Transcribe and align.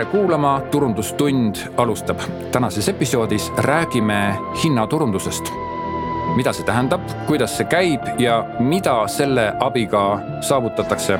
tere 0.00 0.12
kuulama, 0.12 0.62
Turundustund 0.70 1.54
alustab. 1.76 2.18
tänases 2.52 2.88
episoodis 2.88 3.52
räägime 3.56 4.36
hinnaturundusest. 4.64 5.52
mida 6.36 6.52
see 6.52 6.64
tähendab, 6.64 7.00
kuidas 7.26 7.56
see 7.56 7.66
käib 7.66 8.00
ja 8.18 8.46
mida 8.58 9.08
selle 9.08 9.52
abiga 9.60 10.20
saavutatakse. 10.40 11.18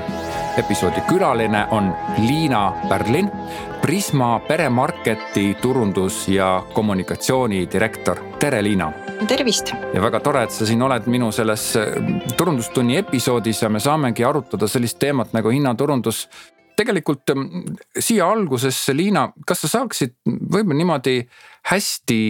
episoodi 0.58 1.00
külaline 1.00 1.66
on 1.70 1.92
Liina 2.18 2.72
Pärlin, 2.88 3.30
Prisma 3.82 4.40
peremarketi 4.48 5.56
turundus- 5.62 6.28
ja 6.28 6.62
kommunikatsioonidirektor. 6.72 8.16
tere, 8.38 8.62
Liina 8.62 8.92
tervist! 9.26 9.74
ja 9.94 10.02
väga 10.02 10.20
tore, 10.20 10.42
et 10.42 10.50
sa 10.50 10.66
siin 10.66 10.82
oled 10.82 11.02
minu 11.06 11.32
selles 11.32 11.78
turundustunni 12.36 12.96
episoodis 12.96 13.62
ja 13.62 13.68
me 13.68 13.80
saamegi 13.80 14.24
arutada 14.24 14.68
sellist 14.68 14.98
teemat 14.98 15.32
nagu 15.32 15.48
hinnaturundus 15.48 16.28
tegelikult 16.80 17.34
mm, 17.34 17.78
siia 18.00 18.28
algusesse, 18.32 18.94
Liina, 18.96 19.26
kas 19.46 19.64
sa 19.64 19.72
saaksid 19.76 20.16
võib-olla 20.26 20.78
niimoodi 20.80 21.16
hästi 21.70 22.20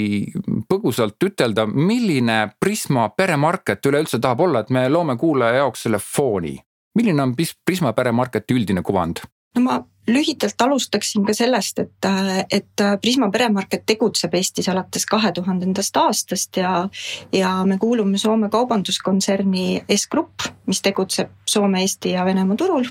põgusalt 0.70 1.28
ütelda, 1.30 1.66
milline 1.70 2.42
Prisma 2.60 3.08
peremarket 3.14 3.86
üleüldse 3.90 4.20
tahab 4.22 4.46
olla, 4.48 4.64
et 4.64 4.72
me 4.74 4.88
loome 4.90 5.16
kuulaja 5.20 5.62
jaoks 5.62 5.86
selle 5.86 6.02
fooni. 6.02 6.56
milline 6.98 7.22
on 7.22 7.36
Prisma 7.36 7.92
peremarketi 7.94 8.54
üldine 8.54 8.82
kuvand? 8.82 9.22
no 9.54 9.62
ma 9.62 9.80
lühidalt 10.10 10.62
alustaksin 10.62 11.24
ka 11.26 11.34
sellest, 11.34 11.78
et, 11.78 12.08
et 12.50 12.84
Prisma 13.02 13.30
peremarket 13.30 13.84
tegutseb 13.86 14.34
Eestis 14.34 14.68
alates 14.72 15.06
kahe 15.06 15.32
tuhandendast 15.36 15.96
aastast 15.96 16.56
ja, 16.56 16.88
ja 17.32 17.54
me 17.66 17.78
kuulume 17.78 18.18
Soome 18.18 18.50
kaubanduskontserni 18.50 19.84
S-Grupp, 19.96 20.50
mis 20.66 20.82
tegutseb 20.82 21.32
Soome, 21.46 21.82
Eesti 21.86 22.16
ja 22.16 22.24
Venemaa 22.24 22.58
turul. 22.58 22.90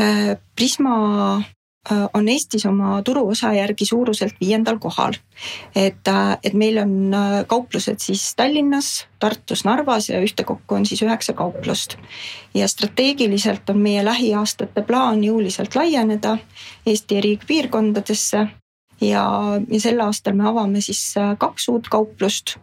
Äh, 0.00 0.36
Prisma 0.56 1.36
äh, 1.90 2.08
on 2.14 2.28
Eestis 2.28 2.64
oma 2.66 3.02
turuosa 3.02 3.52
järgi 3.52 3.84
suuruselt 3.84 4.34
viiendal 4.40 4.78
kohal. 4.78 5.12
et, 5.74 6.08
äh, 6.08 6.38
et 6.42 6.54
meil 6.54 6.78
on 6.78 7.12
kauplused 7.46 8.00
siis 8.00 8.34
Tallinnas, 8.36 9.06
Tartus, 9.18 9.64
Narvas 9.64 10.08
ja 10.08 10.20
ühtekokku 10.20 10.74
on 10.74 10.86
siis 10.86 11.02
üheksa 11.02 11.32
kauplust. 11.32 11.96
ja 12.54 12.68
strateegiliselt 12.68 13.70
on 13.70 13.78
meie 13.78 14.04
lähiaastate 14.04 14.82
plaan 14.82 15.24
jõuliselt 15.24 15.74
laieneda 15.74 16.38
Eesti 16.86 17.16
eri 17.16 17.38
piirkondadesse 17.46 18.46
ja, 19.00 19.24
ja 19.68 19.80
sel 19.80 20.00
aastal 20.00 20.32
me 20.32 20.48
avame 20.48 20.80
siis 20.80 21.14
kaks 21.38 21.68
uut 21.68 21.88
kauplust 21.88 22.56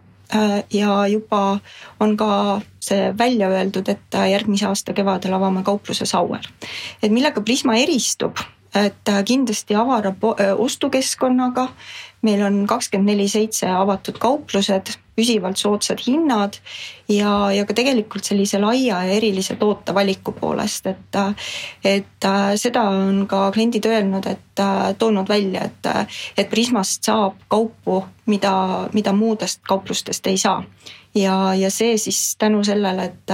ja 0.73 1.07
juba 1.07 1.59
on 1.99 2.17
ka 2.17 2.61
see 2.79 3.13
välja 3.17 3.49
öeldud, 3.49 3.89
et 3.89 4.17
järgmise 4.31 4.67
aasta 4.67 4.93
kevadel 4.93 5.33
avame 5.33 5.63
kaupluse 5.63 6.05
Sauer. 6.05 6.45
et 7.03 7.11
millega 7.11 7.41
Prisma 7.41 7.75
eristub, 7.75 8.37
et 8.75 9.11
kindlasti 9.25 9.75
avara 9.75 10.13
ostukeskkonnaga, 10.57 11.67
meil 12.21 12.41
on 12.43 12.63
kakskümmend 12.67 13.13
neli 13.13 13.27
seitse 13.31 13.69
avatud 13.71 14.19
kauplused, 14.19 14.91
püsivalt 15.19 15.59
soodsad 15.59 15.99
hinnad 16.05 16.57
ja, 17.11 17.51
ja 17.51 17.65
ka 17.67 17.75
tegelikult 17.75 18.27
sellise 18.27 18.59
laia 18.61 19.01
ja 19.03 19.17
erilise 19.17 19.57
tootevaliku 19.59 20.33
poolest, 20.37 20.87
et, 20.87 21.19
et 21.83 22.29
seda 22.61 22.85
on 22.93 23.25
ka 23.29 23.49
kliendid 23.55 23.89
öelnud, 23.89 24.29
et 24.31 24.63
toonud 24.99 25.29
välja, 25.29 25.67
et, 25.67 25.91
et 26.37 26.49
Prismast 26.51 27.07
saab 27.07 27.39
kaupu, 27.51 28.03
mida, 28.31 28.53
mida 28.93 29.13
muudest 29.15 29.63
kauplustest 29.67 30.27
ei 30.31 30.39
saa. 30.39 30.63
Ja, 31.17 31.55
ja 31.57 31.71
see 31.73 31.97
siis 31.97 32.35
tänu 32.37 32.61
sellele, 32.63 33.09
et, 33.09 33.31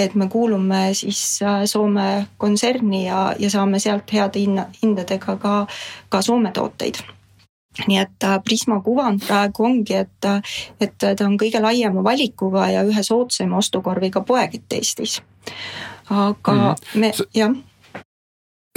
et 0.00 0.14
me 0.16 0.30
kuulume 0.32 0.94
siis 0.96 1.42
Soome 1.68 2.26
kontserni 2.40 3.04
ja, 3.04 3.34
ja 3.38 3.50
saame 3.52 3.82
sealt 3.84 4.14
heade 4.16 4.40
hinna, 4.40 4.70
hindadega 4.82 5.36
ka, 5.36 5.58
ka 6.08 6.22
Soome 6.24 6.54
tooteid 6.56 7.02
nii 7.86 7.98
et 7.98 8.24
äh, 8.24 8.38
Prisma 8.44 8.80
kuvand 8.84 9.24
praegu 9.26 9.64
ongi, 9.64 9.94
et, 9.94 10.24
äh, 10.28 10.54
et 10.80 10.96
ta 11.00 11.14
on 11.26 11.38
kõige 11.40 11.62
laiema 11.62 12.04
valikuga 12.04 12.68
ja 12.72 12.84
ühe 12.86 13.02
soodsama 13.02 13.58
ostukorviga 13.62 14.20
poekett 14.20 14.72
Eestis. 14.72 15.22
aga 16.10 16.52
mm 16.52 16.60
-hmm. 16.60 17.00
me, 17.00 17.12
jah. 17.34 17.52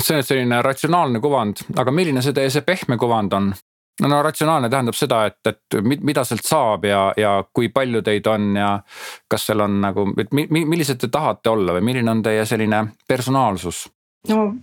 see 0.02 0.18
on 0.18 0.24
selline 0.24 0.62
ratsionaalne 0.62 1.20
kuvand, 1.20 1.56
aga 1.78 1.92
milline 1.92 2.22
see 2.22 2.34
teie 2.34 2.50
see 2.50 2.62
pehme 2.62 2.98
kuvand 2.98 3.34
on? 3.34 3.54
no, 4.02 4.08
no 4.08 4.24
ratsionaalne 4.24 4.70
tähendab 4.70 4.96
seda, 4.96 5.26
et, 5.26 5.40
et 5.48 5.82
mida 5.84 6.24
sealt 6.24 6.44
saab 6.44 6.86
ja, 6.86 7.14
ja 7.18 7.44
kui 7.54 7.70
palju 7.70 8.02
teid 8.02 8.28
on 8.28 8.56
ja 8.56 8.80
kas 9.28 9.46
seal 9.46 9.60
on 9.60 9.82
nagu, 9.82 10.08
et 10.18 10.32
millised 10.32 10.98
te 10.98 11.08
tahate 11.08 11.50
olla 11.50 11.74
või 11.74 11.82
milline 11.82 12.12
on 12.12 12.24
teie 12.24 12.46
selline 12.46 12.86
personaalsus? 13.08 13.90
no 14.30 14.56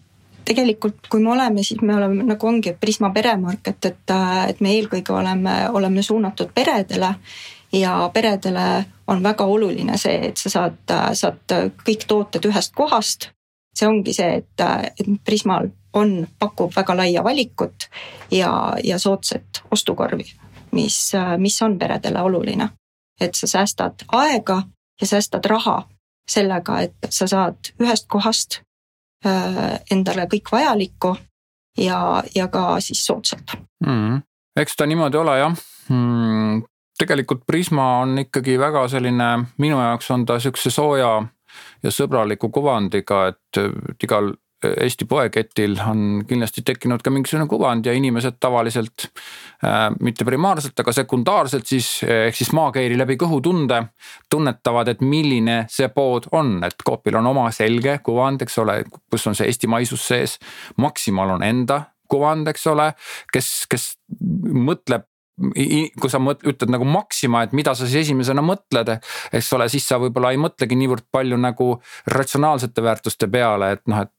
tegelikult, 0.45 1.07
kui 1.11 1.23
me 1.23 1.33
oleme, 1.33 1.63
siis 1.63 1.81
me 1.83 1.97
oleme 1.97 2.25
nagu 2.27 2.47
ongi 2.47 2.73
Prisma 2.81 3.11
peremarket, 3.15 3.85
et, 3.85 4.15
et 4.49 4.61
me 4.61 4.75
eelkõige 4.77 5.13
oleme, 5.13 5.57
oleme 5.71 6.03
suunatud 6.03 6.53
peredele 6.55 7.15
ja 7.73 8.11
peredele 8.15 8.85
on 9.07 9.23
väga 9.23 9.45
oluline 9.45 9.99
see, 9.99 10.19
et 10.29 10.37
sa 10.37 10.51
saad, 10.51 10.95
saad 11.19 11.55
kõik 11.87 12.07
tooted 12.09 12.45
ühest 12.51 12.75
kohast. 12.75 13.31
see 13.75 13.89
ongi 13.89 14.13
see, 14.13 14.43
et, 14.43 14.61
et 15.01 15.07
Prismal 15.25 15.71
on, 15.97 16.27
pakub 16.39 16.73
väga 16.77 16.97
laia 16.97 17.25
valikut 17.25 17.89
ja, 18.31 18.75
ja 18.85 18.99
soodsat 18.99 19.63
ostukorvi, 19.71 20.27
mis, 20.73 21.13
mis 21.39 21.63
on 21.63 21.79
peredele 21.79 22.23
oluline. 22.23 22.69
et 23.21 23.35
sa 23.35 23.47
säästad 23.47 24.05
aega 24.13 24.63
ja 25.01 25.07
säästad 25.07 25.45
raha 25.45 25.89
sellega, 26.29 26.81
et 26.81 27.09
sa 27.11 27.27
saad 27.27 27.73
ühest 27.81 28.07
kohast 28.09 28.61
Äh, 28.61 28.72
endale 29.25 30.27
kõik 30.31 30.51
vajalikku 30.53 31.17
ja, 31.79 32.23
ja 32.35 32.49
ka 32.49 32.81
siis 32.81 33.05
soodsalt. 33.07 33.57
Mm.. 33.87 34.21
eks 34.57 34.77
ta 34.77 34.87
niimoodi 34.87 35.17
ole 35.21 35.39
jah. 35.39 35.57
Mm,. 35.89 36.63
tegelikult 36.99 37.47
Prisma 37.47 37.87
on 38.03 38.19
ikkagi 38.19 38.59
väga 38.59 38.87
selline, 38.89 39.31
minu 39.59 39.81
jaoks 39.81 40.11
on 40.11 40.27
ta 40.27 40.39
sihukese 40.41 40.71
sooja 40.71 41.13
ja 41.83 41.91
sõbraliku 41.91 42.51
kuvandiga, 42.51 43.27
et 43.33 43.63
igal 44.03 44.33
Eesti 44.71 45.07
poeketil 45.09 45.77
on 45.87 46.23
kindlasti 46.29 46.63
tekkinud 46.67 47.03
ka 47.03 47.11
mingisugune 47.11 47.49
kuvand 47.51 47.87
ja 47.87 47.95
inimesed 47.97 48.39
tavaliselt 48.41 49.09
äh, 49.65 49.89
mitte 50.01 50.27
primaarselt, 50.29 50.79
aga 50.79 50.95
sekundaarselt 50.97 51.67
siis 51.67 51.91
ehk 52.07 52.37
siis 52.39 52.53
maakeeli 52.57 52.99
läbi 52.99 53.19
kõhutunde 53.21 53.83
tunnetavad, 54.31 54.93
et 54.93 55.05
milline 55.05 55.63
see 55.73 55.89
pood 55.95 56.29
on, 56.33 56.59
et 56.67 56.77
Coopil 56.87 57.19
on 57.21 57.31
oma 57.33 57.49
selge 57.55 57.99
kuvand, 58.05 58.43
eks 58.43 58.59
ole, 58.63 58.83
kus 59.11 59.27
on 59.31 59.39
see 59.39 59.51
eestimaisus 59.51 60.07
sees. 60.13 60.39
Maximal 60.81 61.37
on 61.37 61.47
enda 61.47 61.83
kuvand, 62.13 62.49
eks 62.53 62.67
ole, 62.73 62.93
kes, 63.33 63.55
kes 63.73 63.89
mõtleb 64.53 65.07
kui 65.43 66.11
sa 66.13 66.21
ütled 66.23 66.71
nagu 66.71 66.87
Maxima, 66.87 67.43
et 67.43 67.55
mida 67.57 67.75
sa 67.75 67.87
siis 67.89 68.07
esimesena 68.07 68.45
mõtled, 68.47 68.95
eks 69.35 69.51
ole, 69.57 69.69
siis 69.73 69.87
sa 69.89 69.99
võib-olla 70.03 70.33
ei 70.33 70.41
mõtlegi 70.41 70.79
niivõrd 70.79 71.09
palju 71.13 71.39
nagu 71.41 71.69
ratsionaalsete 72.15 72.85
väärtuste 72.85 73.29
peale, 73.33 73.73
et 73.79 73.85
noh, 73.91 74.07
et. 74.07 74.13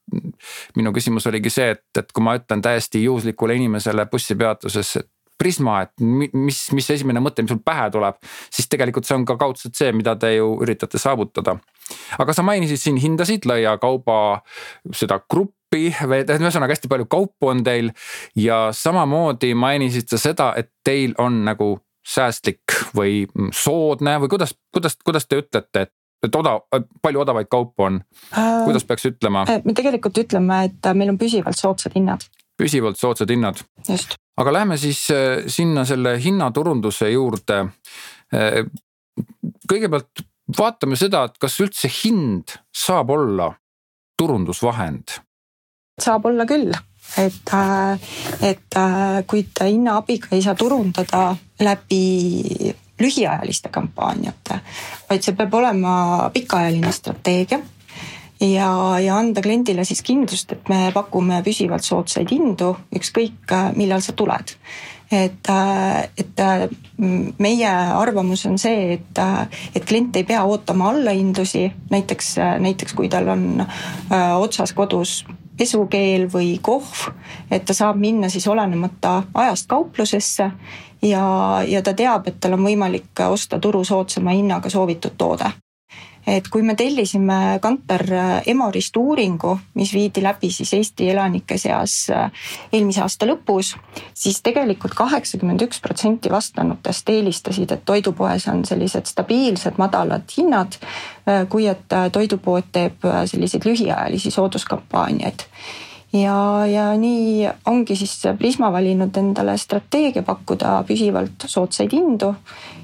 minu 0.76 0.92
küsimus 0.92 1.26
oligi 1.30 1.50
see, 1.50 1.70
et, 1.74 1.86
et 1.98 2.12
kui 2.12 2.22
ma 2.22 2.36
ütlen 2.36 2.60
täiesti 2.62 3.02
juhuslikule 3.04 3.56
inimesele 3.56 4.06
bussipeatuses, 4.10 4.96
et 5.00 5.10
Prisma, 5.34 5.80
et 5.82 6.02
mis, 6.04 6.58
mis 6.70 6.88
esimene 6.94 7.18
mõte, 7.18 7.42
mis 7.42 7.50
sul 7.50 7.58
pähe 7.64 7.88
tuleb, 7.90 8.20
siis 8.54 8.68
tegelikult 8.70 9.08
see 9.08 9.16
on 9.16 9.24
ka 9.26 9.34
kaudselt 9.40 9.74
see, 9.74 9.90
mida 9.96 10.14
te 10.14 10.30
ju 10.36 10.52
üritate 10.62 11.00
saavutada. 11.02 11.56
aga 12.22 12.32
sa 12.32 12.44
mainisid 12.46 12.78
siin 12.78 13.00
hindasid, 13.02 13.48
laia 13.50 13.74
kauba 13.82 14.44
seda 14.94 15.18
gruppi 15.18 15.63
kaupi, 15.74 15.90
ühesõnaga 16.38 16.72
hästi 16.74 16.90
palju 16.90 17.06
kaupu 17.10 17.50
on 17.50 17.64
teil 17.64 17.90
ja 18.38 18.68
samamoodi 18.72 19.54
mainisid 19.54 20.08
sa 20.08 20.18
seda, 20.18 20.52
et 20.56 20.70
teil 20.84 21.14
on 21.18 21.44
nagu 21.44 21.78
säästlik 22.04 22.92
või 22.96 23.24
soodne 23.52 24.18
või 24.20 24.28
kuidas, 24.28 24.54
kuidas, 24.72 24.96
kuidas 25.04 25.26
te 25.26 25.40
ütlete, 25.42 25.86
et 25.88 25.92
et 26.24 26.36
odav, 26.38 26.62
palju 27.04 27.20
odavaid 27.20 27.50
kaupu 27.52 27.84
on, 27.84 27.98
kuidas 28.64 28.86
peaks 28.88 29.04
ütlema? 29.10 29.42
Äh, 29.50 29.60
me 29.64 29.74
tegelikult 29.76 30.16
ütleme, 30.22 30.62
et 30.70 30.86
meil 30.96 31.12
on 31.12 31.18
püsivalt 31.20 31.58
soodsad 31.58 31.92
hinnad. 31.92 32.24
püsivalt 32.56 32.96
soodsad 32.96 33.28
hinnad. 33.28 33.60
aga 34.40 34.52
lähme 34.52 34.78
siis 34.80 35.10
äh, 35.10 35.44
sinna 35.46 35.84
selle 35.84 36.16
hinnaturunduse 36.24 37.10
juurde. 37.10 37.66
Äh, 38.32 38.64
kõigepealt 39.68 40.24
vaatame 40.56 40.96
seda, 40.96 41.26
et 41.28 41.36
kas 41.38 41.60
üldse 41.60 41.92
hind 41.92 42.56
saab 42.72 43.10
olla 43.10 43.52
turundusvahend 44.16 45.18
saab 46.00 46.26
olla 46.26 46.46
küll, 46.46 46.72
et, 47.18 47.52
äh, 47.54 47.98
et 48.42 48.76
äh, 48.76 49.20
kuid 49.26 49.60
hinna 49.62 49.98
abiga 50.00 50.32
ei 50.34 50.42
saa 50.42 50.54
turundada 50.58 51.36
läbi 51.62 52.72
lühiajaliste 53.00 53.70
kampaaniate, 53.74 54.58
vaid 55.08 55.22
see 55.22 55.36
peab 55.38 55.54
olema 55.54 55.94
pikaajaline 56.34 56.92
strateegia 56.94 57.60
ja, 58.40 58.68
ja 59.02 59.18
anda 59.18 59.42
kliendile 59.42 59.84
siis 59.86 60.02
kindlust, 60.06 60.52
et 60.56 60.68
me 60.70 60.88
pakume 60.94 61.40
püsivalt 61.46 61.86
soodsaid 61.86 62.30
hindu, 62.34 62.74
ükskõik 62.94 63.54
äh, 63.54 63.70
millal 63.78 64.02
sa 64.02 64.16
tuled. 64.18 64.56
Et, 65.12 65.50
et 66.16 66.42
meie 67.38 67.70
arvamus 67.70 68.46
on 68.46 68.58
see, 68.58 68.94
et, 68.98 69.22
et 69.74 69.84
klient 69.84 70.16
ei 70.16 70.24
pea 70.24 70.44
ootama 70.44 70.90
allahindlusi, 70.92 71.66
näiteks, 71.90 72.34
näiteks 72.64 72.94
kui 72.94 73.08
tal 73.12 73.28
on 73.34 73.64
otsas 74.40 74.72
kodus 74.72 75.24
pesukeel 75.58 76.26
või 76.32 76.56
kohv, 76.62 77.08
et 77.50 77.66
ta 77.66 77.74
saab 77.76 77.98
minna 78.00 78.28
siis 78.32 78.46
olenemata 78.50 79.22
ajast 79.34 79.68
kauplusesse 79.70 80.50
ja, 81.02 81.26
ja 81.68 81.82
ta 81.82 81.94
teab, 81.94 82.28
et 82.28 82.40
tal 82.40 82.58
on 82.58 82.64
võimalik 82.66 83.26
osta 83.28 83.60
turu 83.62 83.84
soodsama 83.84 84.34
hinnaga 84.34 84.70
soovitud 84.70 85.14
toode 85.18 85.52
et 86.26 86.48
kui 86.48 86.62
me 86.62 86.74
tellisime 86.74 87.58
Kantar 87.62 88.04
Emorist 88.46 88.96
uuringu, 88.96 89.54
mis 89.74 89.92
viidi 89.94 90.22
läbi 90.24 90.50
siis 90.52 90.72
Eesti 90.74 91.10
elanike 91.12 91.58
seas 91.60 91.96
äh, 92.10 92.48
eelmise 92.72 93.02
aasta 93.04 93.28
lõpus, 93.28 93.74
siis 94.14 94.40
tegelikult 94.44 94.96
kaheksakümmend 94.96 95.66
üks 95.66 95.80
protsenti 95.84 96.32
vastanutest 96.32 97.08
eelistasid, 97.12 97.72
et 97.76 97.84
toidupoes 97.84 98.48
on 98.52 98.64
sellised 98.68 99.10
stabiilsed 99.10 99.80
madalad 99.80 100.28
hinnad, 100.36 100.78
äh, 101.28 101.44
kui 101.48 101.68
et 101.70 101.92
äh, 101.92 102.10
toidupood 102.12 102.70
teeb 102.72 103.04
selliseid 103.04 103.66
lühiajalisi 103.68 104.32
sooduskampaaniaid. 104.34 105.48
Ja, 106.14 106.36
ja 106.70 106.92
nii 106.94 107.48
ongi 107.66 107.96
siis 107.98 108.20
Prisma 108.38 108.68
valinud 108.72 109.16
endale 109.18 109.56
strateegia 109.58 110.22
pakkuda 110.22 110.76
püsivalt 110.86 111.48
soodsaid 111.50 111.90
hindu 111.92 112.30
Äh, 112.34 112.83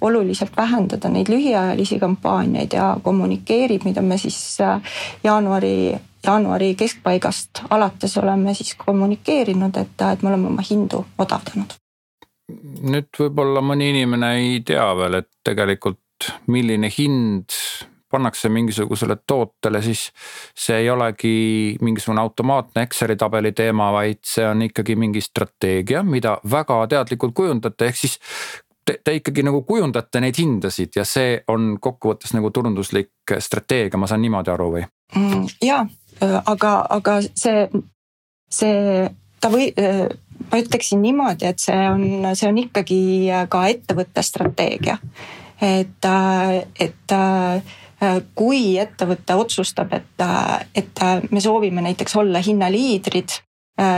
oluliselt 0.00 0.56
vähendada 0.56 1.08
neid 1.08 1.28
lühiajalisi 1.28 1.98
kampaaniaid 1.98 2.72
ja 2.72 2.96
kommunikeerib, 3.02 3.84
mida 3.84 4.02
me 4.02 4.18
siis 4.18 4.60
äh, 4.60 4.80
jaanuari, 5.24 5.94
jaanuari 6.26 6.74
keskpaigast 6.74 7.62
alates 7.70 8.18
oleme 8.18 8.54
siis 8.54 8.74
kommunikeerinud, 8.74 9.76
et, 9.76 10.06
et 10.12 10.22
me 10.22 10.28
oleme 10.28 10.46
oma 10.46 10.64
hindu 10.70 11.04
odavdanud. 11.18 11.76
nüüd 12.84 13.08
võib-olla 13.18 13.62
mõni 13.64 13.90
inimene 13.94 14.34
ei 14.40 14.60
tea 14.60 14.90
veel, 14.96 15.20
et 15.22 15.30
tegelikult 15.44 16.32
milline 16.46 16.90
hind 16.98 17.56
pannakse 18.14 18.48
mingisugusele 18.48 19.16
tootele, 19.26 19.82
siis 19.82 20.06
see 20.54 20.76
ei 20.84 20.90
olegi 20.90 21.34
mingisugune 21.82 22.22
automaatne 22.22 22.84
Exceli 22.86 23.16
tabeli 23.18 23.52
teema, 23.52 23.90
vaid 23.92 24.20
see 24.28 24.46
on 24.46 24.62
ikkagi 24.68 24.94
mingi 25.00 25.22
strateegia, 25.24 26.04
mida 26.06 26.36
väga 26.50 26.78
teadlikult 26.92 27.34
kujundate, 27.34 27.90
ehk 27.90 27.98
siis 28.04 28.18
te, 28.84 28.98
te 29.04 29.16
ikkagi 29.18 29.44
nagu 29.46 29.62
kujundate 29.66 30.22
neid 30.22 30.38
hindasid 30.38 30.96
ja 30.98 31.04
see 31.08 31.36
on 31.52 31.74
kokkuvõttes 31.80 32.34
nagu 32.36 32.50
turunduslik 32.54 33.34
strateegia, 33.38 34.00
ma 34.00 34.08
saan 34.10 34.24
niimoodi 34.24 34.52
aru 34.54 34.70
või 34.76 34.84
mm,? 35.16 35.46
ja, 35.64 35.84
aga, 36.22 36.74
aga 36.96 37.18
see, 37.26 37.68
see, 38.50 39.06
ta 39.40 39.52
või, 39.52 39.70
ma 40.50 40.60
ütleksin 40.60 41.02
niimoodi, 41.04 41.48
et 41.50 41.62
see 41.62 41.86
on, 41.90 42.04
see 42.34 42.50
on 42.50 42.60
ikkagi 42.64 43.00
ka 43.52 43.64
ettevõtte 43.72 44.24
strateegia. 44.26 44.98
et, 45.60 46.10
et 46.88 47.16
kui 48.34 48.62
ettevõte 48.78 49.36
otsustab, 49.40 49.92
et, 49.96 50.28
et 50.76 51.04
me 51.30 51.40
soovime 51.40 51.84
näiteks 51.84 52.16
olla 52.20 52.42
hinnaliidrid 52.44 53.38
Äh, 53.38 53.53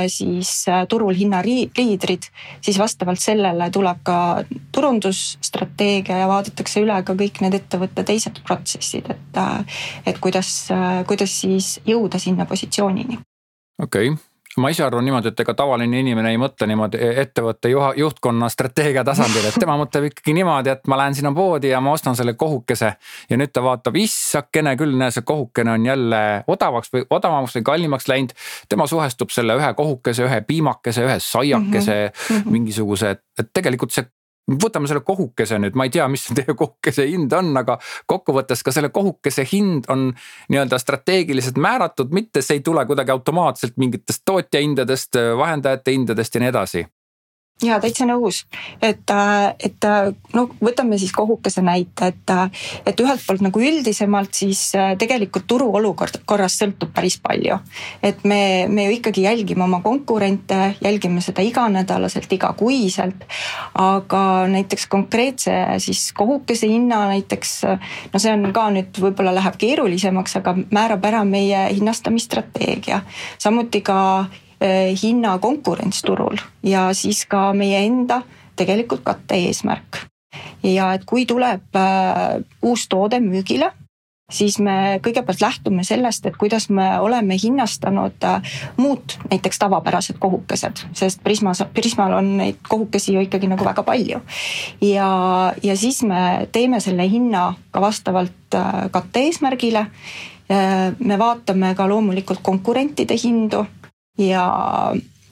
siis 0.08 0.68
äh, 0.68 0.86
turul 0.88 1.14
hinnaliidrid, 1.14 2.28
siis 2.64 2.78
vastavalt 2.78 3.20
sellele 3.20 3.70
tuleb 3.70 3.98
ka 4.06 4.18
turundusstrateegia 4.72 6.22
ja 6.22 6.28
vaadatakse 6.30 6.80
üle 6.84 6.96
ka 7.04 7.16
kõik 7.18 7.42
need 7.44 7.58
ettevõtte 7.60 8.06
teised 8.08 8.40
protsessid, 8.46 9.10
et, 9.12 9.42
äh, 9.42 9.82
et 10.06 10.20
kuidas, 10.22 10.54
kuidas 11.06 11.40
siis 11.42 11.76
jõuda 11.86 12.18
sinna 12.22 12.48
positsioonini. 12.48 13.20
okei 13.82 14.10
okay 14.10 14.25
ma 14.56 14.70
ise 14.72 14.84
arvan 14.84 15.04
niimoodi, 15.04 15.28
et 15.28 15.40
ega 15.40 15.54
tavaline 15.54 16.00
inimene 16.00 16.30
ei 16.32 16.38
mõtle 16.40 16.68
niimoodi 16.70 17.00
ettevõtte 17.22 17.70
juha, 17.70 17.92
juhtkonna 17.96 18.48
strateegia 18.52 19.04
tasandil, 19.04 19.44
et 19.48 19.58
tema 19.60 19.76
mõtleb 19.80 20.08
ikkagi 20.10 20.34
niimoodi, 20.36 20.72
et 20.72 20.88
ma 20.90 20.98
lähen 21.00 21.16
sinna 21.18 21.32
poodi 21.36 21.70
ja 21.72 21.80
ma 21.84 21.92
ostan 21.96 22.16
selle 22.16 22.34
kohukese. 22.38 22.92
ja 23.30 23.36
nüüd 23.36 23.52
ta 23.52 23.62
vaatab, 23.62 23.96
issakene 24.00 24.76
küll, 24.76 24.96
näe, 24.96 25.12
see 25.14 25.26
kohukene 25.26 25.76
on 25.76 25.86
jälle 25.86 26.22
odavaks 26.46 26.92
või 26.92 27.06
odavamaks 27.10 27.56
või 27.58 27.66
kallimaks 27.70 28.08
läinud. 28.08 28.36
tema 28.68 28.86
suhestub 28.86 29.30
selle 29.30 29.56
ühe 29.60 29.72
kohukese, 29.74 30.24
ühe 30.24 30.40
piimakese, 30.40 31.04
ühe 31.04 31.18
saiakese 31.20 31.96
mm, 32.06 32.36
-hmm. 32.36 32.50
mingisuguse, 32.50 33.16
et 33.38 33.52
tegelikult 33.52 33.92
see 33.92 34.08
võtame 34.46 34.88
selle 34.90 35.02
kohukese 35.06 35.58
nüüd, 35.62 35.76
ma 35.78 35.86
ei 35.86 35.94
tea, 35.94 36.06
mis 36.10 36.28
teie 36.36 36.54
kohukese 36.54 37.06
hind 37.10 37.32
on, 37.36 37.52
aga 37.58 37.78
kokkuvõttes 38.10 38.62
ka 38.66 38.74
selle 38.74 38.92
kohukese 38.94 39.46
hind 39.52 39.90
on 39.92 40.08
nii-öelda 40.52 40.78
strateegiliselt 40.82 41.58
määratud, 41.62 42.14
mitte 42.14 42.42
see 42.42 42.60
ei 42.60 42.66
tule 42.66 42.86
kuidagi 42.86 43.14
automaatselt 43.14 43.76
mingitest 43.80 44.24
tootja 44.24 44.62
hindadest, 44.62 45.18
vahendajate 45.38 45.96
hindadest 45.96 46.34
ja 46.34 46.44
nii 46.44 46.54
edasi 46.54 46.86
ja 47.64 47.78
täitsa 47.80 48.04
nõus, 48.04 48.42
et, 48.84 49.08
et 49.64 49.86
no 50.36 50.42
võtame 50.60 50.98
siis 51.00 51.12
kohukese 51.16 51.62
näite, 51.64 52.10
et, 52.12 52.32
et 52.84 53.00
ühelt 53.00 53.22
poolt 53.24 53.44
nagu 53.46 53.62
üldisemalt 53.64 54.36
siis 54.36 54.60
tegelikult 55.00 55.46
turu 55.48 55.70
olukord 55.78 56.20
korras 56.28 56.58
sõltub 56.60 56.92
päris 56.92 57.16
palju. 57.22 57.56
et 58.02 58.24
me, 58.28 58.66
me 58.68 58.84
ju 58.84 58.98
ikkagi 58.98 59.24
jälgime 59.24 59.64
oma 59.64 59.80
konkurente, 59.80 60.74
jälgime 60.84 61.24
seda 61.24 61.42
iganädalaselt, 61.42 62.32
igakuiselt. 62.32 63.24
aga 63.74 64.22
näiteks 64.52 64.86
konkreetse 64.92 65.56
siis 65.78 66.12
kohukese 66.12 66.68
hinna 66.68 67.06
näiteks, 67.08 67.62
no 68.12 68.20
see 68.20 68.36
on 68.36 68.52
ka 68.52 68.68
nüüd 68.70 69.00
võib-olla 69.00 69.32
läheb 69.34 69.56
keerulisemaks, 69.56 70.36
aga 70.42 70.58
määrab 70.70 71.08
ära 71.08 71.24
meie 71.24 71.68
hinnastamisstrateegia. 71.72 73.00
samuti 73.38 73.80
ka 73.80 73.96
hinnakonkurents 75.02 76.00
turul 76.02 76.38
ja 76.64 76.88
siis 76.96 77.26
ka 77.28 77.50
meie 77.52 77.82
enda 77.84 78.22
tegelikult 78.56 79.04
katte-eesmärk. 79.04 80.06
ja 80.62 80.92
et 80.96 81.04
kui 81.06 81.26
tuleb 81.26 81.76
äh, 81.78 82.42
uus 82.62 82.88
toode 82.92 83.20
müügile, 83.22 83.70
siis 84.32 84.58
me 84.58 84.98
kõigepealt 85.04 85.40
lähtume 85.40 85.84
sellest, 85.86 86.26
et 86.26 86.36
kuidas 86.36 86.68
me 86.68 86.88
oleme 87.00 87.38
hinnastanud 87.40 88.26
äh, 88.26 88.56
muud 88.76 89.16
näiteks 89.30 89.60
tavapärased 89.62 90.18
kohukesed, 90.20 90.82
sest 90.96 91.22
Prismas, 91.24 91.62
Prismal 91.74 92.18
on 92.18 92.32
neid 92.40 92.60
kohukesi 92.68 93.14
ju 93.14 93.24
ikkagi 93.24 93.48
nagu 93.52 93.64
väga 93.64 93.84
palju. 93.86 94.20
ja, 94.80 95.10
ja 95.62 95.76
siis 95.76 96.02
me 96.02 96.48
teeme 96.52 96.80
selle 96.80 97.08
hinna 97.10 97.52
ka 97.70 97.80
vastavalt 97.80 98.54
äh, 98.54 98.88
katte-eesmärgile. 98.90 99.86
me 100.98 101.16
vaatame 101.18 101.72
ka 101.74 101.88
loomulikult 101.90 102.38
konkurentide 102.42 103.16
hindu 103.18 103.64
ja, 104.18 104.46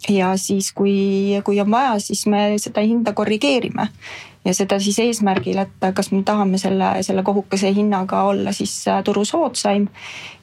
ja 0.09 0.37
siis, 0.37 0.73
kui, 0.73 1.41
kui 1.45 1.61
on 1.61 1.71
vaja, 1.71 1.99
siis 1.99 2.27
me 2.27 2.47
seda 2.63 2.85
hinda 2.85 3.13
korrigeerime. 3.13 3.89
Ja 4.45 4.53
seda 4.53 4.77
siis 4.77 4.99
eesmärgil, 5.01 5.57
et 5.63 5.87
kas 5.97 6.11
me 6.13 6.21
tahame 6.23 6.59
selle, 6.61 6.91
selle 7.03 7.23
kohukese 7.25 7.71
hinnaga 7.73 8.27
olla 8.29 8.53
siis 8.53 8.75
turu 9.05 9.25
soodsaim. 9.25 9.89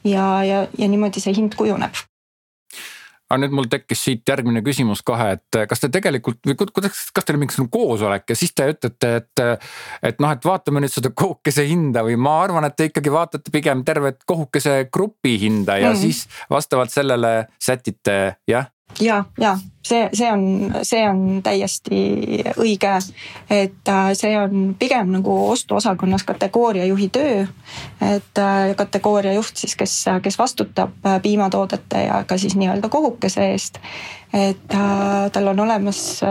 Ja, 0.04 0.44
ja, 0.44 0.64
ja 0.78 0.88
niimoodi 0.90 1.22
see 1.22 1.36
hind 1.38 1.54
kujuneb 1.58 2.02
aga 3.32 3.40
nüüd 3.46 3.56
mul 3.56 3.70
tekkis 3.72 4.04
siit 4.06 4.28
järgmine 4.28 4.64
küsimus 4.66 5.04
kohe, 5.08 5.32
et 5.38 5.60
kas 5.70 5.84
te 5.84 5.90
tegelikult 5.94 6.42
või 6.48 6.58
kuidas, 6.60 7.06
kas 7.16 7.28
teil 7.28 7.40
on 7.40 7.46
mingisugune 7.46 7.72
koosolek 7.72 8.34
ja 8.34 8.38
siis 8.38 8.52
te 8.56 8.68
ütlete, 8.74 9.14
et. 9.22 9.44
et 10.12 10.20
noh, 10.22 10.34
et 10.36 10.46
vaatame 10.46 10.84
nüüd 10.84 10.92
seda 10.92 11.14
kohukese 11.16 11.64
hinda 11.70 12.04
või 12.08 12.18
ma 12.20 12.38
arvan, 12.44 12.68
et 12.68 12.76
te 12.78 12.90
ikkagi 12.90 13.14
vaatate 13.14 13.54
pigem 13.54 13.86
tervet 13.88 14.22
kohukese 14.28 14.84
grupi 14.94 15.38
hinda 15.42 15.80
ja 15.80 15.94
mm. 15.94 16.02
siis 16.02 16.26
vastavalt 16.52 16.94
sellele 16.94 17.34
sätite 17.62 18.20
jah 18.50 18.70
ja, 19.00 19.24
ja 19.40 19.58
see, 19.84 20.10
see 20.14 20.32
on, 20.32 20.44
see 20.84 21.02
on 21.10 21.42
täiesti 21.44 22.02
õige, 22.60 22.94
et 23.50 23.90
äh, 23.90 24.12
see 24.18 24.34
on 24.40 24.76
pigem 24.80 25.12
nagu 25.16 25.36
ostuosakonnas 25.52 26.24
kategooriajuhi 26.28 27.10
töö. 27.10 27.48
et 28.02 28.38
äh, 28.40 28.76
kategooriajuht 28.76 29.58
siis, 29.64 29.76
kes, 29.76 29.98
kes 30.22 30.40
vastutab 30.40 30.94
äh, 31.06 31.22
piimatoodete 31.22 32.06
ja 32.06 32.24
ka 32.28 32.38
siis 32.38 32.56
nii-öelda 32.56 32.90
kohukese 32.90 33.52
eest. 33.52 33.82
et 34.34 34.68
tal 35.32 35.48
on 35.48 35.60
olemas 35.60 36.22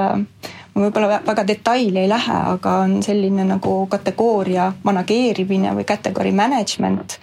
ma 0.74 0.86
võib-olla 0.86 1.20
väga 1.26 1.44
detaili 1.46 2.04
ei 2.04 2.08
lähe, 2.08 2.36
aga 2.54 2.76
on 2.84 3.02
selline 3.02 3.44
nagu 3.44 3.74
kategooria 3.90 4.70
manageerimine 4.82 5.74
või 5.76 5.84
category 5.84 6.32
management 6.32 7.18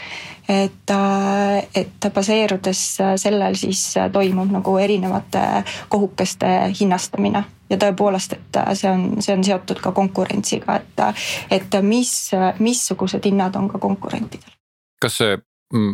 et, 0.50 0.92
äh, 0.92 1.68
et 1.76 2.08
baseerudes 2.14 2.84
sellel 3.16 3.56
siis 3.60 3.94
toimub 4.12 4.52
nagu 4.52 4.78
erinevate 4.78 5.44
kohukeste 5.90 6.54
hinnastamine 6.80 7.44
ja 7.70 7.78
tõepoolest, 7.78 8.38
et 8.38 8.62
see 8.80 8.92
on, 8.92 9.22
see 9.22 9.36
on 9.36 9.44
seotud 9.44 9.82
ka 9.84 9.92
konkurentsiga, 9.92 10.80
et, 10.80 11.04
et 11.60 11.82
mis, 11.84 12.14
missugused 12.60 13.26
hinnad 13.28 13.56
on 13.60 13.68
ka 13.72 13.82
konkurentidel. 13.84 14.56
kas 15.02 15.20
see 15.20 15.38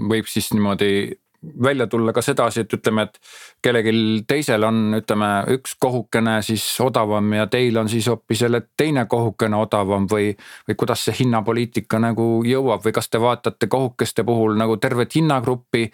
võib 0.10 0.30
siis 0.30 0.52
niimoodi 0.54 1.18
välja 1.64 1.88
tulla 1.88 2.14
ka 2.14 2.22
sedasi, 2.22 2.64
et 2.64 2.74
ütleme, 2.74 3.08
et 3.08 3.20
kellelgi 3.64 4.24
teisel 4.28 4.64
on, 4.64 4.80
ütleme, 4.98 5.30
üks 5.58 5.76
kohukene 5.82 6.38
siis 6.46 6.64
odavam 6.84 7.34
ja 7.34 7.48
teil 7.52 7.78
on 7.78 7.90
siis 7.90 8.08
hoopis 8.08 8.42
jälle 8.46 8.62
teine 8.78 9.06
kohukene 9.06 9.58
odavam 9.58 10.08
või. 10.12 10.34
või 10.68 10.76
kuidas 10.80 11.06
see 11.06 11.16
hinnapoliitika 11.20 12.00
nagu 12.00 12.44
jõuab 12.48 12.86
või 12.86 12.94
kas 12.96 13.10
te 13.10 13.22
vaatate 13.22 13.68
kohukeste 13.68 14.24
puhul 14.24 14.56
nagu 14.58 14.78
tervet 14.78 15.16
hinnagruppi 15.16 15.90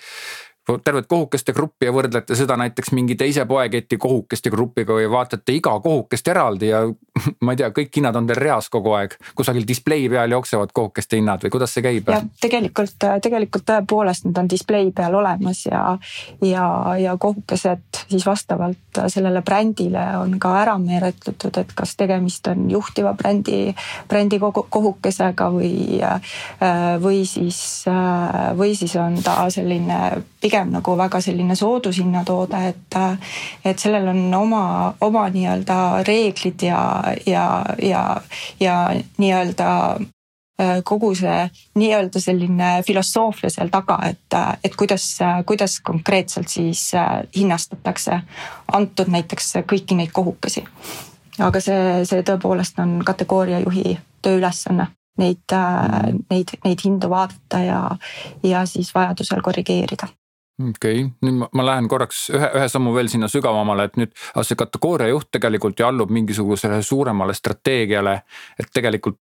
tervet 0.83 1.07
kohukeste 1.07 1.53
gruppi 1.53 1.87
ja 1.87 1.93
võrdlete 1.93 2.35
seda 2.37 2.57
näiteks 2.59 2.91
mingi 2.93 3.15
teise 3.15 3.45
poeketi 3.49 3.97
kohukeste 3.97 4.51
grupiga 4.53 4.93
või 4.93 5.09
vaatate 5.11 5.55
iga 5.57 5.73
kohukest 5.79 6.27
eraldi 6.27 6.69
ja 6.69 6.83
ma 7.45 7.55
ei 7.55 7.61
tea, 7.61 7.71
kõik 7.75 7.95
hinnad 8.01 8.15
on 8.15 8.27
teil 8.29 8.39
reas 8.39 8.69
kogu 8.69 8.93
aeg. 8.97 9.15
kusagil 9.35 9.67
display 9.67 10.09
peal 10.09 10.31
jooksevad 10.31 10.73
kohukeste 10.73 11.17
hinnad 11.19 11.43
või 11.43 11.53
kuidas 11.57 11.73
see 11.73 11.85
käib? 11.85 12.09
jah, 12.13 12.25
tegelikult, 12.41 13.07
tegelikult 13.23 13.65
tõepoolest 13.69 14.27
need 14.27 14.37
on 14.41 14.49
display 14.49 14.91
peal 14.95 15.15
olemas 15.19 15.65
ja, 15.65 15.83
ja, 16.45 16.65
ja 16.99 17.17
kohukesed 17.17 18.03
siis 18.09 18.25
vastavalt 18.25 19.01
sellele 19.07 19.41
brändile 19.45 20.05
on 20.19 20.37
ka 20.41 20.53
ära 20.61 20.77
määratletud, 20.81 21.57
et 21.61 21.73
kas 21.75 21.95
tegemist 21.99 22.47
on 22.51 22.69
juhtiva 22.71 23.13
brändi, 23.17 23.73
brändi 24.09 24.39
kohukesega 24.41 25.49
või, 25.53 26.01
või 27.03 27.23
siis, 27.29 27.85
või 28.57 28.75
siis 28.77 28.95
on 28.99 29.19
ta 29.23 29.41
selline 29.53 29.99
pigem 30.41 30.58
pigem 30.59 30.71
nagu 30.73 30.95
väga 30.97 31.21
selline 31.21 31.55
soodushinnatoode, 31.55 32.59
et, 32.67 32.95
et 33.65 33.79
sellel 33.79 34.07
on 34.11 34.33
oma, 34.33 34.93
oma 35.01 35.27
nii-öelda 35.29 36.03
reeglid 36.07 36.61
ja, 36.61 37.03
ja, 37.25 37.65
ja, 37.81 38.21
ja 38.59 38.75
nii-öelda 39.17 39.69
äh, 40.59 40.81
kogu 40.83 41.13
see 41.15 41.49
nii-öelda 41.75 42.19
selline 42.19 42.83
filosoofia 42.85 43.49
seal 43.49 43.69
taga, 43.71 43.99
et, 44.09 44.37
et 44.63 44.75
kuidas, 44.75 45.19
kuidas 45.45 45.79
konkreetselt 45.79 46.49
siis 46.49 46.93
äh, 46.93 47.23
hinnastatakse 47.35 48.21
antud 48.73 49.07
näiteks 49.07 49.61
kõiki 49.63 49.95
neid 49.95 50.11
kohukesi. 50.11 50.65
aga 51.39 51.59
see, 51.63 52.05
see 52.05 52.23
tõepoolest 52.23 52.79
on 52.83 52.99
kategooria 53.05 53.59
juhi 53.63 53.97
tööülesanne 54.21 54.91
neid, 55.17 55.45
äh, 55.51 56.13
neid, 56.29 56.55
neid 56.65 56.83
hindu 56.83 57.09
vaadata 57.09 57.63
ja, 57.63 57.83
ja 58.43 58.65
siis 58.65 58.91
vajadusel 58.95 59.41
korrigeerida 59.41 60.09
okei 60.59 60.73
okay., 60.73 61.07
nüüd 61.25 61.39
ma, 61.41 61.49
ma 61.53 61.65
lähen 61.71 61.87
korraks 61.91 62.27
ühe, 62.33 62.51
ühe 62.59 62.67
sammu 62.71 62.93
veel 62.95 63.09
sinna 63.11 63.29
sügavamale, 63.31 63.87
et 63.89 63.97
nüüd 63.99 64.13
see 64.43 64.59
kategooria 64.59 65.09
juht 65.13 65.31
tegelikult 65.35 65.79
ju 65.79 65.87
allub 65.87 66.11
mingisugusele 66.13 66.81
suuremale 66.83 67.33
strateegiale. 67.37 68.21
et 68.59 68.71
tegelikult 68.73 69.19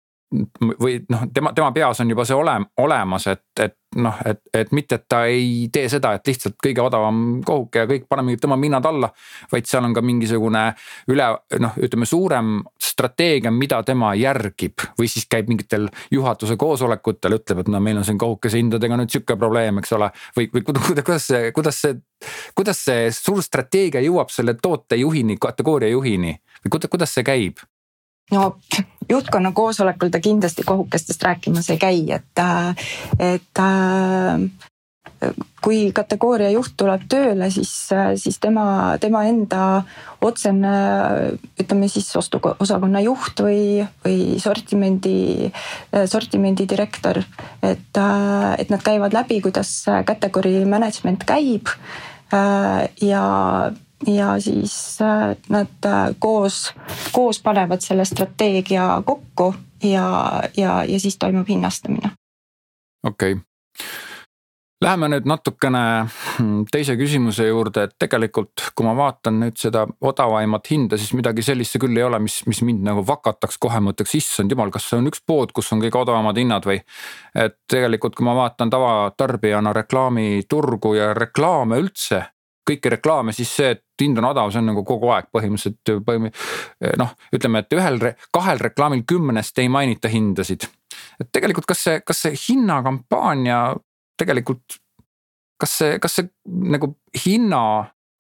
või 0.82 1.00
noh, 1.10 1.28
tema, 1.34 1.54
tema 1.56 1.72
peas 1.72 2.02
on 2.04 2.10
juba 2.12 2.26
see 2.28 2.36
ole, 2.36 2.54
olemas, 2.84 3.28
et, 3.32 3.46
et 3.64 3.76
noh, 3.96 4.16
et, 4.28 4.42
et 4.54 4.72
mitte, 4.76 4.98
et 5.00 5.06
ta 5.10 5.22
ei 5.32 5.70
tee 5.74 5.88
seda, 5.90 6.12
et 6.18 6.28
lihtsalt 6.28 6.58
kõige 6.64 6.84
odavam 6.84 7.22
kohuke 7.48 7.84
ja 7.86 7.88
kõik 7.90 8.08
paneme 8.10 8.36
tema 8.38 8.58
hinnad 8.60 8.86
alla. 8.86 9.10
vaid 9.52 9.70
seal 9.70 9.86
on 9.88 9.94
ka 9.96 10.04
mingisugune 10.04 10.64
üle 11.14 11.28
noh, 11.64 11.78
ütleme 11.80 12.06
suurem 12.06 12.58
strateegia, 12.84 13.52
mida 13.52 13.80
tema 13.88 14.12
järgib 14.20 14.84
või 15.00 15.08
siis 15.08 15.30
käib 15.32 15.48
mingitel 15.48 15.88
juhatuse 16.12 16.58
koosolekutel, 16.60 17.38
ütleb, 17.40 17.64
et 17.64 17.72
no 17.72 17.80
meil 17.80 18.02
on 18.02 18.06
siin 18.08 18.20
kohukese 18.20 18.60
hindadega 18.60 19.00
nüüd 19.00 19.14
sihuke 19.14 19.40
probleem, 19.40 19.80
eks 19.80 19.96
ole. 19.96 20.12
või, 20.38 20.52
või 20.54 20.68
kuidas 20.68 21.32
see, 21.32 21.52
kuidas 21.56 21.82
see, 21.86 21.96
kuidas 22.56 22.84
see 22.84 23.08
suur 23.16 23.40
strateegia 23.44 24.04
jõuab 24.04 24.34
selle 24.34 24.58
tootejuhini, 24.62 25.40
kategooria 25.40 25.96
juhini 25.96 26.36
või 26.66 26.76
kuidas, 26.76 26.92
kuidas 26.92 27.16
see 27.16 27.24
käib? 27.24 27.64
No 28.32 28.58
juhtkonna 29.10 29.52
koosolekul 29.56 30.10
ta 30.12 30.20
kindlasti 30.20 30.64
kohukestest 30.68 31.24
rääkimas 31.24 31.70
ei 31.70 31.78
käi, 31.78 32.02
et, 32.12 32.44
et 33.20 33.62
kui 35.64 35.92
kategooria 35.96 36.50
juht 36.54 36.76
tuleb 36.78 37.08
tööle, 37.10 37.50
siis, 37.52 37.72
siis 38.22 38.38
tema, 38.44 38.98
tema 39.02 39.24
enda 39.28 39.62
otsene 40.24 40.74
ütleme 41.60 41.90
siis 41.92 42.10
ostuosakonna 42.20 43.02
juht 43.06 43.42
või, 43.42 43.82
või 44.06 44.38
sortimendi, 44.44 45.50
sortimendi 46.06 46.68
direktor. 46.70 47.24
et, 47.66 48.02
et 48.60 48.70
nad 48.70 48.84
käivad 48.84 49.16
läbi, 49.18 49.42
kuidas 49.42 49.74
category 50.06 50.66
management 50.66 51.26
käib 51.28 51.74
ja 53.02 53.26
ja 54.08 54.40
siis 54.40 55.02
äh, 55.02 55.38
nad 55.50 55.86
äh, 55.86 56.16
koos, 56.20 56.74
koos 57.12 57.42
panevad 57.42 57.82
selle 57.82 58.06
strateegia 58.06 59.02
kokku 59.06 59.56
ja, 59.84 60.44
ja, 60.58 60.84
ja 60.84 61.00
siis 61.00 61.18
toimub 61.18 61.50
hinnastamine. 61.50 62.12
okei 63.04 63.32
okay. 63.34 63.44
Läheme 64.82 65.08
nüüd 65.10 65.26
natukene 65.26 65.80
hmm, 66.06 66.68
teise 66.70 66.94
küsimuse 67.00 67.48
juurde, 67.48 67.88
et 67.88 67.96
tegelikult, 67.98 68.62
kui 68.78 68.86
ma 68.86 68.92
vaatan 68.94 69.40
nüüd 69.42 69.56
seda 69.58 69.88
odavaimat 70.06 70.70
hinda, 70.70 71.00
siis 71.02 71.16
midagi 71.18 71.42
sellist 71.42 71.74
see 71.74 71.82
küll 71.82 71.98
ei 71.98 72.06
ole, 72.06 72.20
mis, 72.22 72.36
mis 72.46 72.62
mind 72.62 72.86
nagu 72.86 73.02
vakataks 73.08 73.58
kohe, 73.58 73.80
ma 73.82 73.96
ütleks, 73.96 74.14
issand 74.20 74.54
jumal, 74.54 74.70
kas 74.70 74.86
see 74.86 75.00
on 75.02 75.10
üks 75.10 75.24
pood, 75.26 75.50
kus 75.50 75.74
on 75.74 75.82
kõige 75.82 75.98
odavamad 75.98 76.38
hinnad 76.38 76.70
või. 76.70 76.78
et 77.34 77.58
tegelikult, 77.74 78.14
kui 78.20 78.30
ma 78.30 78.38
vaatan 78.38 78.70
tavatarbijana 78.70 79.74
reklaamiturgu 79.80 80.94
ja 81.00 81.10
reklaame 81.18 81.82
üldse, 81.82 82.22
kõiki 82.68 82.92
reklaame, 82.98 83.34
siis 83.36 83.52
see, 83.60 83.74
et 83.78 83.84
hind 84.02 84.20
on 84.22 84.30
odav, 84.32 84.52
see 84.52 84.62
on 84.62 84.72
nagu 84.72 84.84
kogu 84.88 85.12
aeg 85.16 85.30
põhimõtteliselt 85.34 86.04
põhim-. 86.08 86.32
noh, 87.02 87.14
ütleme, 87.36 87.64
et 87.64 87.78
ühel, 87.78 88.02
kahel 88.36 88.64
reklaamil 88.64 89.06
kümnest 89.08 89.60
ei 89.64 89.70
mainita 89.72 90.12
hindasid. 90.12 90.68
et 91.22 91.30
tegelikult, 91.32 91.66
kas 91.66 91.84
see, 91.84 92.02
kas 92.06 92.26
see 92.26 92.36
hinnakampaania 92.48 93.62
tegelikult, 94.18 94.80
kas 95.62 95.78
see, 95.82 96.00
kas 96.00 96.20
see 96.20 96.30
nagu 96.46 96.96
hinna 97.26 97.62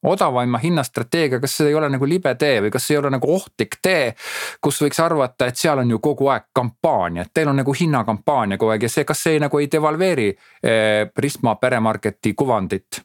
odavaima 0.03 0.57
hinnastrateegia, 0.57 1.39
kas 1.39 1.57
see 1.57 1.71
ei 1.71 1.75
ole 1.75 1.89
nagu 1.89 2.07
libe 2.07 2.33
tee 2.35 2.61
või 2.61 2.71
kas 2.73 2.87
see 2.87 2.95
ei 2.95 3.01
ole 3.01 3.11
nagu 3.13 3.29
ohtlik 3.33 3.79
tee, 3.81 4.13
kus 4.61 4.81
võiks 4.83 5.01
arvata, 5.03 5.49
et 5.49 5.57
seal 5.57 5.81
on 5.81 5.91
ju 5.95 5.99
kogu 6.03 6.29
aeg 6.33 6.49
kampaania, 6.55 7.25
et 7.25 7.33
teil 7.33 7.49
on 7.51 7.57
nagu 7.61 7.73
hinnakampaania 7.73 8.59
kogu 8.61 8.75
aeg 8.75 8.87
ja 8.87 8.93
see, 8.93 9.07
kas 9.07 9.25
see 9.27 9.41
nagu 9.41 9.59
ei 9.59 9.69
devalveeri 9.71 10.29
eh, 10.29 11.09
Prisma 11.13 11.55
peremarketi 11.61 12.33
kuvandit? 12.37 13.01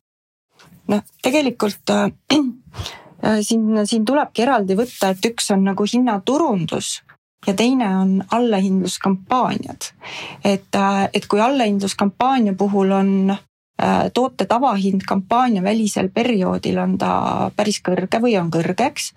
Noh, 0.92 1.02
tegelikult 1.24 1.90
äh, 1.90 2.10
äh, 3.24 3.40
siin, 3.40 3.86
siin 3.88 4.04
tulebki 4.08 4.44
eraldi 4.46 4.76
võtta, 4.78 5.12
et 5.12 5.32
üks 5.32 5.50
on 5.54 5.64
nagu 5.70 5.86
hinnaturundus 5.88 6.98
ja 7.46 7.54
teine 7.58 7.88
on 7.98 8.12
allahindluskampaaniad. 8.30 9.92
et, 10.44 10.74
äh, 10.74 11.08
et 11.12 11.26
kui 11.26 11.40
allahindluskampaania 11.40 12.54
puhul 12.54 12.92
on 12.92 13.36
toote 14.14 14.44
tavahind 14.46 15.00
kampaaniavälisel 15.08 16.08
perioodil 16.14 16.78
on 16.78 16.96
ta 17.00 17.50
päris 17.56 17.80
kõrge 17.82 18.20
või 18.22 18.36
on 18.38 18.50
kõrge, 18.52 18.86
eks. 18.86 19.08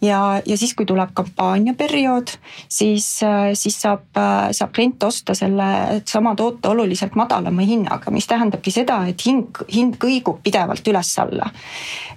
ja, 0.00 0.40
ja 0.46 0.56
siis, 0.56 0.72
kui 0.78 0.86
tuleb 0.86 1.10
kampaaniaperiood, 1.16 2.32
siis, 2.68 3.08
äh, 3.26 3.50
siis 3.58 3.80
saab, 3.82 4.06
äh, 4.16 4.52
saab 4.56 4.72
klient 4.76 5.02
osta 5.02 5.34
selle 5.34 6.00
sama 6.08 6.34
toote 6.38 6.68
oluliselt 6.68 7.16
madalama 7.18 7.66
hinnaga, 7.66 8.10
mis 8.14 8.28
tähendabki 8.30 8.72
seda, 8.72 9.02
et 9.10 9.26
hind, 9.26 9.60
hind 9.72 9.98
kõigub 10.00 10.40
pidevalt 10.42 10.86
üles-alla. 10.86 11.50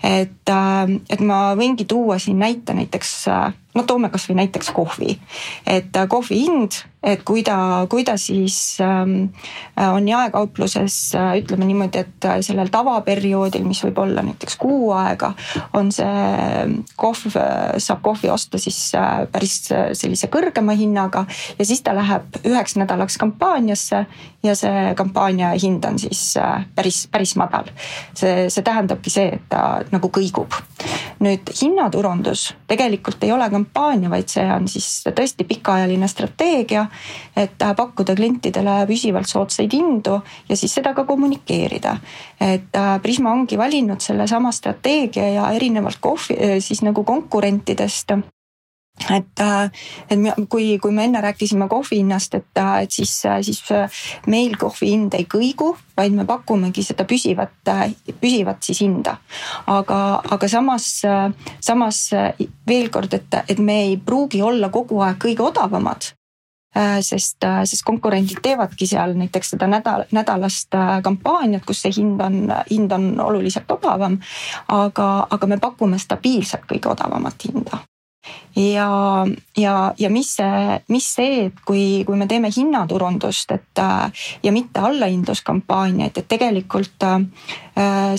et, 0.04 0.54
et 1.10 1.20
ma 1.20 1.40
võingi 1.60 1.86
tuua 1.90 2.20
siin 2.20 2.40
näite 2.40 2.74
näiteks 2.74 3.16
no 3.78 3.84
toome 3.88 4.10
kasvõi 4.10 4.38
näiteks 4.42 4.72
kohvi, 4.76 5.18
et 5.68 5.96
äh, 5.96 6.08
kohvi 6.10 6.40
hind, 6.42 6.80
et 7.06 7.22
kui 7.24 7.44
ta, 7.48 7.86
kui 7.90 8.04
ta 8.04 8.18
siis 8.20 8.78
ähm, 8.84 9.30
äh, 9.80 9.88
on 9.94 10.08
jaekaupluses 10.08 10.96
äh, 11.16 11.30
ütleme 11.40 11.68
niimoodi, 11.70 12.02
et 12.02 12.28
äh, 12.28 12.40
sellel 12.46 12.72
tavaperioodil, 12.74 13.64
mis 13.68 13.80
võib 13.86 14.02
olla 14.04 14.24
näiteks 14.26 14.58
kuu 14.60 14.90
aega, 14.98 15.32
on 15.78 15.94
see 15.96 16.08
ähm, 16.08 16.80
kohv, 17.00 17.38
saab 17.80 18.02
kohvi 18.04 18.32
osta 18.34 18.60
siis 18.60 18.82
äh, 18.98 19.24
päris 19.32 19.62
sellise 19.70 20.32
kõrgema 20.34 20.76
hinnaga 20.76 21.24
ja 21.60 21.68
siis 21.68 21.84
ta 21.86 21.94
läheb 21.96 22.42
üheks 22.44 22.76
nädalaks 22.80 23.20
kampaaniasse 23.22 24.04
ja 24.44 24.56
see 24.56 24.94
kampaania 25.00 25.54
hind 25.62 25.86
on 25.86 26.00
siis 26.00 26.34
äh, 26.42 26.66
päris, 26.76 27.06
päris 27.12 27.36
madal. 27.40 27.72
see, 28.14 28.50
see 28.50 28.64
tähendabki 28.66 29.12
see, 29.14 29.30
et 29.40 29.48
ta 29.50 29.84
nagu 29.92 30.12
kõigub. 30.12 30.56
nüüd 31.20 31.52
hinnaturundus 31.62 32.50
tegelikult 32.68 33.24
ei 33.24 33.32
ole 33.36 33.50
kampaania 33.50 33.59
kampaania, 33.60 34.10
vaid 34.10 34.32
see 34.32 34.46
on 34.54 34.68
siis 34.72 34.88
tõesti 35.06 35.46
pikaajaline 35.48 36.08
strateegia, 36.08 36.86
et 37.38 37.60
pakkuda 37.60 38.16
klientidele 38.16 38.82
püsivalt 38.90 39.30
soodsaid 39.30 39.76
hindu 39.76 40.20
ja 40.50 40.58
siis 40.58 40.74
seda 40.80 40.94
ka 40.98 41.06
kommunikeerida. 41.06 41.98
et 42.40 42.76
äh, 42.76 43.02
Prisma 43.02 43.32
ongi 43.32 43.58
valinud 43.58 44.02
sellesama 44.02 44.52
strateegia 44.52 45.30
ja 45.34 45.52
erinevalt 45.52 46.00
kohvi, 46.00 46.36
äh, 46.36 46.60
siis 46.60 46.82
nagu 46.82 47.04
konkurentidest 47.04 48.16
et, 49.08 49.40
äh, 49.40 49.72
et 50.10 50.20
kui, 50.50 50.78
kui 50.82 50.92
me 50.92 51.06
enne 51.08 51.22
rääkisime 51.22 51.68
kohvi 51.72 52.02
hinnast, 52.02 52.36
et, 52.36 52.62
et 52.82 52.92
siis, 52.92 53.14
siis 53.42 53.64
meil 54.28 54.58
kohvi 54.60 54.92
hind 54.94 55.16
ei 55.18 55.26
kõigu, 55.30 55.72
vaid 55.98 56.16
me 56.16 56.26
pakumegi 56.28 56.84
seda 56.86 57.06
püsivat, 57.08 57.72
püsivat 58.22 58.64
siis 58.64 58.84
hinda. 58.84 59.18
aga, 59.68 60.22
aga 60.32 60.48
samas, 60.48 61.02
samas 61.62 62.06
veel 62.68 62.90
kord, 62.94 63.14
et, 63.14 63.42
et 63.48 63.60
me 63.60 63.82
ei 63.88 63.98
pruugi 63.98 64.42
olla 64.42 64.70
kogu 64.70 65.02
aeg 65.06 65.20
kõige 65.22 65.46
odavamad 65.46 66.14
sest, 67.02 67.46
sest 67.66 67.84
konkurendid 67.84 68.44
teevadki 68.46 68.86
seal 68.88 69.16
näiteks 69.18 69.56
seda 69.56 69.68
nädal, 69.68 70.06
nädalast 70.14 70.76
kampaaniat, 71.04 71.66
kus 71.66 71.82
see 71.82 71.96
hind 71.98 72.22
on, 72.22 72.44
hind 72.70 72.94
on 72.94 73.12
oluliselt 73.26 73.72
odavam. 73.74 74.20
aga, 74.68 75.28
aga 75.30 75.48
me 75.48 75.58
pakume 75.58 75.98
stabiilselt 76.00 76.70
kõige 76.70 76.94
odavamat 76.94 77.48
hinda 77.50 77.82
ja, 78.56 79.26
ja, 79.58 79.94
ja 79.98 80.10
mis 80.10 80.34
see, 80.36 80.80
mis 80.90 81.08
see, 81.16 81.46
et 81.48 81.62
kui, 81.66 82.04
kui 82.06 82.18
me 82.20 82.28
teeme 82.28 82.52
hinnaturundust, 82.56 83.52
et 83.56 83.84
ja 84.44 84.52
mitte 84.56 84.84
allahindluskampaaniaid, 84.84 86.18
et 86.18 86.28
tegelikult 86.30 87.08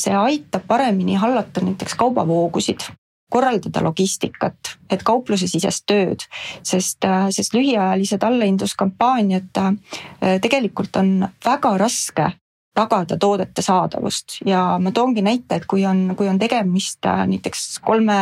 see 0.01 0.17
aitab 0.17 0.67
paremini 0.67 1.19
hallata 1.21 1.65
näiteks 1.65 1.95
kaubavoogusid 2.01 2.89
korraldada 3.31 3.83
logistikat, 3.85 4.75
et 4.91 5.03
kauplusesisest 5.07 5.85
tööd, 5.87 6.25
sest, 6.67 7.07
sest 7.31 7.55
lühiajalised 7.55 8.25
allahindluskampaaniad 8.27 9.61
tegelikult 10.43 10.97
on 10.99 11.29
väga 11.45 11.77
raske 11.79 12.33
tagada 12.81 13.19
toodete 13.21 13.63
saadavust 13.65 14.41
ja 14.47 14.79
ma 14.81 14.93
toongi 14.95 15.23
näite, 15.25 15.61
et 15.61 15.67
kui 15.69 15.85
on, 15.87 16.15
kui 16.17 16.29
on 16.31 16.39
tegemist 16.41 17.07
äh, 17.09 17.23
näiteks 17.29 17.81
kolme, 17.85 18.19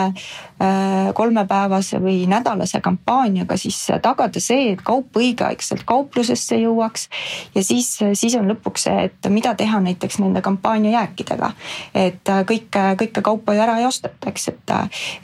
äh, 0.62 1.10
kolmepäevase 1.14 2.00
või 2.02 2.24
nädalase 2.30 2.80
kampaaniaga, 2.84 3.56
siis 3.60 3.78
tagada 4.02 4.42
see, 4.42 4.72
et 4.74 4.82
kaup 4.86 5.16
õigeaegselt 5.18 5.84
kauplusesse 5.88 6.58
jõuaks. 6.62 7.08
ja 7.54 7.64
siis, 7.64 7.90
siis 8.18 8.36
on 8.38 8.50
lõpuks 8.50 8.88
see, 8.88 9.08
et 9.08 9.30
mida 9.32 9.54
teha 9.58 9.80
näiteks 9.84 10.18
nende 10.22 10.42
kampaania 10.44 10.98
jääkidega. 10.98 11.52
et 11.94 12.34
äh, 12.34 12.42
kõike, 12.48 12.84
kõike 13.04 13.22
kaupa 13.22 13.54
ju 13.54 13.62
ära 13.62 13.78
ei 13.78 13.86
osteta, 13.86 14.32
eks, 14.32 14.48
et, 14.48 14.74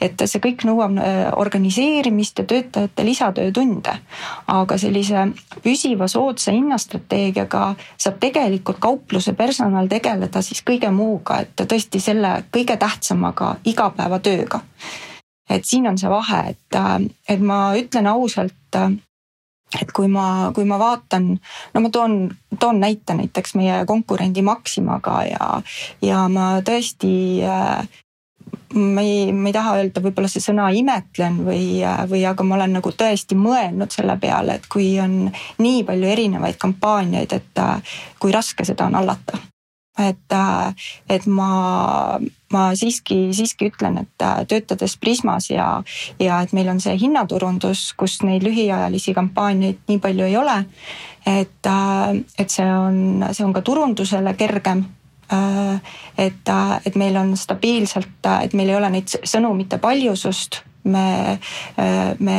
et 0.00 0.26
see 0.26 0.42
kõik 0.42 0.66
nõuab 0.68 0.82
organiseerimist 1.40 2.38
ja 2.38 2.44
töötajate 2.44 3.04
lisatöötunde. 3.04 3.98
aga 4.46 4.78
sellise 4.78 5.26
püsiva 5.64 6.08
soodsa 6.08 6.52
hinnastrateegiaga 6.52 7.64
saab 7.98 8.18
tegelikult 8.22 8.78
kauplus 8.82 9.23
kaupluse 9.24 9.36
personal 9.36 9.88
tegeleda 9.88 10.42
siis 10.42 10.62
kõige 10.62 10.90
muuga, 10.92 11.40
et 11.40 11.56
tõesti 11.56 12.00
selle 12.00 12.44
kõige 12.52 12.76
tähtsamaga 12.76 13.56
igapäevatööga. 13.64 14.60
et 15.50 15.64
siin 15.64 15.86
on 15.86 15.98
see 15.98 16.08
vahe, 16.08 16.50
et, 16.50 16.76
et 17.28 17.40
ma 17.40 17.74
ütlen 17.76 18.06
ausalt, 18.06 18.76
et 19.80 19.92
kui 19.92 20.08
ma, 20.08 20.52
kui 20.54 20.64
ma 20.64 20.78
vaatan, 20.78 21.38
no 21.74 21.80
ma 21.80 21.90
toon, 21.90 22.30
toon 22.58 22.80
näite 22.80 23.14
näiteks 23.14 23.54
meie 23.54 23.84
konkurendi 23.86 24.42
Maximaga 24.42 25.24
ja, 25.24 25.62
ja 26.02 26.28
ma 26.28 26.60
tõesti 26.60 27.44
ma 28.74 29.00
ei, 29.00 29.32
ma 29.32 29.48
ei 29.48 29.54
taha 29.54 29.76
öelda 29.78 30.02
võib-olla 30.02 30.28
see 30.30 30.42
sõna 30.42 30.68
imetlen 30.74 31.40
või, 31.46 31.80
või 32.10 32.22
aga 32.26 32.46
ma 32.46 32.58
olen 32.58 32.78
nagu 32.78 32.92
tõesti 32.92 33.38
mõelnud 33.38 33.94
selle 33.94 34.16
peale, 34.20 34.58
et 34.58 34.68
kui 34.70 34.94
on 35.02 35.28
nii 35.62 35.82
palju 35.86 36.10
erinevaid 36.10 36.58
kampaaniaid, 36.60 37.34
et 37.38 37.64
kui 38.22 38.34
raske 38.34 38.66
seda 38.66 38.88
on 38.90 38.98
hallata. 38.98 39.38
et, 39.98 40.34
et 41.08 41.26
ma, 41.30 42.18
ma 42.52 42.62
siiski, 42.74 43.28
siiski 43.32 43.68
ütlen, 43.70 44.00
et 44.02 44.24
töötades 44.50 44.96
Prismas 44.98 45.50
ja, 45.50 45.68
ja 46.18 46.40
et 46.42 46.52
meil 46.52 46.68
on 46.68 46.80
see 46.82 46.96
hinnaturundus, 46.98 47.92
kus 47.96 48.18
neid 48.26 48.42
lühiajalisi 48.42 49.14
kampaaniaid 49.14 49.86
nii 49.88 50.02
palju 50.02 50.26
ei 50.26 50.36
ole. 50.36 50.58
et, 51.26 51.70
et 52.38 52.50
see 52.50 52.66
on, 52.66 53.24
see 53.30 53.46
on 53.46 53.54
ka 53.54 53.62
turundusele 53.62 54.34
kergem 54.34 54.84
Äh, 54.84 55.03
et, 56.18 56.48
äh, 56.48 56.80
et 56.86 56.94
meil 56.94 57.16
on 57.16 57.36
stabiilselt, 57.36 58.26
äh, 58.26 58.44
et 58.44 58.54
meil 58.54 58.70
ei 58.70 58.76
ole 58.76 58.90
neid 58.90 59.18
sõnumite 59.24 59.80
paljusust. 59.82 60.62
Me, 60.84 61.38
me, 62.20 62.34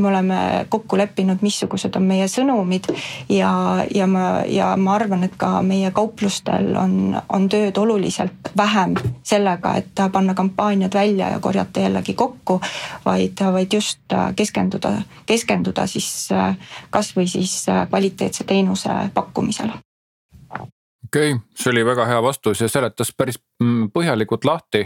me 0.00 0.06
oleme 0.08 0.36
kokku 0.72 0.96
leppinud, 0.96 1.42
missugused 1.44 1.98
on 1.98 2.06
meie 2.08 2.24
sõnumid 2.32 2.86
ja, 3.28 3.50
ja 3.92 4.06
ma, 4.08 4.22
ja 4.48 4.70
ma 4.80 4.94
arvan, 4.96 5.26
et 5.26 5.34
ka 5.36 5.50
meie 5.60 5.90
kauplustel 5.92 6.70
on, 6.80 7.18
on 7.28 7.44
tööd 7.52 7.76
oluliselt 7.76 8.48
vähem 8.56 8.94
sellega, 9.20 9.74
et 9.82 10.00
panna 10.14 10.32
kampaaniad 10.32 10.96
välja 10.96 11.28
ja 11.34 11.42
korjata 11.44 11.82
jällegi 11.84 12.14
kokku, 12.16 12.56
vaid, 13.04 13.44
vaid 13.58 13.76
just 13.76 14.16
keskenduda, 14.40 14.94
keskenduda 15.28 15.84
siis 15.92 16.08
kasvõi 16.88 17.28
siis 17.28 17.66
kvaliteetse 17.92 18.48
teenuse 18.48 18.96
pakkumisele 19.12 19.76
okei 21.08 21.32
okay,, 21.32 21.44
see 21.56 21.72
oli 21.72 21.84
väga 21.88 22.06
hea 22.08 22.20
vastus 22.22 22.60
ja 22.60 22.68
seletas 22.68 23.12
päris 23.16 23.40
mm, 23.62 23.90
põhjalikult 23.94 24.44
lahti 24.44 24.84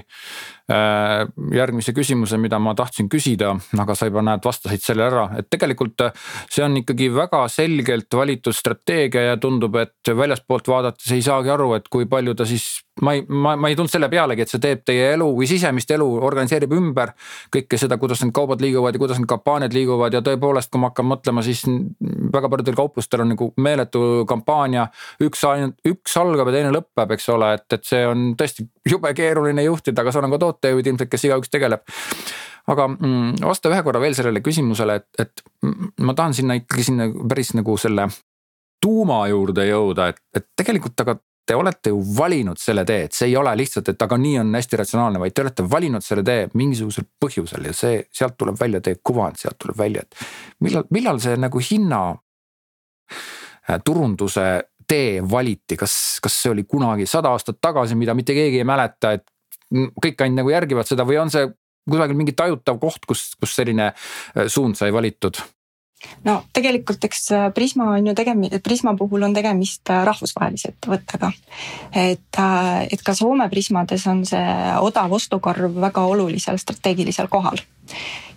järgmise 0.69 1.93
küsimuse, 1.93 2.39
mida 2.39 2.59
ma 2.63 2.75
tahtsin 2.79 3.09
küsida, 3.11 3.51
aga 3.83 3.97
sa 3.99 4.07
juba 4.09 4.23
näed, 4.25 4.45
vastasid 4.45 4.85
selle 4.85 5.07
ära, 5.09 5.25
et 5.41 5.49
tegelikult 5.51 6.07
äh, 6.07 6.15
see 6.51 6.65
on 6.65 6.77
ikkagi 6.81 7.11
väga 7.15 7.43
selgelt 7.53 8.15
valitud 8.15 8.57
strateegia 8.57 9.33
ja 9.33 9.41
tundub, 9.43 9.77
et 9.83 10.13
väljaspoolt 10.17 10.71
vaadates 10.71 11.11
ei 11.13 11.25
saagi 11.25 11.53
aru, 11.53 11.73
et 11.79 11.91
kui 11.93 12.07
palju 12.11 12.37
ta 12.39 12.47
siis 12.49 12.71
ma 13.01 13.15
ei, 13.17 13.25
ma, 13.29 13.55
ma 13.57 13.69
ei 13.69 13.77
tulnud 13.77 13.91
selle 13.91 14.09
pealegi, 14.13 14.45
et 14.45 14.53
see 14.53 14.61
teeb 14.61 14.83
teie 14.85 15.13
elu 15.15 15.27
või 15.37 15.49
sisemist 15.49 15.91
elu, 15.95 16.07
organiseerib 16.29 16.75
ümber 16.77 17.15
kõike 17.53 17.79
seda, 17.81 17.97
kuidas 18.01 18.21
need 18.23 18.35
kaubad 18.37 18.61
liiguvad 18.63 18.97
ja 18.97 19.01
kuidas 19.01 19.21
need 19.21 19.31
kampaaniad 19.31 19.73
liiguvad 19.73 20.13
ja 20.13 20.21
tõepoolest, 20.25 20.71
kui 20.73 20.83
ma 20.83 20.91
hakkan 20.91 21.09
mõtlema, 21.09 21.45
siis 21.47 21.65
väga 22.35 22.51
paljudel 22.53 22.77
kauplustel 22.77 23.25
on 23.25 23.33
nagu 23.33 23.49
meeletu 23.57 24.27
kampaania. 24.29 24.89
üks 25.25 25.45
ainult, 25.49 25.79
üks 25.89 26.17
algab 26.21 26.51
ja 26.51 26.59
teine 26.59 26.75
lõpeb, 26.75 27.17
eks 27.17 27.29
ole, 27.33 27.55
et, 27.57 27.67
et 27.79 27.89
see 27.89 28.05
on 28.07 28.33
tõesti 28.39 28.69
jube 28.89 29.13
keeruline 29.15 29.65
juhtida, 29.67 30.03
aga 30.03 30.15
seal 30.15 30.27
on 30.27 30.35
ka 30.35 30.41
tootejuhid 30.43 30.91
ilmselt, 30.93 31.11
kes 31.13 31.29
igaüks 31.29 31.53
tegeleb. 31.53 31.85
Aga 32.73 32.87
mm, 32.93 33.41
vasta 33.43 33.71
ühe 33.73 33.83
korra 33.83 34.01
veel 34.03 34.15
sellele 34.15 34.43
küsimusele, 34.45 35.01
et, 35.01 35.09
et 35.27 35.43
ma 36.07 36.15
tahan 36.15 36.35
sinna 36.37 36.57
ikkagi 36.61 36.87
sinna 36.91 37.09
päris 37.29 37.53
nagu 37.59 37.75
selle 37.81 38.07
tuuma 38.83 39.25
juurde 39.31 39.67
jõuda, 39.67 40.09
et, 40.13 40.23
et 40.37 40.47
tegelikult 40.59 41.03
aga 41.03 41.17
te 41.47 41.57
olete 41.59 41.91
ju 41.91 42.01
valinud 42.17 42.59
selle 42.59 42.85
tee, 42.87 43.07
et 43.09 43.17
see 43.17 43.33
ei 43.33 43.37
ole 43.37 43.55
lihtsalt, 43.59 43.89
et 43.91 44.03
aga 44.03 44.19
nii 44.19 44.37
on 44.41 44.55
hästi 44.55 44.79
ratsionaalne, 44.79 45.21
vaid 45.23 45.35
te 45.35 45.43
olete 45.43 45.67
valinud 45.71 46.05
selle 46.07 46.23
tee 46.27 46.47
mingisugusel 46.55 47.07
põhjusel 47.21 47.67
ja 47.67 47.75
see, 47.77 48.03
sealt 48.15 48.37
tuleb 48.39 48.59
välja 48.61 48.81
teie 48.85 49.01
kuvand, 49.03 49.41
sealt 49.43 49.59
tuleb 49.63 49.79
välja, 49.79 50.07
et 50.07 50.27
millal, 50.63 50.87
millal 50.95 51.19
see 51.23 51.35
nagu 51.43 51.63
hinna 51.71 52.03
äh, 52.13 53.81
turunduse 53.85 54.47
tee 54.89 55.21
valiti, 55.31 55.77
kas, 55.77 56.19
kas 56.23 56.43
see 56.43 56.53
oli 56.53 56.65
kunagi 56.69 57.07
sada 57.07 57.33
aastat 57.33 57.61
tagasi, 57.61 57.97
mida 57.99 58.15
mitte 58.15 58.35
keegi 58.37 58.63
ei 58.63 58.69
mäleta, 58.69 59.17
et 59.19 59.27
kõik 59.73 60.21
ainult 60.21 60.43
nagu 60.43 60.53
järgivad 60.53 60.89
seda 60.89 61.07
või 61.09 61.19
on 61.23 61.33
see 61.33 61.49
kusagil 61.89 62.19
mingi 62.19 62.35
tajutav 62.37 62.79
koht, 62.83 63.03
kus, 63.09 63.33
kus 63.41 63.57
selline 63.59 63.91
äh, 63.93 64.47
suund 64.53 64.79
sai 64.79 64.93
valitud? 64.95 65.41
no 66.27 66.41
tegelikult 66.51 67.05
eks 67.07 67.29
äh, 67.31 67.45
Prisma 67.55 67.93
on 67.95 68.09
ju 68.11 68.15
tegemist, 68.19 68.57
Prisma 68.65 68.95
puhul 68.99 69.23
on 69.23 69.35
tegemist 69.35 69.91
äh, 69.91 70.03
rahvusvahelise 70.07 70.73
ettevõttega. 70.75 71.31
et, 71.95 72.41
et 72.91 73.05
ka 73.07 73.15
Soome 73.15 73.49
Prismades 73.51 74.07
on 74.11 74.25
see 74.27 74.57
odav 74.83 75.15
ostukorv 75.15 75.79
väga 75.87 76.05
olulisel 76.15 76.59
strateegilisel 76.59 77.31
kohal. 77.31 77.63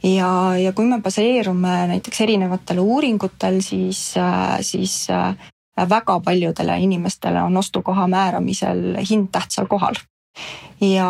ja, 0.03 0.29
ja 0.61 0.73
kui 0.77 0.85
me 0.89 1.01
baseerume 1.01 1.75
näiteks 1.93 2.21
erinevatel 2.27 2.81
uuringutel, 2.85 3.61
siis, 3.65 4.07
siis 4.61 4.95
väga 5.77 6.19
paljudele 6.19 6.77
inimestele 6.79 7.41
on 7.41 7.57
ostukoha 7.57 8.07
määramisel 8.07 8.97
hind 9.09 9.27
tähtsal 9.31 9.67
kohal. 9.67 9.95
Ja, 10.81 11.09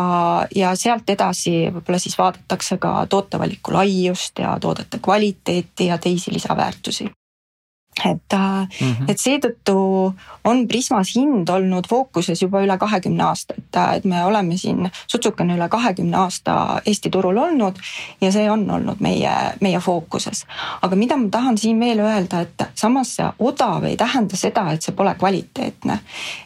ja 0.56 0.75
sealt 0.75 1.10
edasi 1.10 1.71
võib-olla 1.73 1.99
siis 1.99 2.17
vaadatakse 2.17 2.78
ka 2.78 3.06
tootevaliku 3.10 3.73
laiust 3.73 4.39
ja 4.39 4.58
toodete 4.62 4.99
kvaliteeti 5.01 5.88
ja 5.89 5.97
teisi 5.97 6.34
lisaväärtusi 6.34 7.10
et 8.03 8.34
mm, 8.34 8.91
-hmm. 8.91 9.05
et 9.08 9.19
seetõttu 9.19 10.13
on 10.43 10.67
Prismas 10.67 11.15
hind 11.15 11.49
olnud 11.49 11.88
fookuses 11.89 12.41
juba 12.41 12.62
üle 12.62 12.77
kahekümne 12.77 13.23
aasta, 13.23 13.53
et, 13.58 13.77
et 13.97 14.05
me 14.05 14.25
oleme 14.25 14.58
siin 14.58 14.89
sutsukene 15.08 15.55
üle 15.55 15.69
kahekümne 15.69 16.17
aasta 16.17 16.81
Eesti 16.86 17.10
turul 17.10 17.38
olnud 17.38 17.79
ja 18.21 18.31
see 18.31 18.51
on 18.51 18.69
olnud 18.69 18.99
meie, 18.99 19.31
meie 19.62 19.79
fookuses. 19.79 20.45
aga 20.81 20.95
mida 20.95 21.17
ma 21.17 21.29
tahan 21.31 21.58
siin 21.58 21.79
veel 21.79 21.99
öelda, 21.99 22.41
et 22.41 22.67
samas 22.75 23.15
see 23.15 23.29
odav 23.39 23.84
ei 23.84 23.97
tähenda 23.97 24.38
seda, 24.38 24.67
et 24.71 24.81
see 24.81 24.95
pole 24.95 25.15
kvaliteetne. 25.15 25.99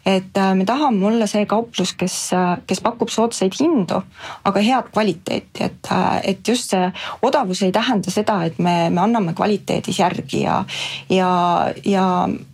et 0.05 0.37
äh, 0.37 0.53
me 0.55 0.65
tahame 0.65 1.05
olla 1.05 1.27
see 1.27 1.45
kauplus, 1.45 1.93
kes, 1.93 2.31
kes 2.67 2.81
pakub 2.81 3.09
soodsaid 3.09 3.57
hindu, 3.59 4.01
aga 4.43 4.59
head 4.59 4.93
kvaliteeti, 4.93 5.63
et, 5.63 5.91
äh, 5.91 6.21
et 6.23 6.47
just 6.47 6.69
see 6.69 6.91
odavus 7.21 7.63
ei 7.63 7.71
tähenda 7.71 8.11
seda, 8.11 8.43
et 8.45 8.59
me, 8.59 8.89
me 8.89 9.01
anname 9.01 9.33
kvaliteedis 9.33 9.99
järgi 9.99 10.43
ja, 10.43 10.63
ja 11.09 11.38
ja 11.85 12.05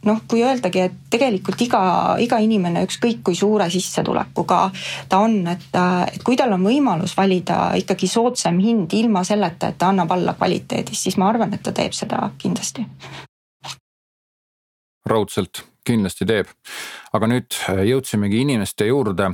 noh, 0.05 0.21
kui 0.29 0.43
öeldagi, 0.45 0.85
et 0.87 0.95
tegelikult 1.11 1.61
iga, 1.65 1.81
iga 2.21 2.39
inimene, 2.43 2.85
ükskõik 2.87 3.21
kui 3.25 3.37
suure 3.37 3.67
sissetulekuga 3.71 4.59
ta 5.09 5.21
on, 5.25 5.37
et, 5.51 5.67
et 6.13 6.23
kui 6.25 6.37
tal 6.39 6.55
on 6.55 6.65
võimalus 6.65 7.15
valida 7.17 7.75
ikkagi 7.79 8.09
soodsam 8.11 8.59
hind 8.63 8.93
ilma 8.97 9.23
selleta, 9.27 9.71
et 9.71 9.79
ta 9.81 9.91
annab 9.93 10.11
alla 10.15 10.35
kvaliteedis, 10.37 11.05
siis 11.07 11.19
ma 11.21 11.29
arvan, 11.31 11.53
et 11.55 11.63
ta 11.63 11.73
teeb 11.75 11.95
seda 11.95 12.29
kindlasti. 12.41 12.85
raudselt, 15.05 15.63
kindlasti 15.85 16.25
teeb. 16.25 16.49
aga 17.13 17.27
nüüd 17.29 17.57
jõudsimegi 17.91 18.41
inimeste 18.41 18.89
juurde 18.89 19.31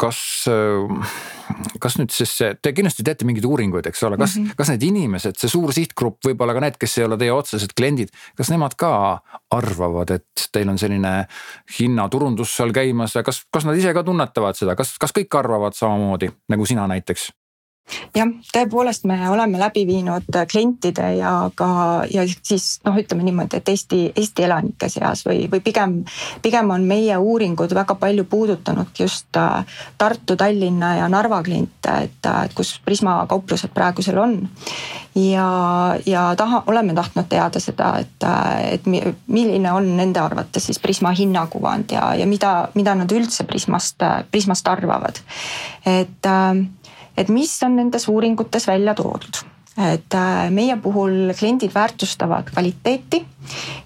kas, 0.00 0.20
kas 1.82 1.96
nüüd 2.00 2.12
siis 2.14 2.32
see, 2.40 2.54
te 2.62 2.72
kindlasti 2.76 3.04
teete 3.06 3.26
mingeid 3.28 3.46
uuringuid, 3.48 3.88
eks 3.90 4.04
ole, 4.08 4.18
kas 4.20 4.36
mm, 4.36 4.46
-hmm. 4.46 4.58
kas 4.58 4.72
need 4.72 4.86
inimesed, 4.88 5.38
see 5.40 5.52
suur 5.52 5.74
sihtgrupp, 5.76 6.20
võib-olla 6.26 6.56
ka 6.56 6.64
need, 6.64 6.78
kes 6.80 6.98
ei 6.98 7.06
ole 7.08 7.18
teie 7.20 7.34
otsesed 7.34 7.74
kliendid, 7.76 8.14
kas 8.38 8.52
nemad 8.52 8.76
ka 8.80 8.92
arvavad, 9.56 10.14
et 10.16 10.46
teil 10.52 10.70
on 10.72 10.78
selline 10.80 11.14
hinnaturundus 11.78 12.56
seal 12.56 12.72
käimas 12.76 13.14
ja 13.18 13.24
kas, 13.26 13.44
kas 13.52 13.68
nad 13.68 13.76
ise 13.76 13.92
ka 13.96 14.04
tunnetavad 14.06 14.58
seda, 14.58 14.76
kas, 14.78 14.96
kas 15.00 15.14
kõik 15.16 15.38
arvavad 15.38 15.76
samamoodi 15.76 16.32
nagu 16.48 16.66
sina 16.66 16.88
näiteks? 16.90 17.30
Jah, 18.14 18.30
tõepoolest 18.54 19.04
me 19.08 19.18
oleme 19.30 19.58
läbi 19.60 19.84
viinud 19.86 20.28
klientide 20.50 21.14
ja 21.18 21.32
ka 21.54 21.70
ja 22.10 22.24
siis 22.28 22.80
noh, 22.86 22.96
ütleme 22.98 23.24
niimoodi, 23.26 23.60
et 23.60 23.68
Eesti, 23.72 24.00
Eesti 24.16 24.46
elanike 24.46 24.88
seas 24.92 25.24
või, 25.26 25.44
või 25.50 25.62
pigem, 25.64 26.00
pigem 26.42 26.70
on 26.74 26.86
meie 26.88 27.16
uuringud 27.18 27.74
väga 27.74 27.96
palju 28.00 28.24
puudutanudki 28.30 29.04
just 29.06 29.36
äh, 29.38 29.64
Tartu, 29.98 30.36
Tallinna 30.36 30.96
ja 31.00 31.08
Narva 31.12 31.42
kliente, 31.46 31.96
et, 32.06 32.20
äh, 32.26 32.44
et 32.46 32.56
kus 32.56 32.76
Prisma 32.84 33.20
kauplused 33.30 33.74
praegusel 33.74 34.18
on. 34.18 34.38
ja, 35.14 35.46
ja 36.06 36.28
taha, 36.38 36.62
oleme 36.70 36.94
tahtnud 36.94 37.28
teada 37.28 37.60
seda, 37.60 37.94
et, 37.98 38.26
äh, 38.26 38.74
et 38.74 38.86
milline 39.26 39.72
on 39.72 39.96
nende 39.96 40.20
arvates 40.22 40.70
siis 40.70 40.78
Prisma 40.78 41.14
hinnakuvand 41.16 41.92
ja, 41.96 42.12
ja 42.14 42.26
mida, 42.26 42.68
mida 42.74 42.94
nad 42.94 43.12
üldse 43.12 43.44
Prismast, 43.44 44.02
Prismast 44.30 44.68
arvavad. 44.68 45.22
et 45.86 46.26
äh, 46.26 46.66
et 47.20 47.28
mis 47.32 47.52
on 47.66 47.76
nendes 47.76 48.08
uuringutes 48.08 48.66
välja 48.70 48.94
toodud. 48.98 49.42
Et 49.80 50.14
äh, 50.18 50.50
meie 50.52 50.76
puhul 50.82 51.32
kliendid 51.38 51.72
väärtustavad 51.74 52.50
kvaliteeti 52.50 53.22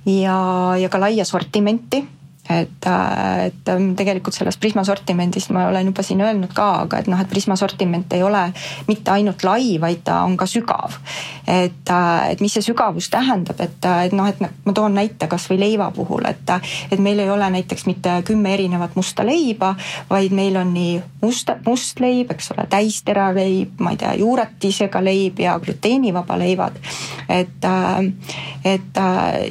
ja, 0.06 0.38
ja 0.80 0.88
ka 0.90 1.00
laia 1.02 1.26
sortimenti 1.28 2.00
et, 2.50 2.86
äh, 2.86 3.46
et 3.46 3.68
ähm, 3.68 3.94
tegelikult 3.96 4.36
sellest 4.36 4.60
Prisma 4.60 4.84
sortimendist 4.84 5.50
ma 5.54 5.64
olen 5.70 5.88
juba 5.88 6.02
siin 6.04 6.20
öelnud 6.20 6.52
ka, 6.54 6.66
aga 6.84 7.00
et 7.00 7.08
noh, 7.08 7.20
et 7.20 7.30
Prisma 7.30 7.56
sortiment 7.56 8.12
ei 8.12 8.22
ole 8.22 8.42
mitte 8.88 9.14
ainult 9.14 9.44
lai, 9.46 9.78
vaid 9.80 10.02
ta 10.04 10.20
on 10.28 10.36
ka 10.36 10.46
sügav. 10.48 10.98
et, 11.46 11.88
äh, 11.90 12.30
et 12.30 12.40
mis 12.40 12.52
see 12.52 12.64
sügavus 12.64 13.08
tähendab, 13.12 13.60
et, 13.60 13.80
äh, 13.84 14.04
et 14.06 14.12
noh, 14.12 14.28
et 14.28 14.40
ma 14.40 14.76
toon 14.76 14.94
näite 14.94 15.28
kasvõi 15.28 15.58
leiva 15.58 15.90
puhul, 15.94 16.28
et, 16.28 16.52
et 16.92 17.00
meil 17.00 17.18
ei 17.24 17.30
ole 17.30 17.48
näiteks 17.56 17.86
mitte 17.86 18.20
kümme 18.28 18.54
erinevat 18.54 18.96
musta 18.96 19.24
leiba, 19.24 19.74
vaid 20.10 20.32
meil 20.32 20.56
on 20.60 20.74
nii 20.76 21.00
must, 21.22 21.50
must 21.66 22.00
leib, 22.00 22.32
eks 22.32 22.52
ole, 22.52 22.68
täisteraleib, 22.70 23.80
ma 23.80 23.96
ei 23.96 24.00
tea, 24.00 24.14
juuretisega 24.20 25.00
leib 25.04 25.40
ja 25.40 25.58
gluteenivaba 25.60 26.38
leivad. 26.38 26.76
et, 27.28 27.68
et 28.64 29.04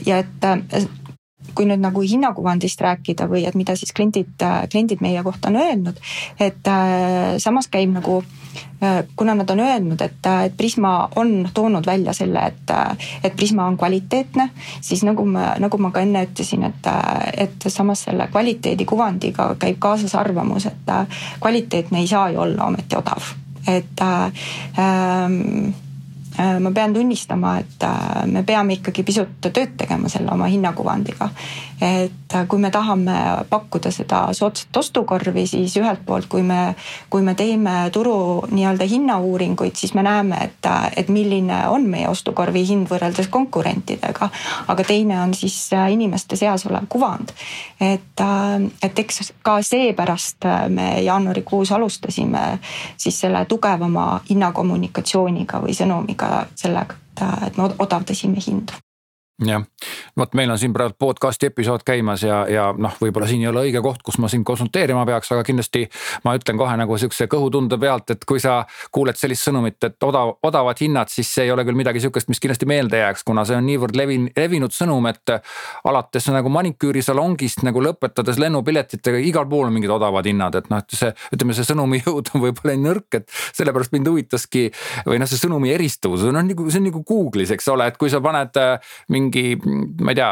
ja 0.05 0.17
et 0.17 0.91
kui 1.55 1.67
nüüd 1.69 1.81
nagu 1.83 2.01
hinnakuvandist 2.01 2.81
rääkida 2.81 3.27
või 3.31 3.45
et 3.47 3.57
mida 3.59 3.75
siis 3.79 3.93
kliendid, 3.95 4.35
kliendid 4.71 5.03
meie 5.03 5.23
kohta 5.23 5.51
on 5.51 5.59
öelnud, 5.61 5.99
et 6.39 6.67
äh, 6.69 7.35
samas 7.43 7.69
käib 7.71 7.93
nagu 7.93 8.19
äh, 8.83 9.03
kuna 9.15 9.35
nad 9.35 9.49
on 9.49 9.63
öelnud, 9.63 10.01
et, 10.01 10.31
et 10.45 10.57
Prisma 10.57 11.09
on 11.15 11.49
toonud 11.53 11.85
välja 11.85 12.13
selle, 12.13 12.47
et, 12.53 12.73
et 13.23 13.35
Prisma 13.35 13.67
on 13.67 13.77
kvaliteetne, 13.77 14.49
siis 14.81 15.03
nagu 15.07 15.25
ma, 15.25 15.53
nagu 15.59 15.77
ma 15.81 15.93
ka 15.93 16.03
enne 16.05 16.25
ütlesin, 16.27 16.65
et, 16.69 16.91
et 17.45 17.69
samas 17.69 18.05
selle 18.07 18.27
kvaliteedikuvandiga 18.31 19.53
käib 19.61 19.79
kaasas 19.83 20.15
arvamus, 20.19 20.67
et 20.69 20.93
kvaliteetne 21.39 22.03
ei 22.03 22.09
saa 22.09 22.29
ju 22.33 22.43
olla 22.47 22.67
ometi 22.71 22.99
odav. 22.99 23.33
et 23.67 24.01
ähm, 24.03 25.73
Äh, 25.73 25.82
ma 26.37 26.71
pean 26.71 26.93
tunnistama, 26.93 27.57
et 27.61 27.83
äh, 27.83 28.25
me 28.25 28.43
peame 28.43 28.79
ikkagi 28.79 29.03
pisut 29.05 29.35
tööd 29.43 29.75
tegema 29.77 30.09
selle 30.09 30.31
oma 30.33 30.47
hinnakuvandiga. 30.49 31.29
Et 31.83 32.35
äh, 32.35 32.47
kui 32.47 32.59
me 32.59 32.71
tahame 32.71 33.15
pakkuda 33.49 33.91
seda 33.91 34.21
soodsat 34.33 34.77
ostukorvi, 34.79 35.43
siis 35.47 35.75
ühelt 35.81 36.05
poolt, 36.05 36.29
kui 36.31 36.43
me, 36.45 36.75
kui 37.11 37.21
me 37.25 37.33
teeme 37.35 37.89
turu 37.91 38.15
nii-öelda 38.51 38.87
hinnauuringuid, 38.87 39.75
siis 39.75 39.91
me 39.97 40.05
näeme, 40.05 40.39
et, 40.47 40.69
et 40.95 41.09
milline 41.11 41.57
on 41.67 41.87
meie 41.91 42.07
ostukorvi 42.07 42.63
hind 42.67 42.87
võrreldes 42.91 43.27
konkurentidega. 43.33 44.29
aga 44.67 44.85
teine 44.87 45.19
on 45.21 45.33
siis 45.35 45.57
inimeste 45.89 46.39
seas 46.39 46.65
olev 46.69 46.87
kuvand. 46.89 47.33
et, 47.81 48.23
et 48.83 48.99
eks 48.99 49.33
ka 49.43 49.57
seepärast 49.61 50.47
me 50.69 50.87
jaanuarikuus 51.03 51.71
alustasime 51.71 52.59
siis 52.97 53.19
selle 53.19 53.45
tugevama 53.45 54.21
hinnakommunikatsiooniga 54.29 55.59
või 55.59 55.75
sõnumiga 55.75 56.45
sellega, 56.55 56.95
et, 56.95 57.27
et 57.47 57.57
me 57.57 57.69
odavdasime 57.79 58.39
hindu 58.47 58.83
jah, 59.41 59.63
vot 60.17 60.35
meil 60.37 60.51
on 60.53 60.59
siin 60.61 60.73
praegu 60.73 60.93
podcast'i 60.99 61.47
episood 61.49 61.81
käimas 61.85 62.21
ja, 62.23 62.43
ja 62.49 62.67
noh, 62.77 62.93
võib-olla 63.01 63.25
siin 63.27 63.41
ei 63.41 63.49
ole 63.49 63.63
õige 63.67 63.81
koht, 63.81 64.03
kus 64.05 64.19
ma 64.21 64.29
sind 64.29 64.45
konsulteerima 64.45 65.05
peaks, 65.09 65.31
aga 65.33 65.41
kindlasti 65.47 65.87
ma 66.25 66.35
ütlen 66.37 66.59
kohe 66.59 66.75
nagu 66.77 66.97
sihukese 67.01 67.25
kõhutunde 67.31 67.79
pealt, 67.81 68.13
et 68.13 68.25
kui 68.29 68.41
sa 68.43 68.59
kuuled 68.93 69.17
sellist 69.17 69.47
sõnumit, 69.47 69.79
et 69.87 70.05
odav, 70.05 70.35
odavad 70.45 70.79
hinnad, 70.83 71.09
siis 71.09 71.31
see 71.33 71.47
ei 71.47 71.53
ole 71.53 71.65
küll 71.65 71.77
midagi 71.79 72.03
sihukest, 72.03 72.29
mis 72.29 72.41
kindlasti 72.43 72.69
meelde 72.69 73.01
jääks, 73.01 73.25
kuna 73.25 73.45
see 73.49 73.57
on 73.57 73.65
niivõrd 73.67 73.97
levin, 73.97 74.29
levinud 74.37 74.75
sõnum, 74.75 75.09
et 75.09 75.35
alates 75.89 76.29
nagu 76.33 76.53
maniküürisalongist 76.53 77.65
nagu 77.65 77.81
lõpetades 77.83 78.37
lennupiletitega, 78.41 79.21
igal 79.25 79.49
pool 79.49 79.71
on 79.71 79.75
mingid 79.75 79.95
odavad 79.97 80.29
hinnad, 80.29 80.59
et 80.61 80.69
noh, 80.69 80.85
et 80.85 80.97
see, 80.99 81.09
ütleme, 81.33 81.57
see 81.57 81.67
sõnumi 81.67 82.03
jõud 82.05 82.31
on 82.35 82.45
võib-olla 82.45 82.77
nõrk, 82.85 83.19
et 83.19 83.27
sellepärast 83.57 83.97
mind 83.97 84.13
huvitaski 84.13 84.67
või 85.09 85.19
noh, 85.21 85.29
see 85.29 85.41
sõnumi 85.41 85.73
eristuvus 85.73 86.27
on 86.29 86.37
nagu 86.37 86.69
see 86.69 86.81
on 86.83 86.89
nagu 86.91 87.03
Google'is, 87.07 87.51
eks 87.55 87.67
ole, 87.73 87.89
et 87.89 87.97
kui 87.97 88.11
sa 88.13 88.21
paned 88.23 88.57
mingi 89.11 89.22
mingi, 89.23 89.57
ma 90.03 90.13
ei 90.13 90.17
tea, 90.19 90.29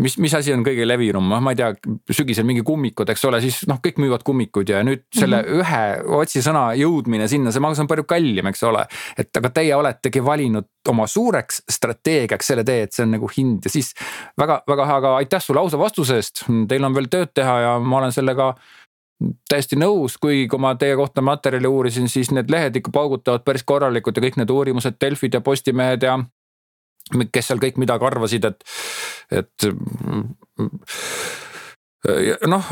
mis, 0.00 0.16
mis 0.22 0.34
asi 0.36 0.54
on 0.54 0.64
kõige 0.66 0.86
levinum, 0.86 1.28
noh, 1.30 1.42
ma 1.44 1.54
ei 1.54 1.60
tea, 1.60 1.70
sügisel 2.14 2.46
mingi 2.48 2.64
kummikud, 2.66 3.10
eks 3.12 3.24
ole, 3.28 3.42
siis 3.44 3.62
noh, 3.70 3.80
kõik 3.84 4.00
müüvad 4.02 4.24
kummikuid 4.26 4.72
ja 4.72 4.82
nüüd 4.86 5.06
selle 5.14 5.42
mm 5.42 5.48
-hmm. 5.48 5.60
ühe 5.60 6.18
otsisõna 6.20 6.64
jõudmine 6.78 7.28
sinna, 7.28 7.52
see 7.52 7.64
maksab 7.64 7.90
palju 7.90 8.06
kallim, 8.08 8.50
eks 8.50 8.62
ole. 8.68 8.86
et 9.18 9.36
aga 9.36 9.50
teie 9.50 9.76
oletegi 9.76 10.24
valinud 10.24 10.68
oma 10.88 11.06
suureks 11.06 11.62
strateegiaks 11.70 12.46
selle 12.46 12.64
tee, 12.64 12.82
et 12.82 12.92
see 12.92 13.04
on 13.04 13.16
nagu 13.16 13.28
hind 13.36 13.64
ja 13.64 13.70
siis 13.70 13.94
väga-väga 14.38 14.86
hea, 14.86 14.96
aga 14.96 15.16
aitäh 15.16 15.42
sulle 15.42 15.60
ausa 15.60 15.78
vastuse 15.78 16.16
eest. 16.16 16.44
Teil 16.68 16.84
on 16.84 16.94
veel 16.94 17.08
tööd 17.10 17.34
teha 17.34 17.60
ja 17.60 17.78
ma 17.78 17.98
olen 17.98 18.12
sellega 18.12 18.54
täiesti 19.50 19.76
nõus, 19.76 20.16
kuigi 20.20 20.46
kui 20.48 20.60
ma 20.62 20.74
teie 20.80 20.96
kohta 20.96 21.22
materjali 21.24 21.68
uurisin, 21.68 22.08
siis 22.08 22.30
need 22.32 22.50
lehed 22.52 22.76
ikka 22.80 22.92
paugutavad 22.94 23.44
päris 23.44 23.64
korralikult 23.68 24.16
ja 24.16 24.24
kõik 24.24 24.38
need 24.40 24.52
uurimused, 24.54 24.96
Delfid 25.00 25.36
ja 25.36 25.42
Postimehed 25.44 26.06
ja 26.06 26.18
kes 27.32 27.50
seal 27.50 27.62
kõik 27.62 27.80
midagi 27.82 28.06
arvasid, 28.10 28.48
et, 28.50 28.64
et 29.40 29.70
noh, 32.48 32.68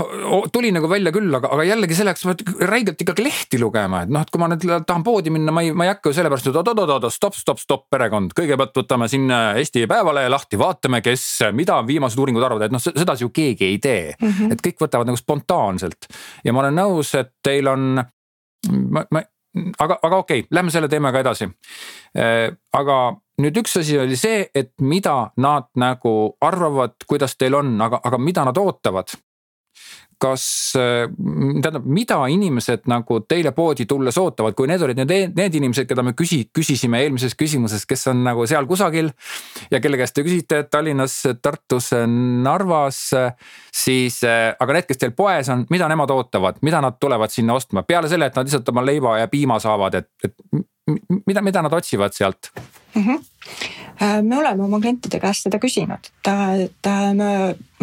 tuli 0.52 0.70
nagu 0.72 0.88
välja 0.88 1.10
küll, 1.12 1.28
aga, 1.36 1.50
aga 1.52 1.64
jällegi 1.68 1.96
selleks 1.98 2.24
pead 2.24 2.42
räigelt 2.70 3.02
ikkagi 3.04 3.26
lehti 3.26 3.60
lugema, 3.60 4.00
et 4.06 4.12
noh, 4.12 4.24
et 4.24 4.32
kui 4.32 4.40
ma 4.40 4.48
nüüd 4.48 4.64
tahan 4.88 5.04
poodi 5.04 5.32
minna, 5.34 5.52
ma 5.52 5.64
ei, 5.66 5.74
ma 5.76 5.84
ei 5.84 5.92
hakka 5.92 6.08
ju 6.08 6.16
sellepärast, 6.16 6.48
et 6.48 6.56
oot-oot-oot, 6.56 7.08
stopp, 7.12 7.36
stopp, 7.36 7.60
stopp, 7.60 7.84
perekond. 7.92 8.32
kõigepealt 8.36 8.80
võtame 8.80 9.08
siin 9.12 9.28
Eesti 9.28 9.84
Päevalehe 9.90 10.32
lahti, 10.32 10.60
vaatame, 10.60 11.02
kes, 11.04 11.26
mida 11.56 11.76
viimased 11.86 12.20
uuringud 12.20 12.44
arvavad, 12.44 12.68
et 12.68 12.76
noh, 12.76 12.82
sedasi 12.88 13.26
ju 13.26 13.32
keegi 13.34 13.68
ei 13.68 13.80
tee 13.84 14.14
mm. 14.14 14.28
-hmm. 14.28 14.52
et 14.56 14.64
kõik 14.64 14.80
võtavad 14.86 15.10
nagu 15.10 15.20
spontaanselt 15.20 16.08
ja 16.44 16.56
ma 16.56 16.64
olen 16.64 16.80
nõus, 16.80 17.12
et 17.18 17.34
teil 17.44 17.68
on, 17.68 18.00
ma, 18.72 19.04
ma, 19.12 19.22
aga, 19.78 19.98
aga 20.02 20.16
okei 20.16 20.40
okay,, 20.40 20.48
lähme 20.50 20.70
selle 20.70 20.88
teemaga 20.88 21.22
edasi. 21.24 21.48
aga 22.72 22.98
nüüd 23.42 23.62
üks 23.62 23.78
asi 23.80 23.98
oli 23.98 24.16
see, 24.16 24.48
et 24.54 24.72
mida 24.80 25.30
nad 25.36 25.70
nagu 25.78 26.14
arvavad, 26.40 26.98
kuidas 27.06 27.36
teil 27.36 27.54
on, 27.58 27.76
aga, 27.80 28.00
aga 28.04 28.18
mida 28.18 28.44
nad 28.48 28.58
ootavad 28.58 29.14
kas, 30.22 30.44
tähendab, 30.74 31.86
mida 31.86 32.18
inimesed 32.30 32.88
nagu 32.90 33.20
teile 33.28 33.52
poodi 33.56 33.86
tulles 33.88 34.18
ootavad, 34.18 34.56
kui 34.58 34.68
need 34.70 34.82
olid 34.84 35.00
need, 35.02 35.34
need 35.38 35.58
inimesed, 35.60 35.88
keda 35.88 36.04
me 36.06 36.14
küsi-, 36.18 36.46
küsisime 36.54 37.02
eelmises 37.04 37.36
küsimuses, 37.38 37.86
kes 37.88 38.08
on 38.12 38.24
nagu 38.26 38.46
seal 38.50 38.66
kusagil. 38.70 39.12
ja 39.70 39.80
kelle 39.80 40.00
käest 40.00 40.16
te 40.16 40.24
küsite 40.26 40.62
Tallinnas, 40.70 41.20
Tartus, 41.42 41.92
Narvas, 42.42 43.02
siis 43.74 44.20
aga 44.24 44.78
need, 44.78 44.88
kes 44.88 45.00
teil 45.02 45.14
poes 45.16 45.48
on, 45.54 45.66
mida 45.70 45.88
nemad 45.90 46.10
ootavad, 46.14 46.58
mida 46.66 46.82
nad 46.84 46.98
tulevad 47.00 47.32
sinna 47.32 47.54
ostma, 47.58 47.84
peale 47.86 48.10
selle, 48.10 48.28
et 48.28 48.36
nad 48.36 48.48
lihtsalt 48.48 48.68
oma 48.74 48.84
leiva 48.84 49.18
ja 49.20 49.30
piima 49.30 49.60
saavad, 49.62 50.00
et, 50.02 50.10
et 50.24 50.67
mida, 51.26 51.42
mida 51.44 51.62
nad 51.62 51.72
otsivad 51.72 52.16
sealt 52.16 52.52
mm? 52.94 53.02
-hmm 53.02 53.24
me 54.22 54.38
oleme 54.38 54.64
oma 54.64 54.78
klientide 54.80 55.18
käest 55.20 55.46
seda 55.46 55.58
küsinud, 55.58 56.10
et, 56.22 56.28
et 56.62 56.88
me, 57.18 57.30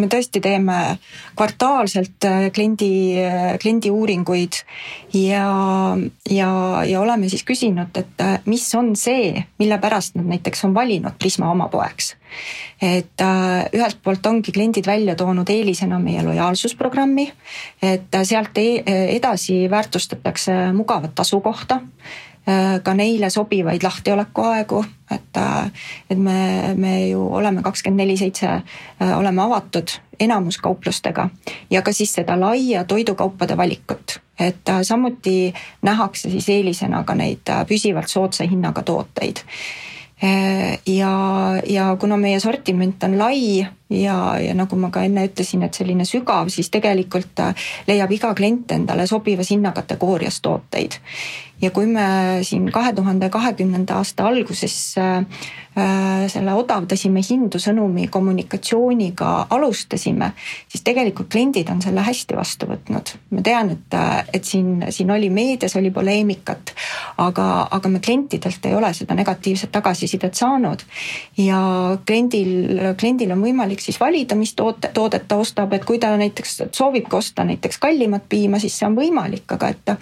me 0.00 0.08
tõesti 0.12 0.40
teeme 0.40 0.76
kvartaalselt 1.36 2.24
äh, 2.28 2.46
kliendi, 2.56 2.88
kliendi 3.60 3.92
uuringuid 3.92 4.60
ja, 5.12 5.44
ja, 6.30 6.50
ja 6.88 7.02
oleme 7.02 7.28
siis 7.32 7.44
küsinud, 7.44 7.92
et 8.00 8.24
äh, 8.24 8.38
mis 8.48 8.64
on 8.78 8.94
see, 8.96 9.34
mille 9.60 9.78
pärast 9.82 10.16
nad 10.16 10.30
näiteks 10.32 10.64
on 10.68 10.76
valinud 10.76 11.18
Prisma 11.20 11.50
oma 11.52 11.68
poeks. 11.72 12.14
et 12.82 13.22
ühelt 13.72 14.00
poolt 14.04 14.26
ongi 14.26 14.52
kliendid 14.52 14.86
välja 14.86 15.14
toonud 15.16 15.48
eelisena 15.48 15.98
meie 15.98 16.20
lojaalsusprogrammi, 16.24 17.24
et 17.82 18.18
sealt 18.28 18.58
e-, 18.60 18.82
edasi 19.16 19.62
väärtustatakse 19.70 20.56
mugavat 20.76 21.20
asukohta 21.20 21.80
Äh, 21.80 22.25
ka 22.82 22.94
neile 22.94 23.30
sobivaid 23.30 23.82
lahtiolekuaegu, 23.82 24.84
et, 25.10 25.36
äh, 25.36 25.70
et 26.10 26.18
me, 26.18 26.74
me 26.74 27.08
ju 27.08 27.26
oleme 27.34 27.62
kakskümmend 27.62 28.04
neli 28.04 28.16
seitse, 28.16 28.46
äh, 28.46 29.18
oleme 29.18 29.42
avatud 29.42 29.96
enamus 30.20 30.58
kauplustega 30.58 31.28
ja 31.70 31.82
ka 31.82 31.92
siis 31.92 32.12
seda 32.12 32.38
laia 32.40 32.84
toidukaupade 32.84 33.56
valikut, 33.56 34.20
et 34.38 34.70
samuti 34.82 35.54
nähakse 35.82 36.30
siis 36.30 36.48
eelisena 36.48 37.02
ka 37.04 37.14
neid 37.14 37.50
püsivalt 37.68 38.08
soodsa 38.08 38.46
hinnaga 38.48 38.82
tooteid. 38.82 39.42
Ja, 40.86 41.10
ja 41.68 41.96
kuna 42.00 42.16
meie 42.16 42.40
sortiment 42.40 43.02
on 43.04 43.18
lai 43.18 43.66
ja, 43.90 44.38
ja 44.40 44.54
nagu 44.54 44.76
ma 44.76 44.90
ka 44.90 45.04
enne 45.06 45.26
ütlesin, 45.28 45.62
et 45.66 45.74
selline 45.74 46.04
sügav, 46.08 46.50
siis 46.52 46.70
tegelikult 46.70 47.42
leiab 47.86 48.12
iga 48.12 48.34
klient 48.34 48.72
endale 48.72 49.06
sobivas 49.06 49.50
hinnakategoorias 49.54 50.40
tooteid 50.42 50.98
ja 51.62 51.70
kui 51.70 51.86
me 51.86 52.06
siin 52.44 52.66
kahe 52.72 52.92
tuhande 52.92 53.30
kahekümnenda 53.32 53.96
aasta 54.00 54.26
alguses 54.28 54.96
Äh, 55.76 56.22
selle 56.32 56.54
odavdasime 56.56 57.20
hindu 57.20 57.58
sõnumi 57.60 58.06
kommunikatsiooniga 58.08 59.26
alustasime, 59.52 60.30
siis 60.72 60.80
tegelikult 60.86 61.28
kliendid 61.34 61.68
on 61.68 61.82
selle 61.84 62.00
hästi 62.00 62.38
vastu 62.38 62.64
võtnud. 62.70 63.12
ma 63.36 63.42
tean, 63.44 63.74
et, 63.74 63.96
et 64.32 64.48
siin, 64.48 64.86
siin 64.88 65.12
oli 65.12 65.28
meedias 65.28 65.76
oli 65.76 65.90
poleemikat, 65.92 66.72
aga, 67.20 67.48
aga 67.76 67.90
me 67.92 68.00
klientidelt 68.00 68.64
ei 68.64 68.72
ole 68.72 68.94
seda 68.96 69.18
negatiivset 69.18 69.72
tagasisidet 69.72 70.34
saanud. 70.34 70.80
ja 71.36 71.60
kliendil, 72.06 72.80
kliendil 72.96 73.36
on 73.36 73.44
võimalik 73.44 73.75
siis 73.84 74.00
valida, 74.00 74.34
mis 74.34 74.54
toote, 74.54 74.90
toodet 74.94 75.28
ta 75.28 75.36
ostab, 75.36 75.72
et 75.72 75.84
kui 75.84 75.98
ta 75.98 76.12
näiteks 76.16 76.62
soovibki 76.72 77.16
osta 77.16 77.44
näiteks 77.44 77.78
kallimat 77.78 78.28
piima, 78.28 78.58
siis 78.58 78.78
see 78.78 78.86
on 78.88 78.96
võimalik, 78.96 79.46
aga 79.56 79.68
et 79.74 79.94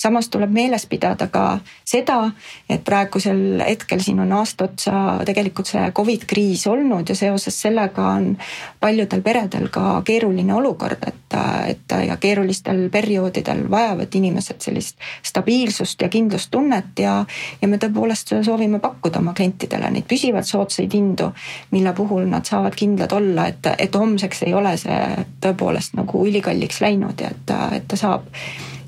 samas 0.00 0.28
tuleb 0.32 0.52
meeles 0.52 0.86
pidada 0.86 1.28
ka 1.32 1.58
seda, 1.84 2.30
et 2.70 2.84
praegusel 2.84 3.62
hetkel 3.66 4.00
siin 4.00 4.20
on 4.24 4.32
aasta 4.32 4.64
otsa 4.64 4.94
tegelikult 5.26 5.70
see 5.72 5.84
Covid 5.96 6.26
kriis 6.28 6.66
olnud 6.66 7.08
ja 7.08 7.16
seoses 7.16 7.60
sellega 7.62 8.06
on 8.16 8.36
paljudel 8.80 9.22
peredel 9.22 9.68
ka 9.72 10.02
keeruline 10.06 10.54
olukord, 10.54 11.02
et, 11.06 11.36
et 11.68 11.96
ja 12.06 12.16
keerulistel 12.20 12.88
perioodidel 12.92 13.64
vajavad 13.70 14.14
inimesed 14.14 14.60
sellist 14.60 14.98
stabiilsust 15.22 16.02
ja 16.02 16.08
kindlustunnet 16.12 16.98
ja, 17.02 17.18
ja 17.62 17.68
me 17.68 17.78
tõepoolest 17.82 18.34
soovime 18.44 18.80
pakkuda 18.82 19.20
oma 19.22 19.34
klientidele 19.36 19.90
neid 19.90 20.08
püsivalt 20.08 20.48
soodsaid 20.48 20.92
hindu, 20.92 21.30
mille 21.70 21.92
puhul 21.96 22.26
nad 22.30 22.48
saavad 22.48 22.76
kindlad 22.78 23.12
olla, 23.12 23.21
et, 23.46 23.66
et 23.78 23.94
homseks 23.94 24.42
ei 24.46 24.54
ole 24.54 24.76
see 24.80 25.26
tõepoolest 25.42 25.96
nagu 25.98 26.26
ülikalliks 26.26 26.80
läinud 26.84 27.20
ja 27.20 27.30
et, 27.34 27.54
et 27.78 27.88
ta 27.88 27.96
saab 27.96 28.26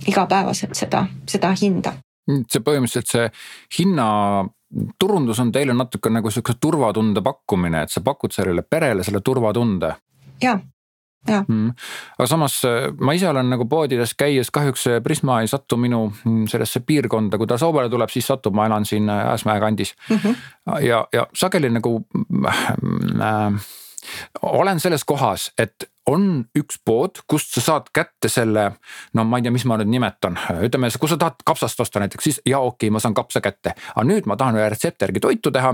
igapäevaselt 0.07 0.75
seda, 0.77 1.07
seda 1.31 1.55
hinda 1.61 1.95
see 2.25 2.63
põhimõtteliselt 2.65 3.11
see 3.11 3.31
hinna 3.79 4.07
turundus 4.99 5.41
on 5.43 5.53
teile 5.55 5.75
natuke 5.77 6.11
nagu 6.11 6.31
siukse 6.33 6.57
turvatunde 6.61 7.23
pakkumine, 7.25 7.85
et 7.85 7.93
sa 7.93 8.03
pakud 8.05 8.35
sellele 8.35 8.65
perele 8.67 9.05
selle 9.07 9.21
turvatunde. 9.25 9.93
ja, 10.43 10.57
ja 11.29 11.43
mm.. 11.47 11.71
aga 12.19 12.27
samas 12.29 12.59
ma 13.01 13.15
ise 13.15 13.29
olen 13.29 13.53
nagu 13.55 13.69
poodides 13.71 14.17
käies 14.19 14.51
kahjuks 14.51 14.89
Prisma 15.05 15.41
ei 15.41 15.49
satu 15.49 15.77
minu 15.81 16.09
mm, 16.11 16.49
sellesse 16.51 16.81
piirkonda, 16.81 17.39
kui 17.39 17.47
ta 17.47 17.59
Soomele 17.59 17.93
tuleb, 17.93 18.11
siis 18.11 18.27
satub, 18.27 18.57
ma 18.57 18.67
elan 18.67 18.85
siin 18.89 19.09
Äsmäe 19.11 19.61
kandis 19.61 19.95
mm. 20.11 20.17
-hmm. 20.17 20.83
ja, 20.89 21.07
ja 21.13 21.27
sageli 21.35 21.71
nagu 21.71 22.01
äh, 22.49 23.53
olen 24.43 24.81
selles 24.81 25.05
kohas, 25.05 25.53
et 25.59 25.91
on 26.11 26.45
üks 26.57 26.79
pood, 26.85 27.21
kust 27.31 27.55
sa 27.57 27.63
saad 27.65 27.89
kätte 27.95 28.29
selle, 28.33 28.67
no 29.17 29.25
ma 29.29 29.39
ei 29.39 29.47
tea, 29.47 29.53
mis 29.55 29.65
ma 29.69 29.79
nüüd 29.81 29.91
nimetan, 29.93 30.37
ütleme, 30.67 30.91
kui 31.01 31.11
sa 31.11 31.17
tahad 31.21 31.41
kapsast 31.47 31.81
osta 31.81 32.03
näiteks, 32.03 32.25
siis 32.27 32.41
jaa, 32.45 32.61
okei 32.61 32.89
okay,, 32.89 32.93
ma 32.93 33.01
saan 33.01 33.17
kapsa 33.17 33.41
kätte. 33.45 33.75
aga 33.95 34.05
nüüd 34.09 34.29
ma 34.29 34.37
tahan 34.41 34.59
ühe 34.59 34.67
retsepti 34.73 35.07
järgi 35.07 35.23
toitu 35.25 35.53
teha 35.55 35.73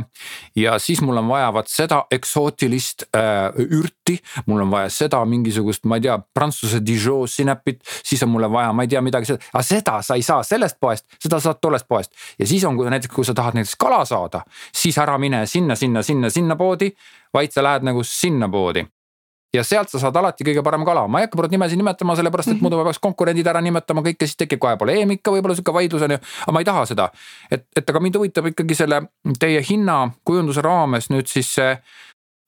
ja 0.58 0.76
siis 0.78 1.02
mul 1.02 1.18
on 1.18 1.28
vaja 1.30 1.50
vaat 1.54 1.70
seda 1.72 2.04
eksootilist 2.10 3.08
äh, 3.16 3.50
ürti. 3.78 4.20
mul 4.46 4.62
on 4.66 4.70
vaja 4.70 4.92
seda 4.94 5.24
mingisugust, 5.24 5.84
ma 5.90 5.98
ei 5.98 6.06
tea, 6.06 6.18
prantsuse 6.34 6.82
Dijon 6.86 7.28
sinepit, 7.28 7.82
siis 8.04 8.22
on 8.22 8.30
mulle 8.30 8.50
vaja, 8.52 8.72
ma 8.72 8.86
ei 8.86 8.92
tea 8.92 9.02
midagi, 9.02 9.34
aga 9.52 9.64
seda 9.66 9.98
sa 10.06 10.18
ei 10.18 10.22
saa 10.26 10.44
sellest 10.46 10.78
poest, 10.80 11.08
seda 11.18 11.40
saad 11.42 11.58
tollest 11.60 11.88
poest. 11.88 12.14
ja 12.38 12.46
siis 12.46 12.64
on, 12.64 12.78
kui 12.78 12.90
näiteks, 12.90 13.14
kui 13.14 13.26
sa 13.26 13.34
tahad 13.34 13.58
näiteks 13.58 13.74
kala 13.80 14.04
saada, 14.06 14.44
siis 14.72 14.98
ära 14.98 15.18
mine 15.18 15.42
sinna, 15.46 15.74
sinna, 15.74 16.06
sinna, 16.06 16.30
sinna 16.30 16.56
poodi, 16.56 16.92
vaid 17.34 17.52
sa 17.54 17.66
lähed 17.66 17.86
nagu 17.86 18.06
sinna 18.06 18.48
poodi 18.48 18.86
ja 19.54 19.64
sealt 19.66 19.90
sa 19.90 19.98
saad 20.02 20.16
alati 20.16 20.46
kõige 20.46 20.62
parem 20.66 20.84
kala, 20.86 21.06
ma 21.10 21.20
ei 21.20 21.26
hakka 21.26 21.38
praegu 21.40 21.56
nimesid 21.56 21.80
nimetama, 21.80 22.14
sellepärast 22.18 22.52
et 22.52 22.56
mhm. 22.56 22.64
muidu 22.66 22.78
ma 22.78 22.86
peaks 22.88 23.02
konkurendid 23.02 23.48
ära 23.50 23.62
nimetama 23.64 24.04
kõik 24.06 24.22
ja 24.22 24.28
siis 24.30 24.38
tekib 24.38 24.62
kohe 24.62 24.76
poleemika, 24.80 25.32
võib-olla 25.34 25.56
sihuke 25.58 25.74
vaidlus 25.74 26.06
on 26.06 26.14
ju. 26.16 26.20
aga 26.46 26.54
ma 26.54 26.62
ei 26.62 26.68
taha 26.68 26.84
seda, 26.90 27.08
et, 27.50 27.66
et 27.76 27.90
aga 27.90 28.02
mind 28.04 28.20
huvitab 28.20 28.50
ikkagi 28.52 28.78
selle 28.78 29.02
teie 29.42 29.62
hinnakujunduse 29.66 30.62
raames 30.64 31.10
nüüd 31.10 31.30
siis 31.30 31.50
see 31.58 31.74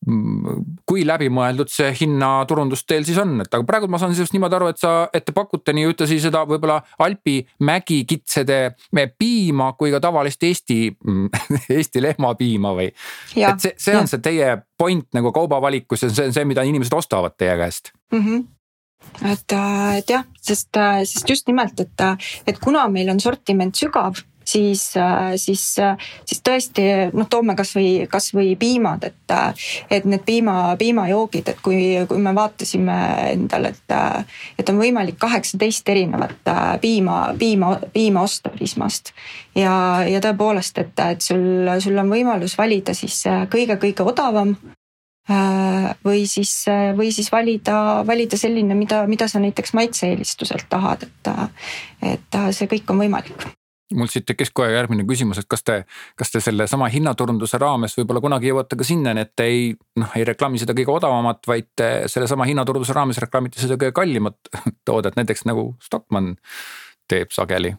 kui 0.03 1.05
läbimõeldud 1.07 1.71
see 1.71 1.93
hinnaturundus 2.01 2.83
teil 2.89 3.05
siis 3.07 3.21
on, 3.23 3.37
et 3.45 3.53
aga 3.55 3.67
praegu 3.67 3.87
ma 3.91 4.01
saan 4.03 4.17
sinust 4.19 4.35
niimoodi 4.35 4.59
aru, 4.59 4.71
et 4.73 4.81
sa, 4.83 4.93
et 5.15 5.23
te 5.23 5.35
pakute 5.37 5.75
nii 5.77 5.93
ühtlasi 5.93 6.19
seda 6.23 6.43
võib-olla 6.49 6.81
Alpi 7.03 7.37
mägikitsede 7.63 8.59
piima 9.19 9.71
kui 9.79 9.93
ka 9.95 10.01
tavalist 10.03 10.43
Eesti 10.49 10.81
Eesti 11.77 12.03
lehmapiima 12.03 12.75
või? 12.79 12.89
et 12.91 13.63
see, 13.63 13.77
see 13.79 13.95
on 13.95 14.09
ja. 14.09 14.11
see 14.11 14.25
teie 14.25 14.57
point 14.79 15.07
nagu 15.15 15.31
kaubavalikus 15.35 16.03
ja 16.03 16.11
see 16.11 16.27
on 16.33 16.35
see, 16.35 16.49
mida 16.51 16.67
inimesed 16.67 16.99
ostavad 16.99 17.39
teie 17.39 17.55
käest 17.61 17.95
mm. 18.13 18.27
-hmm 18.27 18.43
et, 19.23 19.53
äh, 19.53 19.97
et 19.99 20.11
jah, 20.11 20.25
sest, 20.41 20.77
äh, 20.79 21.03
sest 21.05 21.29
just 21.29 21.49
nimelt, 21.51 21.81
et, 21.81 22.03
et 22.47 22.59
kuna 22.63 22.85
meil 22.89 23.11
on 23.11 23.21
sortiment 23.21 23.75
sügav 23.75 24.23
siis, 24.45 24.97
äh, 24.97 25.33
siis, 25.37 25.79
äh, 25.79 25.97
siis 26.25 26.43
tõesti 26.45 26.85
noh, 27.13 27.29
toome 27.31 27.55
kasvõi, 27.59 28.07
kasvõi 28.11 28.57
piimad, 28.59 29.05
et, 29.05 29.31
äh, 29.31 29.55
et 29.91 30.05
need 30.05 30.25
piima, 30.27 30.75
piimajoogid, 30.79 31.49
et 31.49 31.63
kui, 31.63 31.83
kui 32.09 32.19
me 32.19 32.35
vaatasime 32.35 32.99
endale, 33.33 33.73
et, 33.73 33.97
et 34.59 34.69
on 34.73 34.81
võimalik 34.81 35.19
kaheksateist 35.23 35.89
erinevat 35.89 36.53
piima, 36.81 37.35
piima, 37.39 37.77
piima 37.93 38.23
osta 38.23 38.51
Prismast. 38.51 39.13
ja, 39.55 40.03
ja 40.09 40.21
tõepoolest, 40.21 40.79
et, 40.79 40.99
et 41.11 41.21
sul, 41.21 41.69
sul 41.81 41.99
on 41.99 42.11
võimalus 42.11 42.57
valida 42.59 42.95
siis 42.95 43.23
kõige-kõige 43.51 44.05
odavam 44.07 44.57
või 46.05 46.27
siis, 46.27 46.65
või 46.97 47.13
siis 47.15 47.31
valida, 47.33 48.03
valida 48.07 48.37
selline, 48.37 48.75
mida, 48.75 49.05
mida 49.07 49.29
sa 49.31 49.39
näiteks 49.39 49.75
maitse-eelistuselt 49.79 50.67
tahad, 50.69 51.07
et, 51.07 51.33
et 52.15 52.41
see 52.51 52.71
kõik 52.75 52.91
on 52.91 53.05
võimalik 53.05 53.53
mul 53.97 54.11
siit 54.13 54.27
tekkis 54.29 54.53
kohe 54.55 54.73
järgmine 54.73 55.07
küsimus, 55.09 55.41
et 55.43 55.49
kas 55.51 55.65
te, 55.67 55.83
kas 56.19 56.33
te 56.33 56.43
sellesama 56.45 56.89
hinnaturunduse 56.93 57.61
raames 57.63 57.97
võib-olla 57.99 58.23
kunagi 58.25 58.51
jõuate 58.51 58.79
ka 58.79 58.87
sinnani, 58.87 59.27
et 59.27 59.33
te 59.37 59.49
ei 59.49 59.71
noh, 60.01 60.17
ei 60.19 60.27
reklaami 60.29 60.61
seda 60.63 60.77
kõige 60.79 60.97
odavamat, 60.97 61.43
vaid 61.49 61.71
te 61.79 61.93
sellesama 62.13 62.49
hinnaturunduse 62.49 62.97
raames 62.97 63.21
reklaamite 63.23 63.63
seda 63.63 63.79
kõige 63.81 63.97
kallimat 63.97 64.53
toodet, 64.89 65.19
näiteks 65.21 65.47
nagu 65.49 65.73
Stockmann 65.83 66.37
teeb 67.11 67.35
sageli 67.35 67.75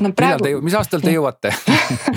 no 0.00 0.12
praegu. 0.16 0.60
mis 0.64 0.76
aastal 0.78 1.02
te 1.04 1.14
jõuate 1.14 1.52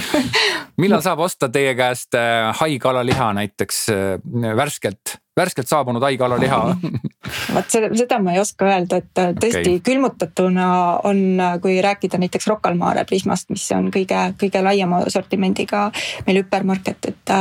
millal 0.81 1.03
saab 1.05 1.21
osta 1.25 1.49
teie 1.53 1.73
käest 1.77 2.15
äh, 2.17 2.49
haikalaliha 2.59 3.33
näiteks 3.37 3.79
äh, 3.93 4.55
värskelt, 4.57 5.17
värskelt 5.37 5.69
saabunud 5.69 6.03
haikalaliha 6.03 6.59
vot 7.55 7.69
seda, 7.69 7.91
seda 7.97 8.19
ma 8.23 8.33
ei 8.33 8.41
oska 8.41 8.67
öelda, 8.71 8.99
et 9.03 9.21
äh, 9.21 9.31
tõesti 9.37 9.61
okay. 9.61 9.81
külmutatuna 9.85 10.67
on, 11.09 11.23
kui 11.61 11.77
rääkida 11.85 12.19
näiteks 12.21 12.47
Rocca 12.49 12.71
al 12.71 12.77
Mare 12.79 13.05
Prismast, 13.09 13.49
mis 13.53 13.65
on 13.75 13.91
kõige, 13.93 14.25
kõige 14.41 14.63
laiema 14.65 15.03
sortimendiga 15.13 15.85
meil 16.27 16.41
hüpermarket, 16.41 17.11
et. 17.11 17.35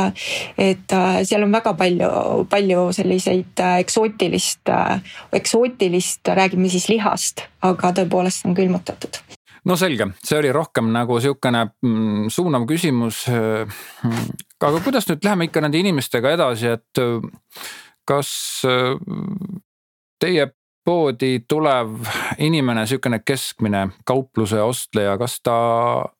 et 0.57 0.93
seal 1.27 1.43
on 1.45 1.51
väga 1.53 1.73
palju, 1.77 2.09
palju 2.49 2.85
selliseid 2.95 3.61
eksootilist, 3.83 4.71
eksootilist, 5.39 6.33
räägime 6.37 6.69
siis 6.71 6.89
lihast, 6.91 7.45
aga 7.65 7.93
tõepoolest 7.99 8.45
on 8.49 8.57
külmutatud 8.57 9.21
no 9.65 9.77
selge, 9.79 10.09
see 10.23 10.39
oli 10.39 10.51
rohkem 10.55 10.89
nagu 10.93 11.19
sihukene 11.23 11.63
mm, 11.85 12.31
suunav 12.33 12.65
küsimus. 12.69 13.23
aga 14.63 14.81
kuidas 14.83 15.07
nüüd 15.09 15.23
läheme 15.23 15.47
ikka 15.49 15.63
nende 15.63 15.79
inimestega 15.79 16.33
edasi, 16.37 16.73
et 16.77 17.03
kas 18.07 18.33
teie 20.19 20.49
poodi 20.83 21.45
tulev 21.47 21.93
inimene, 22.43 22.85
sihukene 22.87 23.21
keskmine 23.23 23.85
kaupluse 24.07 24.59
ostleja, 24.61 25.15
kas 25.19 25.37
ta 25.43 25.55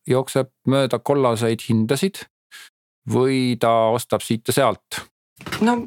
jookseb 0.07 0.53
mööda 0.71 0.99
kollaseid 1.03 1.65
hindasid 1.67 2.23
või 3.11 3.57
ta 3.59 3.91
ostab 3.91 4.23
siit 4.23 4.47
ja 4.47 4.55
sealt? 4.61 5.03
no 5.59 5.81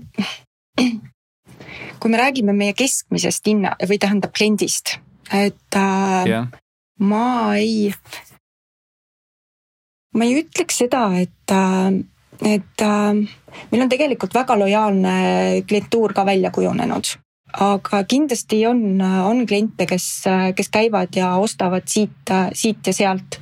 kui 1.96 2.12
me 2.12 2.20
räägime 2.20 2.52
meie 2.52 2.76
keskmisest 2.76 3.48
hinna 3.48 3.72
või 3.80 3.96
tähendab 4.02 4.36
kliendist, 4.36 4.98
et 5.32 5.80
äh, 5.80 6.28
yeah 6.28 6.52
ma 7.00 7.56
ei, 7.58 7.92
ma 10.14 10.24
ei 10.24 10.40
ütleks 10.40 10.82
seda, 10.84 11.08
et, 11.20 11.52
äh, 11.52 12.00
et 12.56 12.82
äh, 12.84 13.12
meil 13.70 13.84
on 13.84 13.92
tegelikult 13.92 14.34
väga 14.34 14.58
lojaalne 14.58 15.14
klientuur 15.68 16.16
ka 16.16 16.26
välja 16.28 16.50
kujunenud 16.54 17.16
aga 17.56 18.02
kindlasti 18.04 18.60
on, 18.68 19.00
on 19.00 19.44
kliente, 19.46 19.86
kes, 19.88 20.06
kes 20.56 20.68
käivad 20.72 21.14
ja 21.16 21.34
ostavad 21.40 21.86
siit, 21.88 22.32
siit 22.52 22.86
ja 22.86 22.92
sealt. 22.92 23.38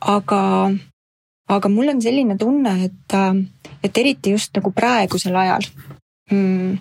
aga, 0.00 0.70
aga 1.48 1.68
mul 1.72 1.94
on 1.94 2.02
selline 2.02 2.36
tunne, 2.38 2.74
et, 2.84 3.14
et 3.82 3.98
eriti 3.98 4.34
just 4.34 4.52
nagu 4.58 4.72
praegusel 4.74 5.36
ajal 5.36 5.64
mm, 6.30 6.74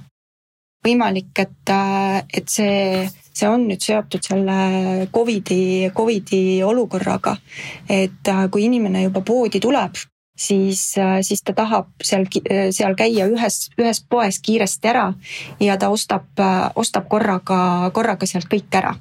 võimalik, 0.83 1.31
et, 1.39 1.73
et 2.33 2.49
see 2.51 3.07
see 3.33 3.49
on 3.49 3.67
nüüd 3.67 3.81
seotud 3.81 4.23
selle 4.23 5.07
Covidi, 5.13 5.91
Covidi 5.95 6.63
olukorraga. 6.63 7.37
et 7.89 8.27
äh, 8.29 8.49
kui 8.51 8.65
inimene 8.65 9.03
juba 9.03 9.21
poodi 9.21 9.59
tuleb, 9.59 9.97
siis, 10.37 10.97
äh, 10.97 11.19
siis 11.21 11.43
ta 11.43 11.53
tahab 11.53 11.89
seal, 12.03 12.27
seal 12.71 12.95
käia 12.95 13.27
ühes, 13.27 13.69
ühes 13.79 14.03
poes 14.09 14.39
kiiresti 14.39 14.87
ära 14.87 15.13
ja 15.59 15.77
ta 15.77 15.89
ostab, 15.89 16.29
äh, 16.39 16.71
ostab 16.75 17.09
korraga, 17.09 17.89
korraga 17.93 18.25
sealt 18.25 18.49
kõik 18.51 18.73
ära. 18.81 18.95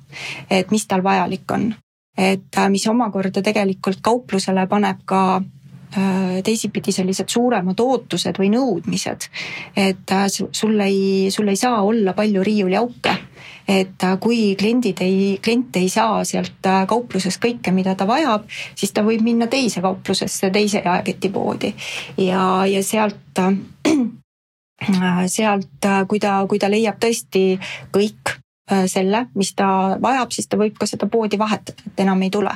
et 0.50 0.70
mis 0.70 0.86
tal 0.86 1.02
vajalik 1.02 1.50
on 1.50 1.74
et 2.18 2.58
mis 2.68 2.86
omakorda 2.86 3.42
tegelikult 3.42 4.02
kauplusele 4.04 4.66
paneb 4.68 4.98
ka 5.08 5.42
teisipidi 6.44 6.92
sellised 6.92 7.28
suuremad 7.28 7.80
ootused 7.80 8.38
või 8.40 8.48
nõudmised. 8.54 9.28
et 9.76 10.14
sul 10.28 10.80
ei, 10.80 11.28
sul 11.30 11.48
ei 11.52 11.56
saa 11.60 11.82
olla 11.82 12.14
palju 12.16 12.42
riiuliauke 12.42 13.16
et 13.68 14.04
äh, 14.04 14.16
kui 14.20 14.54
kliendid 14.58 15.00
ei, 15.04 15.38
klient 15.42 15.76
ei 15.76 15.88
saa 15.92 16.22
sealt 16.28 16.66
äh, 16.66 16.82
kauplusest 16.88 17.40
kõike, 17.42 17.74
mida 17.74 17.94
ta 17.98 18.06
vajab, 18.08 18.48
siis 18.78 18.92
ta 18.94 19.04
võib 19.06 19.22
minna 19.26 19.48
teise 19.50 19.82
kauplusesse, 19.84 20.50
teise 20.54 20.82
jaeketipoodi 20.84 21.72
ja, 22.26 22.42
ja 22.68 22.82
sealt 22.86 23.42
äh, 23.42 23.56
sealt, 25.36 25.90
kui 26.08 26.22
ta, 26.22 26.40
kui 26.50 26.58
ta 26.62 26.70
leiab 26.72 26.98
tõesti 27.02 27.44
kõik 27.94 28.36
Äh, 28.36 28.41
selle, 28.86 29.26
mis 29.34 29.50
ta 29.58 29.98
vajab, 30.02 30.30
siis 30.30 30.46
ta 30.46 30.56
võib 30.56 30.76
ka 30.78 30.86
seda 30.86 31.08
poodi 31.10 31.38
vahetada, 31.38 31.82
et 31.86 32.00
enam 32.04 32.20
ei 32.22 32.30
tule. 32.30 32.52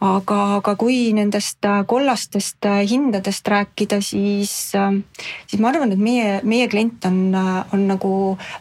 aga, 0.00 0.36
aga 0.56 0.72
kui 0.80 1.12
nendest 1.12 1.66
äh, 1.68 1.82
kollastest 1.86 2.64
äh, 2.64 2.80
hindadest 2.88 3.48
rääkida, 3.48 3.98
siis, 4.00 4.72
siis 4.72 5.60
ma 5.60 5.68
arvan, 5.68 5.92
et 5.92 6.00
meie, 6.00 6.38
meie 6.42 6.68
klient 6.72 7.04
on, 7.04 7.18
on 7.36 7.84
nagu 7.84 8.12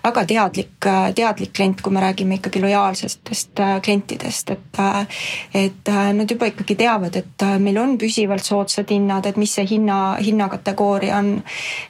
väga 0.03 0.25
teadlik, 0.27 0.89
teadlik 1.15 1.53
klient, 1.55 1.81
kui 1.81 1.95
me 1.95 2.03
räägime 2.03 2.37
ikkagi 2.37 2.61
lojaalsetest 2.61 3.63
klientidest, 3.85 4.51
et, 4.51 4.81
et 5.55 5.93
nad 6.19 6.35
juba 6.35 6.51
ikkagi 6.51 6.75
teavad, 6.75 7.15
et 7.15 7.47
meil 7.63 7.79
on 7.79 7.95
püsivalt 7.97 8.43
soodsad 8.43 8.91
hinnad, 8.91 9.31
et 9.31 9.39
mis 9.39 9.55
see 9.55 9.65
hinna, 9.71 10.19
hinnakategooria 10.19 11.23
on, 11.23 11.37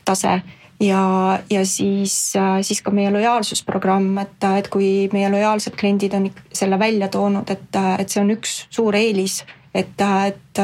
tase 0.05 0.37
ja, 0.79 1.39
ja 1.49 1.65
siis, 1.65 2.35
äh, 2.35 2.59
siis 2.61 2.81
ka 2.81 2.91
meie 2.95 3.11
lojaalsusprogramm, 3.13 4.17
et, 4.23 4.49
et 4.61 4.67
kui 4.71 5.07
meie 5.13 5.29
lojaalsed 5.31 5.77
kliendid 5.79 6.15
on 6.17 6.29
selle 6.53 6.79
välja 6.79 7.09
toonud, 7.11 7.49
et, 7.49 7.79
et 7.99 8.09
see 8.09 8.23
on 8.23 8.35
üks 8.35 8.61
suur 8.69 8.95
eelis 8.95 9.41
et, 9.73 10.01
et, 10.01 10.61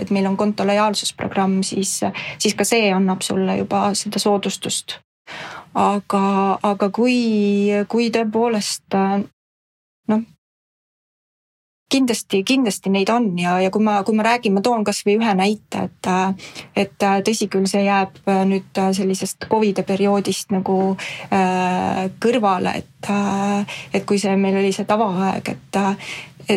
et 0.00 0.10
meil 0.10 0.26
on 0.30 0.36
konto 0.36 0.64
lojaalsusprogramm, 0.66 1.60
siis, 1.66 1.98
siis 2.38 2.56
ka 2.56 2.64
see 2.64 2.88
annab 2.94 3.24
sulle 3.26 3.58
juba 3.60 3.90
seda 3.98 4.22
soodustust. 4.22 4.98
aga, 5.74 6.22
aga 6.66 6.88
kui, 6.90 7.70
kui 7.88 8.08
tõepoolest 8.10 8.96
kindlasti, 11.90 12.42
kindlasti 12.46 12.92
neid 12.92 13.10
on 13.12 13.30
ja, 13.38 13.56
ja 13.62 13.70
kui 13.74 13.82
ma, 13.84 14.00
kui 14.06 14.16
ma 14.16 14.26
räägin, 14.26 14.54
ma 14.56 14.62
toon 14.64 14.84
kasvõi 14.86 15.16
ühe 15.18 15.34
näite, 15.38 15.86
et, 15.88 16.10
et 16.84 17.08
tõsi 17.26 17.48
küll, 17.52 17.68
see 17.70 17.84
jääb 17.86 18.20
nüüd 18.50 18.82
sellisest 18.96 19.48
Covidi 19.50 19.84
perioodist 19.86 20.54
nagu 20.54 20.78
äh, 20.94 22.04
kõrvale, 22.22 22.76
et, 22.84 23.10
et 23.94 24.06
kui 24.06 24.20
see 24.22 24.36
meil 24.40 24.60
oli 24.62 24.72
see 24.76 24.88
tavaaeg, 24.88 25.54
et, 25.56 25.82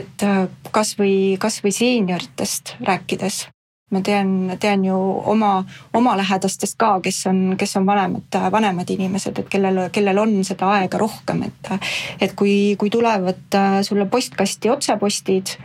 et 0.01 0.27
kasvõi, 0.73 1.17
kasvõi 1.41 1.73
seenioritest 1.75 2.77
rääkides 2.85 3.43
ma 3.91 4.01
tean, 4.01 4.53
tean 4.59 4.85
ju 4.85 4.95
oma, 5.29 5.63
oma 5.93 6.15
lähedastest 6.17 6.77
ka, 6.81 6.95
kes 7.03 7.19
on, 7.29 7.41
kes 7.59 7.75
on 7.77 7.85
vanemad, 7.85 8.37
vanemad 8.51 8.89
inimesed, 8.89 9.39
et 9.39 9.49
kellel, 9.51 9.83
kellel 9.93 10.21
on 10.23 10.33
seda 10.47 10.71
aega 10.79 11.01
rohkem, 11.01 11.43
et. 11.49 11.73
et 12.21 12.33
kui, 12.39 12.75
kui 12.79 12.89
tulevad 12.93 13.59
äh, 13.59 13.81
sulle 13.85 14.07
postkasti 14.09 14.71
otsepostid 14.73 15.55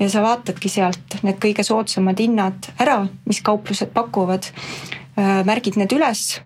ja 0.00 0.10
sa 0.10 0.24
vaatadki 0.24 0.70
sealt 0.72 1.20
need 1.22 1.40
kõige 1.42 1.64
soodsamad 1.66 2.20
hinnad 2.20 2.72
ära, 2.82 3.00
mis 3.28 3.40
kauplused 3.44 3.94
pakuvad. 3.96 4.52
Äh, 5.18 5.40
märgid 5.48 5.80
need 5.80 5.94
üles 5.96 6.38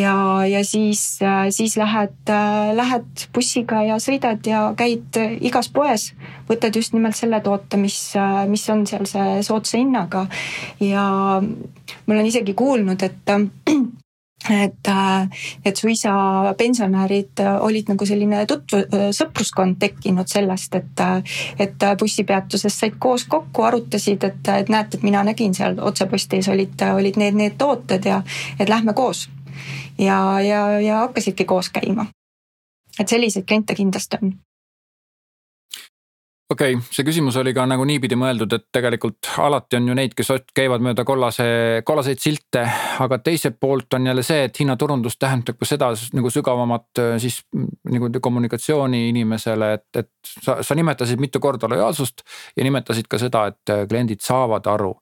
ja, 0.00 0.46
ja 0.46 0.64
siis, 0.64 1.18
siis 1.50 1.76
lähed, 1.76 2.32
lähed 2.74 3.24
bussiga 3.34 3.82
ja 3.86 3.98
sõidad 4.02 4.46
ja 4.46 4.64
käid 4.78 5.18
igas 5.40 5.70
poes, 5.72 6.10
võtad 6.48 6.76
just 6.76 6.96
nimelt 6.96 7.18
selle 7.18 7.40
toote, 7.44 7.80
mis, 7.80 7.98
mis 8.48 8.68
on 8.72 8.86
seal 8.88 9.08
see 9.10 9.40
soodsa 9.46 9.80
hinnaga. 9.80 10.26
ja 10.80 11.06
ma 11.42 12.14
olen 12.14 12.30
isegi 12.30 12.54
kuulnud, 12.54 13.02
et 13.02 13.36
et, 14.50 14.88
et 15.64 15.76
suisa 15.76 16.12
pensionärid 16.58 17.42
olid 17.60 17.92
nagu 17.92 18.06
selline 18.06 18.42
tutvu-, 18.50 19.12
sõpruskond 19.14 19.78
tekkinud 19.78 20.30
sellest, 20.30 20.74
et, 20.80 21.04
et 21.62 21.86
bussipeatuses 22.00 22.78
said 22.78 22.98
koos 22.98 23.28
kokku, 23.30 23.62
arutasid, 23.68 24.24
et, 24.26 24.50
et 24.56 24.72
näete, 24.72 24.98
et 24.98 25.06
mina 25.06 25.22
nägin 25.26 25.54
seal 25.54 25.78
otsepostis 25.78 26.50
olid, 26.50 26.82
olid 26.96 27.20
need, 27.22 27.38
need 27.38 27.58
tooted 27.60 28.10
ja 28.10 28.22
et 28.58 28.72
lähme 28.72 28.96
koos 28.98 29.28
ja, 29.98 30.40
ja, 30.40 30.62
ja 30.80 31.02
hakkasidki 31.06 31.44
koos 31.44 31.70
käima. 31.70 32.06
et 32.98 33.08
selliseid 33.08 33.46
kliente 33.48 33.74
kindlasti 33.74 34.18
on 34.22 34.34
okei 36.52 36.74
okay,, 36.74 36.88
see 36.92 37.04
küsimus 37.06 37.36
oli 37.40 37.52
ka 37.56 37.64
nagu 37.68 37.84
niipidi 37.88 38.16
mõeldud, 38.18 38.52
et 38.56 38.66
tegelikult 38.74 39.30
alati 39.42 39.78
on 39.78 39.88
ju 39.90 39.96
neid, 39.96 40.14
kes 40.16 40.32
käivad 40.54 40.84
mööda 40.84 41.04
kollase, 41.08 41.44
kollaseid 41.88 42.20
silte, 42.22 42.64
aga 43.04 43.18
teiselt 43.24 43.58
poolt 43.60 43.96
on 43.98 44.10
jälle 44.10 44.24
see, 44.26 44.46
et 44.48 44.60
hinnaturundus 44.60 45.18
tähendab 45.20 45.58
ka 45.60 45.68
seda 45.68 45.92
nagu 46.16 46.32
sügavamat 46.32 47.02
siis 47.22 47.42
nagu 47.92 48.10
kommunikatsiooni 48.22 49.06
inimesele, 49.12 49.72
et, 49.78 49.88
et 50.02 50.10
sa, 50.32 50.60
sa 50.62 50.76
nimetasid 50.78 51.22
mitu 51.22 51.40
korda 51.42 51.70
lojaalsust 51.72 52.26
ja 52.56 52.66
nimetasid 52.66 53.08
ka 53.10 53.20
seda, 53.22 53.46
et 53.52 53.76
kliendid 53.88 54.24
saavad 54.24 54.68
aru 54.72 54.94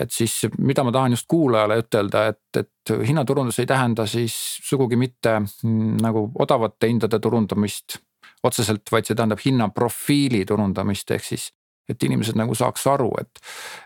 et 0.00 0.12
siis 0.12 0.44
mida 0.58 0.84
ma 0.84 0.92
tahan 0.92 1.14
just 1.14 1.28
kuulajale 1.30 1.78
ütelda, 1.84 2.26
et, 2.32 2.60
et 2.60 2.94
hinnaturundus 3.06 3.58
ei 3.62 3.68
tähenda 3.70 4.06
siis 4.10 4.34
sugugi 4.64 4.98
mitte 5.00 5.38
mm, 5.40 5.98
nagu 6.02 6.26
odavate 6.42 6.90
hindade 6.90 7.20
turundamist 7.22 7.98
otseselt, 8.44 8.90
vaid 8.92 9.08
see 9.08 9.16
tähendab 9.16 9.40
hinnaprofiili 9.44 10.44
turundamist, 10.48 11.10
ehk 11.16 11.24
siis 11.24 11.50
et 11.88 12.02
inimesed 12.06 12.36
nagu 12.40 12.54
saaks 12.56 12.86
aru, 12.88 13.10
et, 13.20 13.40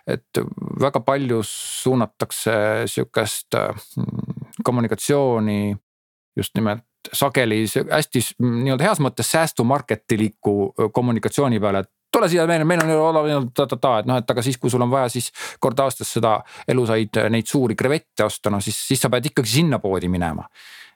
et 0.06 0.40
väga 0.80 1.00
palju 1.02 1.40
suunatakse 1.46 2.54
sihukest 2.86 3.58
mm, 3.58 4.52
kommunikatsiooni 4.64 5.76
just 6.38 6.54
nimelt 6.54 6.84
sageli 7.12 7.64
hästi 7.90 8.20
nii-öelda 8.42 8.84
heas 8.84 9.00
mõttes 9.02 9.30
säästumarketiliku 9.32 10.90
kommunikatsiooni 10.94 11.60
peale, 11.62 11.84
et 11.84 11.90
tule 12.12 12.28
siia, 12.28 12.46
meil, 12.48 12.64
meil 12.68 12.82
on 12.84 12.92
odav 12.96 13.28
ta-ta-ta, 13.54 13.98
et 14.02 14.08
noh, 14.10 14.18
et 14.20 14.30
aga 14.30 14.44
siis, 14.44 14.58
kui 14.60 14.70
sul 14.72 14.82
on 14.84 14.90
vaja 14.90 15.10
siis 15.12 15.30
kord 15.60 15.80
aastas 15.84 16.12
seda 16.16 16.38
elusaid 16.68 17.20
neid 17.32 17.46
suuri 17.48 17.76
krevette 17.78 18.24
osta, 18.24 18.50
no 18.50 18.62
siis, 18.64 18.78
siis 18.88 19.02
sa 19.04 19.10
pead 19.12 19.30
ikkagi 19.30 19.58
sinna 19.58 19.78
poodi 19.82 20.08
minema. 20.08 20.48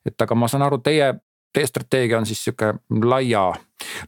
et 0.07 0.23
aga 0.23 0.35
ma 0.35 0.49
saan 0.51 0.65
aru, 0.67 0.81
teie, 0.83 1.13
teie 1.55 1.67
strateegia 1.67 2.19
on 2.19 2.27
siis 2.27 2.41
sihuke 2.45 2.73
laia, 3.05 3.45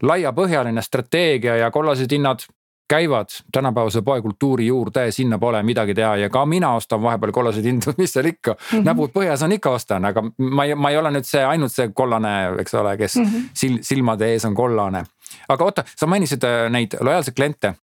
laiapõhjaline 0.03 0.83
strateegia 0.83 1.57
ja 1.61 1.71
kollased 1.71 2.11
hinnad 2.11 2.43
käivad 2.89 3.33
tänapäevase 3.53 4.03
poekultuuri 4.03 4.67
juurde, 4.67 5.11
sinna 5.11 5.39
pole 5.39 5.63
midagi 5.63 5.95
teha 5.95 6.17
ja 6.17 6.31
ka 6.31 6.47
mina 6.47 6.75
ostan 6.75 7.03
vahepeal 7.03 7.33
kollaseid 7.33 7.65
hindu, 7.65 7.95
mis 7.99 8.13
seal 8.13 8.27
ikka 8.27 8.53
mm, 8.53 8.79
-hmm. 8.79 8.85
näpud 8.85 9.15
põhjas 9.15 9.45
on 9.45 9.53
ikka 9.53 9.71
ostan, 9.71 10.05
aga 10.05 10.23
ma 10.39 10.65
ei, 10.65 10.75
ma 10.75 10.91
ei 10.91 10.99
ole 10.99 11.11
nüüd 11.11 11.29
see 11.29 11.45
ainult 11.45 11.73
see 11.73 11.89
kollane, 11.95 12.35
eks 12.61 12.75
ole, 12.75 12.97
kes 12.97 13.17
mm 13.17 13.25
-hmm. 13.25 13.49
sil, 13.61 13.79
silmade 13.83 14.33
ees 14.33 14.45
on 14.45 14.55
kollane 14.55 15.05
aga 15.49 15.65
oota, 15.65 15.85
sa 15.97 16.07
mainisid 16.07 16.45
äh, 16.45 16.69
neid 16.71 16.97
lojaalseid 17.01 17.35
kliente 17.37 17.75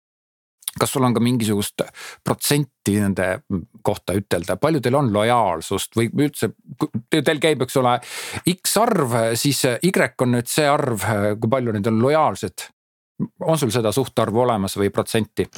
kas 0.80 0.92
sul 0.92 1.04
on 1.04 1.14
ka 1.14 1.20
mingisugust 1.20 1.82
protsenti 2.24 2.94
nende 2.96 3.26
kohta 3.84 4.14
ütelda, 4.16 4.56
palju 4.56 4.80
teil 4.80 4.96
on 4.96 5.10
lojaalsust 5.12 5.98
või 5.98 6.08
üldse, 6.24 6.48
teil 7.10 7.40
käib, 7.42 7.64
eks 7.66 7.76
ole, 7.76 7.98
X 8.54 8.78
arv, 8.80 9.16
siis 9.36 9.64
Y 9.82 9.92
on 10.24 10.32
nüüd 10.32 10.48
see 10.48 10.68
arv, 10.68 11.04
kui 11.40 11.52
palju 11.52 11.76
neid 11.76 11.90
on 11.92 12.00
lojaalsed? 12.00 12.70
On 13.40 13.58
sul 13.58 13.70
seda 13.74 13.92
suhtarvu 13.92 14.44
olemas 14.44 14.76
või 14.76 14.90
protsenti? 14.90 15.48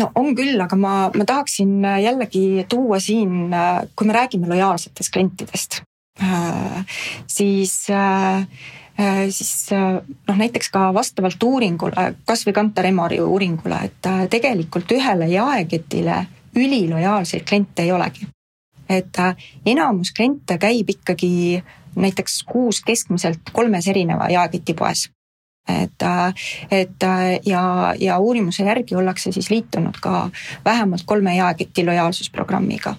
no 0.00 0.10
on 0.14 0.34
küll, 0.38 0.58
aga 0.60 0.76
ma, 0.76 0.96
ma 1.14 1.28
tahaksin 1.28 1.78
jällegi 2.02 2.66
tuua 2.68 3.00
siin, 3.00 3.54
kui 3.96 4.10
me 4.10 4.16
räägime 4.16 4.50
lojaalsetest 4.50 5.12
klientidest, 5.12 5.80
äh, 6.22 6.84
siis 7.26 7.86
äh, 7.90 8.46
Äh, 9.00 9.30
siis 9.30 9.72
äh, 9.72 10.02
noh, 10.28 10.36
näiteks 10.36 10.68
ka 10.74 10.90
vastavalt 10.94 11.42
uuringule, 11.42 12.10
kasvõi 12.28 12.52
Kantar 12.52 12.88
Emori 12.90 13.20
uuringule, 13.22 13.78
et 13.86 14.08
äh, 14.10 14.24
tegelikult 14.28 14.90
ühele 14.92 15.28
jaeketile 15.30 16.24
ülilojaalseid 16.56 17.46
kliente 17.48 17.86
ei 17.86 17.92
olegi. 17.92 18.28
et 18.90 19.18
enamus 19.70 20.10
kliente 20.10 20.56
käib 20.58 20.88
ikkagi 20.90 21.62
näiteks 21.94 22.42
kuus 22.42 22.80
keskmiselt 22.82 23.52
kolmes 23.52 23.86
erineva 23.86 24.26
jaeketipoes 24.28 25.04
et, 25.68 26.02
et 26.70 27.06
ja, 27.46 27.94
ja 28.00 28.18
uurimuse 28.18 28.64
järgi 28.64 28.96
ollakse 28.96 29.32
siis 29.32 29.50
liitunud 29.50 30.00
ka 30.02 30.30
vähemalt 30.64 31.02
kolme 31.06 31.36
jaeketi 31.36 31.86
lojaalsusprogrammiga 31.86 32.94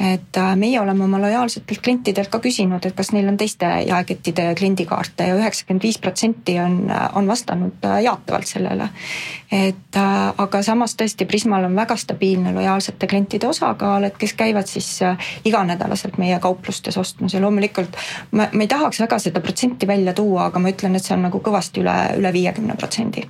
et 0.00 0.36
äh, 0.36 0.56
meie 0.56 0.80
oleme 0.80 1.04
oma 1.04 1.20
lojaalsetelt 1.22 1.80
klientidelt 1.82 2.28
ka 2.30 2.40
küsinud, 2.42 2.82
et 2.86 2.96
kas 2.98 3.12
neil 3.14 3.28
on 3.30 3.36
teiste 3.38 3.68
jaekettide 3.86 4.48
kliendikaarte 4.58 5.28
ja 5.28 5.36
üheksakümmend 5.38 5.86
viis 5.86 5.98
protsenti 6.02 6.56
on, 6.60 6.90
äh, 6.90 7.04
on 7.14 7.28
vastanud 7.30 7.86
äh, 7.86 8.00
jaatavalt 8.02 8.50
sellele. 8.50 8.88
et 9.54 9.96
aga 10.38 10.62
samas 10.66 10.96
tõesti 10.98 11.28
Prismal 11.30 11.68
on 11.68 11.76
väga 11.76 11.94
stabiilne 11.96 12.50
lojaalsete 12.56 13.06
klientide 13.06 13.46
osakaal, 13.46 14.08
et 14.08 14.16
kes 14.18 14.32
käivad 14.34 14.66
siis 14.66 14.88
iganädalaselt 15.44 16.18
meie 16.18 16.40
kauplustes 16.42 16.98
ostmas 16.98 17.34
ja 17.34 17.42
loomulikult 17.44 17.94
ma, 18.32 18.48
ma 18.50 18.66
ei 18.66 18.68
tahaks 18.68 19.00
väga 19.04 19.20
seda 19.22 19.44
protsenti 19.44 19.86
välja 19.86 20.12
tuua, 20.12 20.48
aga 20.50 20.58
ma 20.58 20.74
ütlen, 20.74 20.98
et 20.98 21.06
see 21.06 21.14
on 21.14 21.22
nagu 21.28 21.38
kõvasti 21.38 21.86
üle, 21.86 21.96
üle 22.18 22.34
viiekümne 22.34 22.74
protsendi 22.74 23.28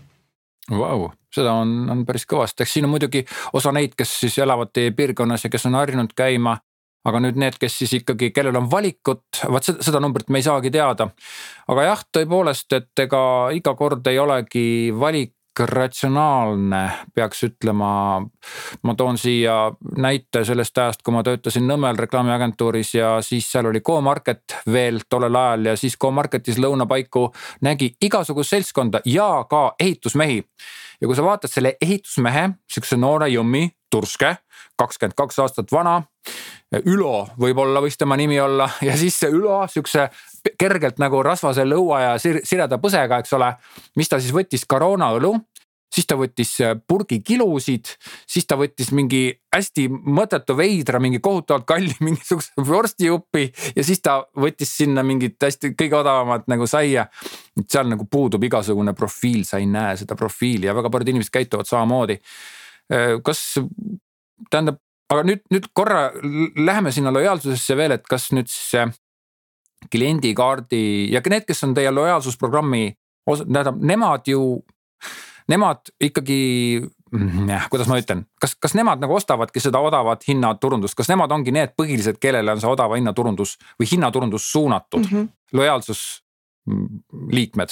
Vau, 0.71 1.11
seda 1.35 1.53
on, 1.61 1.73
on 1.93 2.05
päris 2.09 2.25
kõvasti, 2.25 2.65
eks 2.65 2.77
siin 2.77 2.87
on 2.87 2.95
muidugi 2.95 3.25
osa 3.53 3.73
neid, 3.75 3.93
kes 3.99 4.15
siis 4.23 4.39
elavad 4.41 4.71
teie 4.73 4.95
piirkonnas 4.97 5.45
ja 5.45 5.51
kes 5.53 5.67
on 5.69 5.77
harjunud 5.77 6.15
käima 6.17 6.57
aga 7.05 7.21
nüüd 7.21 7.39
need, 7.41 7.57
kes 7.61 7.77
siis 7.83 7.93
ikkagi, 8.01 8.31
kellel 8.35 8.57
on 8.59 8.69
valikut, 8.73 9.43
vaat 9.53 9.69
seda, 9.69 9.85
seda 9.85 10.01
numbrit 10.01 10.31
me 10.33 10.41
ei 10.41 10.47
saagi 10.47 10.73
teada. 10.73 11.11
aga 11.69 11.87
jah, 11.89 12.05
tõepoolest, 12.17 12.73
et 12.79 13.05
ega 13.05 13.21
iga 13.57 13.75
kord 13.77 14.07
ei 14.09 14.19
olegi 14.19 14.67
valik 14.97 15.34
ratsionaalne, 15.61 16.90
peaks 17.14 17.42
ütlema. 17.46 18.22
ma 18.82 18.94
toon 18.94 19.18
siia 19.18 19.72
näite 19.96 20.44
sellest 20.44 20.78
ajast, 20.78 21.02
kui 21.02 21.14
ma 21.14 21.22
töötasin 21.22 21.66
Nõmmel 21.68 21.98
reklaamiagentuuris 21.98 22.94
ja 22.94 23.16
siis 23.22 23.50
seal 23.52 23.66
oli 23.70 23.80
Go-Market 23.80 24.57
veel 24.72 25.00
tollel 25.09 25.36
ajal 25.36 25.70
ja 25.72 25.76
siis 25.76 25.96
Go-Marketis 25.96 26.59
lõunapaiku 26.59 27.28
nägi 27.62 27.94
igasugust 28.02 28.50
seltskonda 28.50 29.00
ja 29.05 29.44
ka 29.50 29.74
ehitusmehi. 29.80 30.44
ja 31.00 31.07
kui 31.07 31.16
sa 31.16 31.22
vaatad 31.24 31.50
selle 31.50 31.76
ehitusmehe, 31.82 32.50
sihukese 32.70 32.96
noore 32.96 33.28
jummi, 33.28 33.70
turske, 33.90 34.36
kakskümmend 34.76 35.14
kaks 35.14 35.38
aastat 35.38 35.72
vana 35.72 36.02
Ülo 36.82 37.28
võib-olla 37.38 37.82
võiks 37.84 37.98
tema 38.00 38.16
nimi 38.18 38.40
olla 38.40 38.66
ja 38.82 38.96
siis 38.98 39.18
see 39.20 39.30
Ülo 39.30 39.61
siukse 39.70 40.09
kergelt 40.59 41.01
nagu 41.03 41.22
rasvase 41.24 41.64
lõua 41.66 42.01
ja 42.03 42.14
sireda 42.20 42.78
põsega, 42.82 43.22
eks 43.22 43.32
ole. 43.36 43.55
mis 43.97 44.09
ta 44.09 44.20
siis 44.20 44.34
võttis, 44.34 44.66
Corona 44.68 45.11
õlu, 45.16 45.34
siis 45.95 46.09
ta 46.11 46.16
võttis 46.18 46.53
äh, 46.64 46.74
purgi 46.88 47.20
kilusid, 47.24 47.90
siis 48.30 48.47
ta 48.49 48.59
võttis 48.59 48.90
mingi 48.97 49.28
hästi 49.55 49.86
mõttetu 49.90 50.57
veidra, 50.59 51.01
mingi 51.03 51.20
kohutavalt 51.24 51.66
kalli 51.68 51.95
mingisuguse 52.07 52.64
vorstijupi 52.66 53.47
ja 53.76 53.86
siis 53.86 54.03
ta 54.05 54.20
võttis 54.40 54.74
sinna 54.82 55.05
mingit 55.07 55.38
hästi 55.42 55.74
kõige 55.78 56.01
odavamat 56.01 56.49
nagu 56.51 56.68
saia. 56.70 57.07
seal 57.68 57.88
nagu 57.88 58.09
puudub 58.11 58.42
igasugune 58.45 58.95
profiil, 58.95 59.45
sa 59.47 59.61
ei 59.62 59.68
näe 59.70 59.97
seda 60.01 60.16
profiili 60.18 60.66
ja 60.66 60.74
väga 60.74 60.90
paljud 60.90 61.14
inimesed 61.14 61.34
käituvad 61.34 61.70
samamoodi. 61.70 62.18
Äh, 62.92 63.16
kas 63.24 63.47
tähendab, 64.51 64.80
aga 65.12 65.22
nüüd, 65.28 65.45
nüüd 65.55 65.70
korra 65.72 66.11
läheme 66.57 66.92
sinna 66.92 67.12
lojaalsusesse 67.14 67.76
veel, 67.78 67.95
et 67.97 68.07
kas 68.11 68.32
nüüd 68.34 68.51
siis 68.51 68.74
see 68.74 68.86
kliendikaardi 69.93 71.12
ja 71.12 71.22
need, 71.30 71.45
kes 71.49 71.64
on 71.64 71.74
teie 71.74 71.91
lojaalsusprogrammi 71.91 72.93
osa, 73.26 73.45
tähendab, 73.45 73.82
nemad 73.82 74.28
ju, 74.28 74.64
nemad 75.49 75.78
ikkagi 76.01 76.43
kuidas 77.70 77.89
ma 77.89 77.99
ütlen, 78.01 78.24
kas, 78.41 78.55
kas 78.59 78.74
nemad 78.74 79.01
nagu 79.03 79.14
ostavadki 79.14 79.61
seda 79.62 79.78
odavat 79.85 80.28
hinnaturundust, 80.28 80.95
kas 80.99 81.09
nemad 81.12 81.32
ongi 81.35 81.53
need 81.55 81.70
põhilised, 81.78 82.16
kellele 82.22 82.53
on 82.55 82.61
see 82.62 82.70
odava 82.70 82.95
hinnaturundus 82.99 83.51
või 83.80 83.87
hinnaturundus 83.93 84.45
suunatud 84.53 85.05
mm, 85.05 85.11
-hmm. 85.12 85.24
lojaalsusliikmed? 85.61 87.70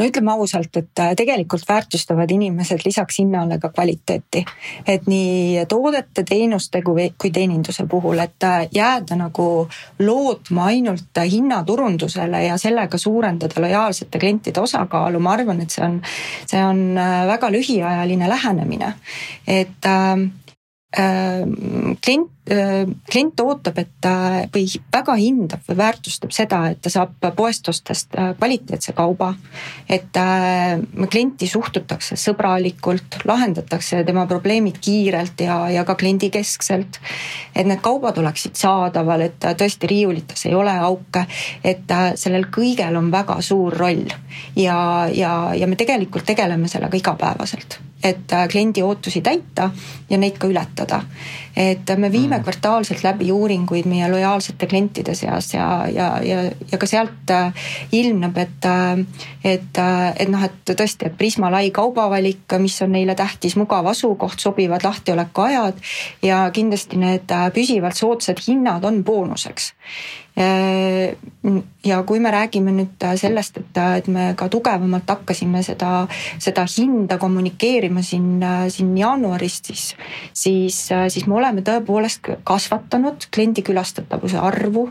No 0.00 0.06
ütleme 0.08 0.32
ausalt, 0.32 0.76
et 0.76 1.02
äh, 1.02 1.12
tegelikult 1.16 1.68
väärtustavad 1.68 2.30
inimesed 2.32 2.84
lisaks 2.84 3.20
hinnale 3.20 3.58
ka 3.60 3.68
kvaliteeti. 3.68 4.44
et 4.86 5.06
nii 5.06 5.66
toodete, 5.68 6.24
teenuste 6.24 6.82
kui, 6.82 7.10
kui 7.18 7.30
teeninduse 7.30 7.86
puhul, 7.90 8.18
et 8.18 8.48
äh, 8.48 8.66
jääda 8.74 9.18
nagu 9.20 9.68
lootma 9.98 10.70
ainult 10.72 11.20
hinnaturundusele 11.30 12.44
ja 12.46 12.58
sellega 12.58 12.98
suurendada 12.98 13.60
lojaalsete 13.60 14.18
klientide 14.18 14.60
osakaalu, 14.60 15.20
ma 15.20 15.36
arvan, 15.36 15.60
et 15.60 15.70
see 15.70 15.84
on, 15.84 16.00
see 16.46 16.64
on 16.64 16.84
äh, 16.98 17.26
väga 17.28 17.52
lühiajaline 17.52 18.28
lähenemine. 18.28 18.94
et 19.46 19.86
äh, 19.86 20.16
klient, 20.90 22.30
klient 23.12 23.40
ootab, 23.40 23.76
et 23.78 23.90
ta 24.02 24.12
või 24.50 24.64
väga 24.90 25.14
hindab 25.20 25.62
või 25.68 25.76
väärtustab 25.78 26.32
seda, 26.34 26.64
et 26.72 26.80
ta 26.82 26.90
saab 26.90 27.28
poest 27.36 27.68
ostes 27.70 28.08
kvaliteetse 28.10 28.92
kauba. 28.98 29.34
et 29.88 30.18
klienti 31.10 31.46
suhtutakse 31.46 32.16
sõbralikult, 32.16 33.20
lahendatakse 33.24 34.02
tema 34.04 34.26
probleemid 34.26 34.80
kiirelt 34.82 35.40
ja, 35.40 35.68
ja 35.70 35.84
ka 35.84 35.94
kliendikeskselt. 35.94 36.98
et 37.54 37.66
need 37.66 37.80
kaubad 37.80 38.18
oleksid 38.18 38.58
saadaval, 38.58 39.20
et 39.20 39.38
tõesti 39.38 39.86
riiulites 39.86 40.46
ei 40.46 40.54
ole 40.54 40.74
auke, 40.74 41.26
et 41.64 41.94
sellel 42.14 42.50
kõigel 42.50 42.96
on 42.98 43.12
väga 43.12 43.38
suur 43.40 43.78
roll 43.78 44.10
ja, 44.56 45.06
ja, 45.14 45.54
ja 45.54 45.66
me 45.66 45.76
tegelikult 45.76 46.26
tegeleme 46.26 46.68
sellega 46.68 46.96
igapäevaselt 46.96 47.78
et 48.04 48.32
kliendi 48.50 48.82
ootusi 48.82 49.20
täita 49.20 49.70
ja 50.10 50.18
neid 50.18 50.38
ka 50.38 50.48
ületada. 50.48 51.02
Et 51.60 51.90
me 51.96 52.08
viime 52.12 52.38
mm. 52.38 52.44
kvartaalselt 52.44 53.02
läbi 53.04 53.28
uuringuid 53.32 53.88
meie 53.90 54.08
lojaalsete 54.08 54.66
klientide 54.66 55.14
seas 55.14 55.52
ja, 55.54 55.66
ja, 55.92 56.06
ja, 56.24 56.42
ja 56.72 56.78
ka 56.80 56.88
sealt 56.88 57.32
äh, 57.34 57.66
ilmneb, 57.92 58.38
et, 58.40 58.64
äh, 58.64 59.02
et, 59.44 59.80
äh, 59.82 60.06
et 60.16 60.32
noh, 60.32 60.44
et 60.46 60.72
tõesti, 60.72 61.10
et 61.10 61.18
Prisma 61.20 61.50
lai 61.52 61.68
kaubavalik, 61.74 62.56
mis 62.62 62.78
on 62.86 62.94
neile 62.96 63.14
tähtis, 63.18 63.58
mugav 63.60 63.90
asukoht, 63.92 64.40
sobivad 64.40 64.86
lahtiolekuajad 64.86 65.84
ja 66.24 66.40
kindlasti 66.54 67.00
need 67.00 67.36
püsivalt 67.54 67.98
soodsad 67.98 68.40
hinnad 68.46 68.86
on 68.88 69.04
boonuseks 69.04 69.72
ja 71.84 72.02
kui 72.06 72.20
me 72.20 72.30
räägime 72.30 72.72
nüüd 72.72 73.04
sellest, 73.18 73.58
et, 73.60 73.80
et 73.98 74.06
me 74.08 74.30
ka 74.38 74.48
tugevamalt 74.48 75.08
hakkasime 75.10 75.62
seda, 75.66 76.06
seda 76.38 76.64
hinda 76.70 77.18
kommunikeerima 77.18 78.02
siin, 78.06 78.38
siin 78.70 78.94
jaanuarist, 78.98 79.72
siis, 79.72 79.84
siis, 80.32 80.78
siis 81.08 81.26
me 81.26 81.34
oleme 81.34 81.49
tõepoolest 81.52 82.30
kasvatanud 82.44 83.26
kliendi 83.34 83.62
külastatavuse 83.66 84.38
arvu 84.38 84.88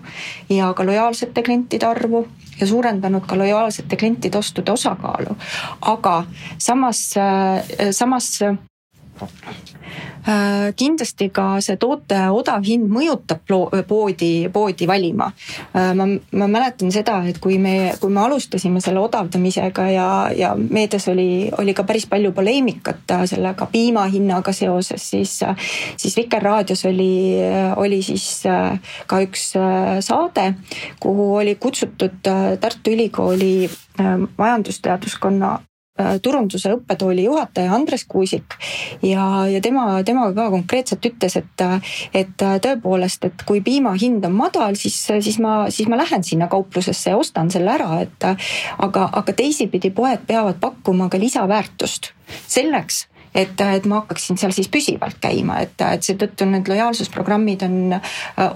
ja 0.49 0.73
ka 0.73 0.85
lojaalsete 0.85 1.43
klientide 1.43 1.85
arvu 1.85 2.27
ja 2.59 2.67
suurendanud 2.67 3.25
ka 3.27 3.37
lojaalsete 3.37 3.95
klientide 3.95 4.37
ostude 4.37 4.71
osakaalu. 4.71 5.35
aga 5.81 6.23
samas, 6.57 7.13
samas 7.91 8.41
Äh, 8.41 8.68
kindlasti 10.75 11.29
ka 11.33 11.45
see 11.63 11.77
toote 11.81 12.17
odav 12.35 12.65
hind 12.67 12.89
mõjutab 12.91 13.41
poodi, 13.87 14.49
poodi 14.53 14.87
valima. 14.89 15.29
Äh, 15.73 15.91
ma, 15.97 16.07
ma 16.37 16.47
mäletan 16.51 16.91
seda, 16.93 17.19
et 17.29 17.39
kui 17.41 17.57
me, 17.61 17.93
kui 18.01 18.11
me 18.13 18.21
alustasime 18.25 18.81
selle 18.83 19.01
odavdamisega 19.01 19.87
ja, 19.93 20.07
ja 20.35 20.53
meedias 20.59 21.07
oli, 21.11 21.49
oli 21.57 21.73
ka 21.77 21.85
päris 21.87 22.05
palju 22.09 22.33
poleemikat 22.35 23.15
sellega 23.29 23.69
piima 23.71 24.05
hinnaga 24.11 24.53
seoses, 24.55 25.09
siis, 25.13 25.39
siis 25.97 26.17
Vikerraadios 26.17 26.85
oli, 26.89 27.39
oli 27.79 28.01
siis 28.05 28.43
ka 29.07 29.21
üks 29.25 29.53
saade, 30.05 30.45
kuhu 30.99 31.31
oli 31.39 31.55
kutsutud 31.55 32.21
Tartu 32.59 32.93
Ülikooli 32.93 33.69
majandusteaduskonna 34.37 35.57
Äh, 35.59 35.68
turunduse 36.21 36.71
õppetooli 36.75 37.25
juhataja 37.25 37.73
Andres 37.75 38.05
Kuusik. 38.09 38.55
Ja, 39.05 39.45
ja 39.49 39.61
tema, 39.61 40.03
tema 40.07 40.29
ka 40.35 40.49
konkreetselt 40.53 41.05
ütles, 41.05 41.35
et, 41.39 41.65
et 42.13 42.45
tõepoolest, 42.65 43.29
et 43.29 43.43
kui 43.47 43.61
piima 43.65 43.93
hind 43.99 44.25
on 44.25 44.37
madal, 44.37 44.77
siis, 44.79 44.97
siis 45.09 45.39
ma, 45.43 45.65
siis 45.73 45.89
ma 45.91 45.99
lähen 45.99 46.23
sinna 46.23 46.47
kauplusesse 46.51 47.13
ja 47.13 47.19
ostan 47.19 47.51
selle 47.51 47.73
ära, 47.75 48.01
et 48.05 48.29
aga, 48.77 49.09
aga 49.11 49.35
teisipidi 49.35 49.91
poed 49.95 50.25
peavad 50.27 50.61
pakkuma 50.61 51.09
ka 51.09 51.19
lisaväärtust. 51.19 52.13
Selleks 52.47 53.08
et, 53.35 53.61
et 53.61 53.85
ma 53.89 54.01
hakkaksin 54.01 54.39
seal 54.39 54.53
siis 54.55 54.69
püsivalt 54.71 55.19
käima, 55.21 55.59
et, 55.65 55.75
et 55.85 56.05
seetõttu 56.05 56.47
need 56.49 56.69
lojaalsusprogrammid 56.69 57.63
on, 57.67 57.77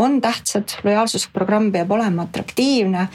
on 0.03 0.19
tähtsad, 0.23 0.77
lojaalsusprogramm 0.87 1.71
peab 1.73 1.91
olema 1.91 2.27
atraktiivne 2.27 3.07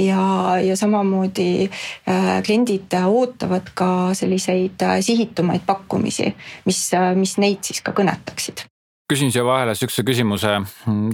ja, 0.00 0.26
ja 0.64 0.76
samamoodi 0.76 1.48
äh, 1.68 2.30
kliendid 2.46 2.98
ootavad 3.04 3.72
ka 3.74 3.88
selliseid 4.14 4.82
äh, 4.82 5.00
sihitumaid 5.04 5.66
pakkumisi, 5.66 6.34
mis, 6.68 6.86
mis 7.18 7.38
neid 7.42 7.64
siis 7.66 7.82
ka 7.84 7.94
kõnetaksid 7.96 8.66
küsin 9.10 9.32
siia 9.32 9.44
vahele 9.44 9.74
sihukese 9.76 10.02
küsimuse. 10.06 10.52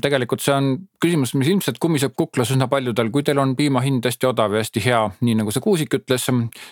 tegelikult 0.03 0.43
see 0.45 0.55
on 0.55 0.69
küsimus, 1.03 1.33
mis 1.35 1.51
ilmselt 1.51 1.81
kumiseb 1.83 2.15
kuklas 2.19 2.53
üsna 2.55 2.69
paljudel, 2.71 3.11
kui 3.11 3.25
teil 3.27 3.41
on 3.43 3.57
piima 3.59 3.83
hind 3.83 4.07
hästi 4.07 4.29
odav 4.31 4.55
ja 4.55 4.63
hästi 4.63 4.85
hea, 4.85 5.01
nii 5.21 5.41
nagu 5.41 5.55
see 5.55 5.65
Kuusik 5.65 5.97
ütles, 5.99 6.29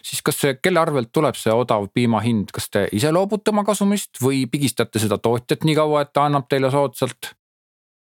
siis 0.07 0.23
kas 0.25 0.39
see, 0.43 0.55
kelle 0.63 0.81
arvelt 0.81 1.11
tuleb 1.13 1.39
see 1.39 1.55
odav 1.55 1.89
piima 1.95 2.23
hind, 2.25 2.53
kas 2.55 2.71
te 2.71 2.87
ise 2.95 3.11
loobute 3.15 3.51
oma 3.55 3.67
kasumist 3.67 4.23
või 4.23 4.45
pigistate 4.51 5.03
seda 5.03 5.19
tootjat 5.19 5.67
nii 5.67 5.77
kaua, 5.79 6.07
et 6.07 6.15
ta 6.15 6.29
annab 6.29 6.49
teile 6.51 6.71
soodsalt? 6.75 7.35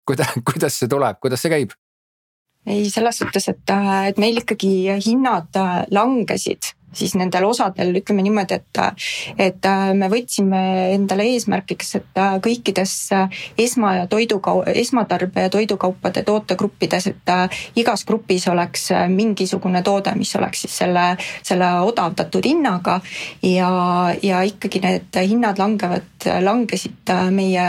kuidas, 0.09 0.33
kuidas 0.49 0.79
see 0.81 0.89
tuleb, 0.89 1.19
kuidas 1.21 1.43
see 1.43 1.53
käib? 1.53 1.77
ei, 2.69 2.87
selles 2.93 3.19
suhtes, 3.19 3.51
et, 3.51 3.77
et 4.09 4.19
meil 4.21 4.45
ikkagi 4.45 5.01
hinnad 5.03 5.57
langesid 5.95 6.75
siis 6.93 7.15
nendel 7.19 7.45
osadel 7.49 7.93
ütleme 8.01 8.23
niimoodi, 8.25 8.59
et, 8.59 8.81
et 9.39 9.69
äh, 9.69 9.85
me 9.99 10.09
võtsime 10.13 10.61
endale 10.95 11.27
eesmärgiks, 11.35 11.95
et 12.01 12.21
äh, 12.21 12.39
kõikides 12.45 12.95
äh, 13.17 13.41
esma- 13.61 13.95
ja 13.99 14.07
toidukau-, 14.11 14.65
esmatarbe 14.73 15.47
ja 15.47 15.53
toidukaupade 15.53 16.25
tootegruppides, 16.27 17.11
et 17.13 17.33
igas 17.79 18.05
grupis 18.09 18.49
oleks 18.49 18.89
mingisugune 19.13 19.83
toode, 19.85 20.15
mis 20.19 20.35
oleks 20.37 20.65
siis 20.65 20.79
selle, 20.83 21.07
selle 21.43 21.71
odavdatud 21.87 22.45
hinnaga. 22.47 22.99
Ja, 23.43 23.71
ja 24.23 24.43
ikkagi 24.47 24.81
need 24.83 25.19
hinnad 25.29 25.61
langevad, 25.61 26.29
langesid 26.43 27.13
meie 27.35 27.69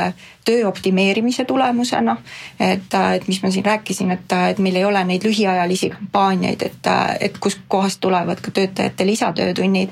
töö 0.49 0.67
optimeerimise 0.67 1.45
tulemusena. 1.45 2.17
et, 2.59 2.93
et 3.15 3.27
mis 3.27 3.43
ma 3.43 3.51
siin 3.51 3.65
rääkisin, 3.65 4.11
et, 4.11 4.37
et 4.49 4.59
meil 4.59 4.79
ei 4.81 4.85
ole 4.85 5.03
neid 5.05 5.25
lühiajalisi 5.27 5.91
kampaaniaid, 5.93 6.65
et, 6.65 6.89
et 7.19 7.37
kuskohast 7.37 8.01
tulevad 8.01 8.41
ka 8.41 8.51
töötajate 8.51 9.05
lisatöötunnid. 9.05 9.89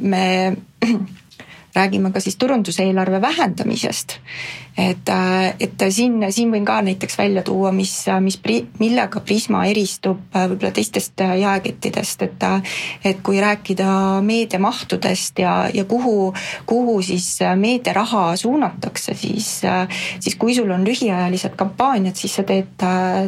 me 0.00 0.56
räägime 1.74 2.10
ka 2.12 2.20
siis 2.20 2.36
turunduseelarve 2.36 3.20
vähendamisest. 3.20 4.18
et, 4.78 5.08
et 5.60 5.82
siin, 5.92 6.14
siin 6.32 6.48
võin 6.52 6.64
ka 6.64 6.78
näiteks 6.82 7.18
välja 7.18 7.42
tuua, 7.44 7.72
mis, 7.76 7.92
mis, 8.24 8.38
millega 8.80 9.20
Prisma 9.20 9.66
eristub 9.68 10.32
võib-olla 10.32 10.70
teistest 10.72 11.20
jaekettidest, 11.20 12.22
et, 12.24 12.46
et 13.04 13.20
kui 13.20 13.40
rääkida 13.40 14.22
meediamahtudest 14.24 15.44
ja, 15.44 15.68
ja 15.74 15.84
kuhu, 15.84 16.32
kuhu 16.66 16.96
siis 17.02 17.28
meediaraha 17.56 18.36
suunatakse, 18.36 19.14
siis, 19.14 19.60
siis 20.20 20.40
kui 20.40 20.56
sul 20.56 20.72
on 20.72 20.88
lühiajalised 20.88 21.56
kampaaniad, 21.56 22.16
siis 22.16 22.40
sa 22.40 22.48
teed, 22.48 22.72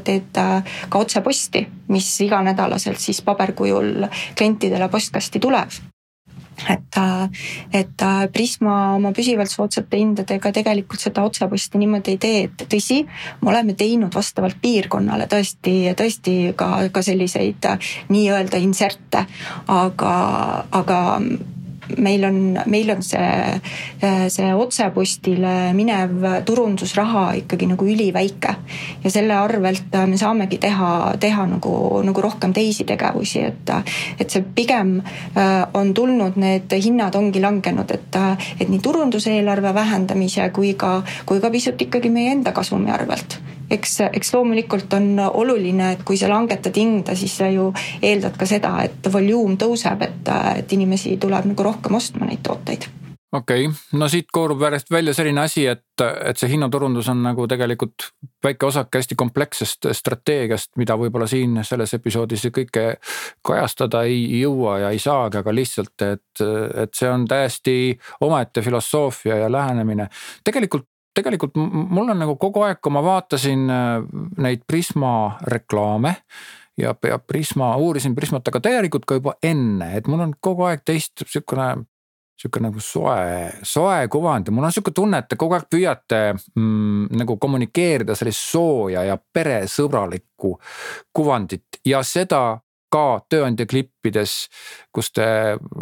teed 0.05 0.45
ka 0.89 0.99
otseposti, 0.99 1.67
mis 1.93 2.15
iganädalaselt 2.25 3.05
siis 3.05 3.21
paberkujul 3.23 4.09
klientidele 4.39 4.89
postkasti 4.89 5.45
tuleb 5.45 5.93
et, 6.71 6.99
et 7.73 8.05
Prisma 8.33 8.77
oma 8.95 9.13
püsivalt 9.17 9.53
soodsate 9.53 10.01
hindadega 10.01 10.53
tegelikult 10.55 11.03
seda 11.03 11.25
otseposti 11.27 11.81
niimoodi 11.81 12.15
ei 12.15 12.21
tee, 12.21 12.45
et 12.49 12.67
tõsi, 12.71 13.01
me 13.43 13.53
oleme 13.53 13.77
teinud 13.79 14.15
vastavalt 14.15 14.61
piirkonnale 14.63 15.29
tõesti, 15.31 15.77
tõesti 15.99 16.37
ka, 16.57 16.71
ka 16.93 17.03
selliseid 17.05 17.69
nii-öelda 18.13 18.61
inserte, 18.63 19.27
aga, 19.73 20.15
aga 20.73 21.01
meil 21.99 22.25
on, 22.25 22.59
meil 22.67 22.91
on 22.91 23.03
see, 23.03 23.61
see 24.33 24.51
otsepostile 24.55 25.73
minev 25.77 26.25
turundusraha 26.47 27.25
ikkagi 27.43 27.69
nagu 27.71 27.87
üliväike. 27.87 28.55
ja 29.05 29.11
selle 29.11 29.37
arvelt 29.37 29.95
me 30.07 30.19
saamegi 30.21 30.59
teha, 30.59 31.15
teha 31.21 31.47
nagu, 31.47 31.75
nagu 32.05 32.21
rohkem 32.21 32.53
teisi 32.53 32.85
tegevusi, 32.89 33.45
et, 33.45 33.73
et 34.19 34.31
see 34.31 34.45
pigem 34.55 34.97
äh, 35.01 35.65
on 35.75 35.95
tulnud, 35.95 36.39
need 36.41 36.73
hinnad 36.85 37.15
ongi 37.15 37.43
langenud, 37.43 37.91
et, 37.91 38.21
et 38.61 38.69
nii 38.69 38.83
turunduseelarve 38.85 39.75
vähendamise 39.75 40.49
kui 40.55 40.75
ka, 40.79 41.01
kui 41.27 41.41
ka 41.41 41.51
pisut 41.51 41.81
ikkagi 41.81 42.11
meie 42.11 42.33
enda 42.35 42.53
kasumi 42.53 42.91
arvelt 42.95 43.39
eks, 43.71 44.01
eks 44.13 44.35
loomulikult 44.35 44.93
on 44.99 45.15
oluline, 45.27 45.93
et 45.95 46.03
kui 46.05 46.19
sa 46.21 46.29
langetad 46.33 46.77
hinda, 46.77 47.17
siis 47.19 47.37
sa 47.39 47.49
ju 47.53 47.71
eeldad 48.03 48.37
ka 48.41 48.49
seda, 48.49 48.77
et 48.85 49.13
volüüm 49.13 49.59
tõuseb, 49.61 50.05
et, 50.09 50.35
et 50.59 50.77
inimesi 50.77 51.17
tuleb 51.21 51.53
nagu 51.53 51.71
rohkem 51.71 52.01
ostma 52.01 52.29
neid 52.29 52.45
tooteid 52.45 52.91
okei 53.35 53.67
okay., 53.67 53.99
no 53.99 54.09
siit 54.09 54.31
koorub 54.33 54.63
järjest 54.63 54.91
välja 54.91 55.15
selline 55.15 55.43
asi, 55.45 55.67
et, 55.67 55.85
et 56.01 56.39
see 56.39 56.53
hinnaturundus 56.55 57.09
on 57.11 57.23
nagu 57.25 57.47
tegelikult 57.51 58.09
väike 58.45 58.69
osake 58.69 59.01
hästi 59.01 59.19
komplekssest 59.19 59.89
strateegiast, 59.99 60.73
mida 60.81 60.97
võib-olla 61.01 61.27
siin 61.31 61.59
selles 61.67 61.95
episoodis 61.99 62.47
kõike 62.55 62.87
kajastada 63.47 64.05
ei 64.09 64.41
jõua 64.41 64.79
ja 64.85 64.95
ei 64.95 65.03
saagi, 65.03 65.41
aga 65.41 65.55
lihtsalt, 65.55 65.95
et, 66.07 66.45
et 66.85 66.95
see 66.95 67.11
on 67.11 67.27
täiesti 67.29 67.77
omaette 68.27 68.63
filosoofia 68.63 69.45
ja 69.45 69.53
lähenemine. 69.53 70.09
tegelikult 70.45 70.89
tegelikult 71.15 71.57
mul 71.57 72.11
on 72.11 72.21
nagu 72.21 72.37
kogu 72.41 72.65
aeg, 72.67 72.81
kui 72.83 72.93
ma 72.95 73.03
vaatasin 73.05 73.71
äh, 73.71 73.95
neid 74.43 74.65
Prisma 74.67 75.39
reklaame 75.51 76.17
ja, 76.81 76.95
ja 77.09 77.19
Prisma, 77.19 77.75
uurisin 77.77 78.15
Prismat, 78.15 78.49
aga 78.49 78.61
tegelikult 78.61 79.07
ka 79.09 79.19
juba 79.19 79.37
enne, 79.43 79.95
et 79.99 80.09
mul 80.11 80.27
on 80.27 80.35
kogu 80.41 80.67
aeg 80.69 80.85
teist 80.87 81.27
sihukene 81.27 81.85
sihuke 82.41 82.61
nagu 82.61 82.81
soe, 82.83 83.51
soe 83.63 84.09
kuvand 84.11 84.49
ja 84.49 84.55
mul 84.55 84.67
on 84.67 84.75
sihuke 84.75 84.91
tunne, 84.95 85.21
et 85.23 85.29
te 85.31 85.39
kogu 85.39 85.55
aeg 85.55 85.69
püüate 85.71 86.21
mm, 86.35 87.15
nagu 87.21 87.37
kommunikeerida 87.41 88.17
sellist 88.19 88.43
sooja 88.51 89.05
ja 89.07 89.17
peresõbralikku 89.17 90.51
kuvandit. 91.15 91.79
Ja 91.87 92.03
seda 92.03 92.59
ka 92.93 93.25
tööandja 93.31 93.67
klippides, 93.67 94.35
kus 94.95 95.11
te 95.15 95.27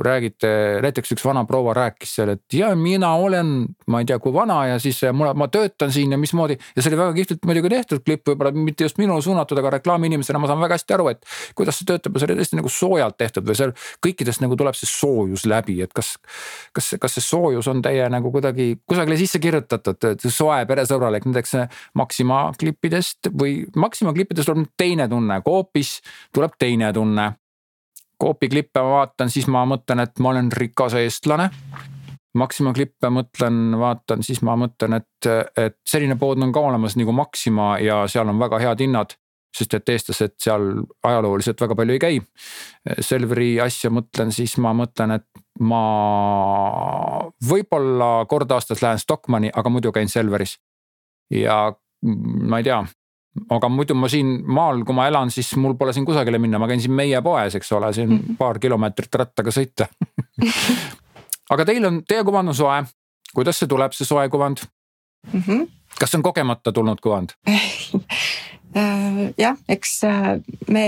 räägite, 0.04 0.48
näiteks 0.84 1.12
üks 1.16 1.24
vana 1.26 1.44
proua 1.48 1.74
rääkis 1.76 2.14
seal, 2.16 2.32
et 2.36 2.56
ja 2.56 2.70
mina 2.78 3.10
olen, 3.20 3.50
ma 3.92 4.00
ei 4.00 4.08
tea, 4.08 4.16
kui 4.22 4.32
vana 4.32 4.62
ja 4.70 4.78
siis 4.82 5.02
mul, 5.12 5.32
ma 5.36 5.48
töötan 5.52 5.92
siin 5.92 6.14
ja 6.14 6.18
mismoodi. 6.20 6.56
ja 6.76 6.82
see 6.82 6.92
oli 6.92 7.00
väga 7.00 7.16
kihvtilt 7.18 7.44
muidugi 7.48 7.72
tehtud 7.74 8.04
klipp, 8.06 8.24
võib-olla 8.28 8.52
mitte 8.56 8.86
just 8.88 9.00
minule 9.02 9.22
suunatud, 9.24 9.58
aga 9.60 9.74
reklaamiinimesena 9.76 10.40
ma 10.40 10.48
saan 10.48 10.62
väga 10.64 10.78
hästi 10.78 10.96
aru, 10.96 11.10
et 11.12 11.28
kuidas 11.58 11.80
see 11.80 11.90
töötab 11.90 12.16
ja 12.16 12.22
see 12.22 12.30
oli 12.30 12.38
tõesti 12.40 12.60
nagu 12.60 12.72
soojalt 12.72 13.18
tehtud 13.20 13.48
või 13.48 13.58
seal 13.60 13.74
kõikidest 14.06 14.44
nagu 14.44 14.56
tuleb 14.56 14.78
see 14.78 14.88
soojus 14.88 15.44
läbi, 15.50 15.80
et 15.84 15.92
kas. 15.92 16.14
kas, 16.72 16.94
kas 17.00 17.18
see 17.18 17.26
soojus 17.26 17.68
on 17.68 17.84
teie 17.84 18.08
nagu 18.12 18.32
kuidagi 18.32 18.70
kusagile 18.88 19.20
sisse 19.20 19.42
kirjutatud, 19.42 20.24
soe 20.32 20.62
peresõbralik 20.68 21.28
näiteks 21.28 21.58
Maxima 21.98 22.46
klippidest 22.58 23.28
või 23.36 23.66
Maxima 23.76 24.14
klippidest 24.16 24.48
tuleb 24.48 24.72
teine 24.80 25.08
tunne, 25.12 25.40
Coopis 25.44 25.98
tuleb 26.32 26.56
teine 26.58 26.88
tunne 26.92 27.01
tunne. 27.02 27.32
Coopi 28.22 28.48
klippe 28.48 28.82
ma 28.82 29.00
vaatan, 29.00 29.30
siis 29.30 29.48
ma 29.50 29.64
mõtlen, 29.66 30.04
et 30.04 30.22
ma 30.22 30.30
olen 30.30 30.52
rikas 30.54 30.94
eestlane. 31.00 31.48
Maxima 32.38 32.72
klippe 32.72 33.10
mõtlen, 33.12 33.74
vaatan, 33.76 34.22
siis 34.24 34.40
ma 34.46 34.54
mõtlen, 34.56 34.96
et, 35.02 35.28
et 35.58 35.76
selline 35.84 36.16
pood 36.16 36.40
on 36.40 36.54
ka 36.54 36.62
olemas 36.64 36.96
nagu 36.96 37.12
Maxima 37.12 37.74
ja 37.82 38.06
seal 38.08 38.30
on 38.30 38.40
väga 38.40 38.62
head 38.62 38.86
hinnad 38.86 39.18
sest 39.52 39.74
et 39.76 39.90
eestlased 39.92 40.34
seal 40.40 40.62
ajalooliselt 41.04 41.60
väga 41.60 41.76
palju 41.76 41.96
ei 41.96 42.00
käi. 42.02 42.20
Selveri 43.04 43.50
asja 43.60 43.90
mõtlen, 43.92 44.32
siis 44.32 44.56
ma 44.62 44.72
mõtlen, 44.76 45.18
et 45.18 45.42
ma 45.60 45.82
võib-olla 47.48 48.24
kord 48.30 48.52
aastas 48.56 48.82
lähen 48.84 49.00
Stockmanni, 49.02 49.52
aga 49.52 49.72
muidu 49.72 49.92
käin 49.92 50.08
Selveris. 50.08 50.58
ja 51.32 51.72
ma 52.02 52.58
ei 52.58 52.64
tea, 52.64 52.80
aga 53.50 53.68
muidu 53.72 53.94
ma 53.96 54.08
siin 54.12 54.42
maal, 54.44 54.82
kui 54.84 54.96
ma 54.96 55.06
elan, 55.08 55.30
siis 55.32 55.54
mul 55.56 55.74
pole 55.80 55.92
siin 55.96 56.06
kusagile 56.08 56.38
minna, 56.38 56.60
ma 56.60 56.68
käin 56.68 56.80
siin 56.80 56.92
meie 56.96 57.22
poes, 57.24 57.54
eks 57.56 57.72
ole, 57.72 57.92
siin 57.92 58.10
-hmm. 58.10 58.36
paar 58.38 58.58
kilomeetrit 58.58 59.14
rattaga 59.14 59.50
sõita 59.54 59.88
aga 61.52 61.64
teil 61.64 61.84
on, 61.88 62.02
teie 62.08 62.24
kuvand 62.24 62.52
on 62.52 62.54
soe. 62.54 62.82
kuidas 63.34 63.58
see 63.58 63.68
tuleb, 63.68 63.92
see 63.92 64.06
soe 64.06 64.28
kuvand 64.28 64.64
mm? 65.32 65.40
-hmm. 65.40 65.68
kas 65.98 66.10
see 66.10 66.18
on 66.18 66.22
kogemata 66.22 66.72
tulnud 66.72 67.00
kuvand 67.00 67.36
jah, 69.36 69.56
eks 69.68 70.04
äh, 70.04 70.28
me, 70.72 70.84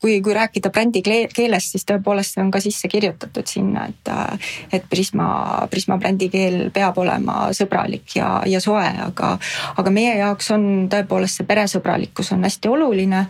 kui, 0.00 0.20
kui 0.22 0.34
rääkida 0.34 0.70
brändi 0.70 1.02
keelest, 1.02 1.74
siis 1.74 1.86
tõepoolest 1.88 2.36
see 2.36 2.42
on 2.44 2.50
ka 2.54 2.60
sisse 2.62 2.88
kirjutatud 2.90 3.48
sinna, 3.50 3.88
et, 3.90 4.10
äh, 4.12 4.52
et 4.78 4.86
Prisma, 4.90 5.26
Prisma 5.70 5.98
brändi 5.98 6.28
keel 6.30 6.70
peab 6.74 6.98
olema 7.02 7.48
sõbralik 7.56 8.14
ja, 8.18 8.28
ja 8.46 8.60
soe, 8.62 8.86
aga, 9.06 9.32
aga 9.80 9.94
meie 9.94 10.14
jaoks 10.20 10.52
on 10.54 10.66
tõepoolest 10.92 11.40
see 11.40 11.48
peresõbralikkus 11.48 12.30
on 12.36 12.46
hästi 12.46 12.70
oluline. 12.70 13.24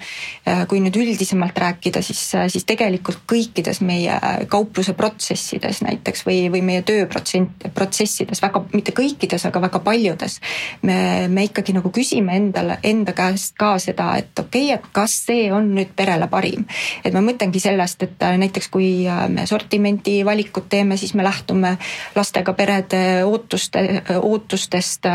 kui 0.69 0.81
nüüd 0.81 0.97
üldisemalt 0.99 1.57
rääkida, 1.59 2.03
siis, 2.05 2.21
siis 2.53 2.65
tegelikult 2.69 3.23
kõikides 3.31 3.81
meie 3.85 4.17
kaupluse 4.51 4.93
protsessides 4.97 5.81
näiteks 5.85 6.25
või, 6.27 6.51
või 6.53 6.61
meie 6.67 6.83
tööprotsent, 6.87 7.65
protsessides 7.75 8.43
väga, 8.43 8.61
mitte 8.75 8.93
kõikides, 8.97 9.47
aga 9.49 9.63
väga 9.67 9.81
paljudes. 9.85 10.41
me, 10.83 11.29
me 11.29 11.47
ikkagi 11.49 11.73
nagu 11.77 11.91
küsime 11.95 12.37
endale, 12.37 12.79
enda 12.85 13.15
käest 13.17 13.57
ka 13.59 13.75
seda 13.83 13.94
seda, 13.95 14.17
et 14.19 14.39
okei 14.39 14.73
okay,, 14.73 14.79
et 14.79 14.91
kas 14.95 15.15
see 15.29 15.49
on 15.53 15.71
nüüd 15.75 15.95
perele 15.97 16.29
parim. 16.31 16.67
et 17.05 17.15
ma 17.15 17.23
mõtlengi 17.25 17.61
sellest, 17.63 18.03
et 18.03 18.23
äh, 18.23 18.37
näiteks 18.41 18.69
kui 18.73 19.07
äh, 19.07 19.29
me 19.29 19.47
sortimenti 19.47 20.25
valikut 20.25 20.69
teeme, 20.69 20.97
siis 20.97 21.15
me 21.15 21.25
lähtume 21.25 21.77
lastega 22.17 22.53
perede 22.53 23.25
ootuste, 23.25 24.03
ootustest. 24.21 25.07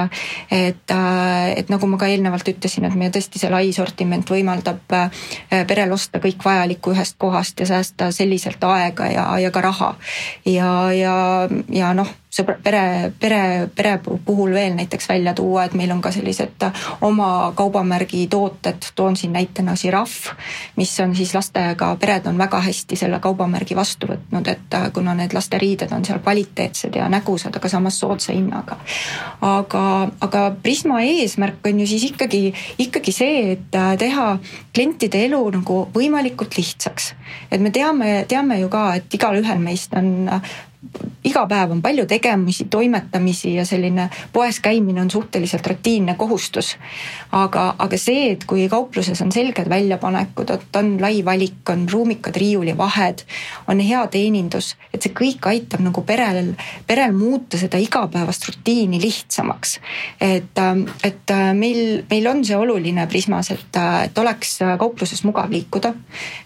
et, 0.51 0.91
äh, 0.91 1.53
et 1.57 1.69
nagu 1.69 1.87
ma 1.87 1.97
ka 1.97 2.07
eelnevalt 2.07 2.47
ütlesin, 2.47 2.85
et 2.85 2.95
meie 2.95 3.11
tõesti 3.11 3.39
see 3.39 3.51
lai 3.51 3.71
sortiment 3.73 4.29
võimaldab 4.29 4.81
perel 5.67 5.91
osta 5.91 6.19
kõik 6.19 6.43
vajalikku 6.45 6.93
ühest 6.93 7.17
kohast 7.17 7.59
ja 7.59 7.65
säästa 7.65 8.11
selliselt 8.11 8.63
aega 8.63 9.07
ja, 9.11 9.25
ja 9.39 9.51
ka 9.51 9.61
raha. 9.61 9.95
ja, 10.45 10.91
ja, 10.93 11.15
ja 11.69 11.93
noh 11.93 12.09
sõbra, 12.29 12.55
pere, 12.63 13.11
pere, 13.19 13.69
pere 13.75 13.95
puhul 14.25 14.53
veel 14.53 14.75
näiteks 14.77 15.09
välja 15.09 15.33
tuua, 15.33 15.65
et 15.65 15.73
meil 15.77 15.91
on 15.91 16.01
ka 16.01 16.11
sellised 16.13 16.65
oma 17.05 17.51
kaubamärgi 17.57 18.27
tooted, 18.29 18.91
toon 18.95 19.17
siin 19.17 19.33
näitena 19.33 19.75
žiraff, 19.79 20.29
mis 20.77 20.93
on 21.01 21.15
siis 21.17 21.33
lastega 21.35 21.95
pered 21.99 22.27
on 22.29 22.37
väga 22.37 22.61
hästi 22.65 22.99
selle 22.99 23.19
kaubamärgi 23.23 23.75
vastu 23.75 24.11
võtnud, 24.11 24.51
et 24.53 24.77
kuna 24.93 25.15
need 25.17 25.33
lasteriided 25.33 25.91
on 25.95 26.05
seal 26.05 26.21
kvaliteetsed 26.21 26.95
ja 27.01 27.09
nägusad, 27.09 27.55
aga 27.55 27.71
samas 27.71 27.99
soodsa 27.99 28.33
hinnaga. 28.33 28.77
aga, 29.41 29.83
aga 30.21 30.45
Prisma 30.63 31.01
eesmärk 31.01 31.65
on 31.65 31.79
ju 31.79 31.87
siis 31.87 32.03
ikkagi, 32.11 32.53
ikkagi 32.77 33.11
see, 33.15 33.41
et 33.57 33.79
teha 33.99 34.29
klientide 34.73 35.25
elu 35.25 35.41
nagu 35.57 35.81
võimalikult 35.93 36.57
lihtsaks. 36.57 37.13
et 37.51 37.61
me 37.61 37.71
teame, 37.71 38.25
teame 38.27 38.59
ju 38.59 38.69
ka, 38.69 38.93
et 38.95 39.13
igalühel 39.13 39.59
meist 39.59 39.93
on 39.97 40.29
iga 41.27 41.41
päev 41.49 41.73
on 41.73 41.81
palju 41.83 42.05
tegemisi, 42.07 42.65
toimetamisi 42.71 43.51
ja 43.57 43.65
selline 43.67 44.05
poes 44.33 44.61
käimine 44.63 45.01
on 45.01 45.11
suhteliselt 45.11 45.67
rutiinne 45.67 46.15
kohustus. 46.15 46.77
aga, 47.31 47.75
aga 47.77 47.97
see, 47.97 48.31
et 48.31 48.45
kui 48.47 48.69
kaupluses 48.69 49.19
on 49.21 49.31
selged 49.31 49.69
väljapanekud, 49.69 50.49
et 50.49 50.75
on 50.79 50.93
lai 51.01 51.19
valik, 51.25 51.67
on 51.69 51.83
ruumikad 51.91 52.35
riiulivahed, 52.35 53.25
on 53.67 53.79
hea 53.83 54.05
teenindus, 54.07 54.75
et 54.93 55.03
see 55.03 55.13
kõik 55.13 55.49
aitab 55.51 55.83
nagu 55.83 56.01
perel, 56.07 56.53
perel 56.87 57.11
muuta 57.13 57.59
seda 57.59 57.77
igapäevast 57.77 58.47
rutiini 58.47 59.01
lihtsamaks. 59.03 59.79
et, 60.21 60.63
et 61.03 61.35
meil, 61.53 62.05
meil 62.09 62.31
on 62.31 62.43
see 62.45 62.55
oluline 62.57 63.07
Prismas, 63.07 63.51
et, 63.51 63.81
et 64.05 64.17
oleks 64.17 64.57
kaupluses 64.79 65.23
mugav 65.27 65.51
liikuda. 65.51 65.93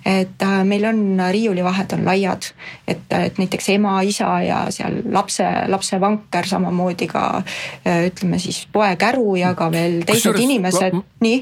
et 0.06 0.48
meil 0.66 0.90
on 0.90 1.22
riiulivahed 1.32 1.94
on 1.94 2.06
laiad, 2.06 2.52
et, 2.88 3.06
et 3.14 3.38
näiteks 3.38 3.70
ema, 3.78 4.02
isa 4.02 4.23
ja 4.44 4.60
seal 4.74 5.02
lapse, 5.12 5.48
lapse 5.72 6.00
vanker, 6.02 6.48
samamoodi 6.48 7.08
ka 7.12 7.26
ütleme 7.86 8.40
siis 8.42 8.64
poekäru 8.74 9.36
ja 9.40 9.54
ka 9.58 9.72
veel 9.74 10.02
teised 10.08 10.40
inimesed, 10.40 10.98
nii 11.24 11.42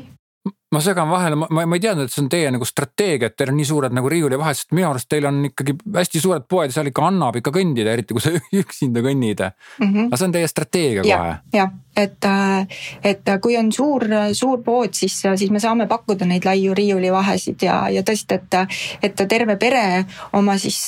ma 0.72 0.80
segan 0.80 1.10
vahele, 1.12 1.36
ma, 1.36 1.48
ma 1.52 1.76
ei 1.76 1.84
teadnud, 1.84 2.08
et 2.08 2.14
see 2.14 2.24
on 2.24 2.30
teie 2.32 2.52
nagu 2.54 2.66
strateegia, 2.66 3.28
et 3.28 3.36
teil 3.36 3.52
on 3.52 3.58
nii 3.60 3.68
suured 3.68 3.96
nagu 3.96 4.10
riiulivahed, 4.12 4.56
sest 4.56 4.72
minu 4.72 4.88
arust 4.88 5.10
teil 5.12 5.28
on 5.28 5.42
ikkagi 5.50 5.76
hästi 5.98 6.24
suured 6.24 6.48
poed 6.50 6.72
ja 6.72 6.78
seal 6.78 6.90
ikka 6.90 7.04
annab 7.10 7.38
ikka 7.42 7.52
kõndida, 7.58 7.92
eriti 7.92 8.16
kui 8.16 8.24
sa 8.24 8.32
üksinda 8.64 9.04
kõnnid 9.04 9.44
mm. 9.44 9.84
-hmm. 9.84 10.08
aga 10.08 10.20
see 10.22 10.30
on 10.30 10.38
teie 10.38 10.48
strateegia 10.48 11.04
kohe. 11.04 11.36
jah, 11.58 11.76
et, 12.06 12.30
et 13.12 13.34
kui 13.44 13.60
on 13.60 13.72
suur, 13.76 14.08
suur 14.32 14.64
pood, 14.64 14.96
siis, 14.96 15.20
siis 15.36 15.52
me 15.52 15.60
saame 15.60 15.90
pakkuda 15.92 16.26
neid 16.26 16.48
laiu 16.48 16.74
riiulivahesid 16.78 17.68
ja, 17.68 17.84
ja 17.92 18.08
tõesti, 18.08 18.40
et, 18.40 18.60
et 19.04 19.28
terve 19.28 19.60
pere 19.60 20.06
oma 20.40 20.56
siis, 20.58 20.80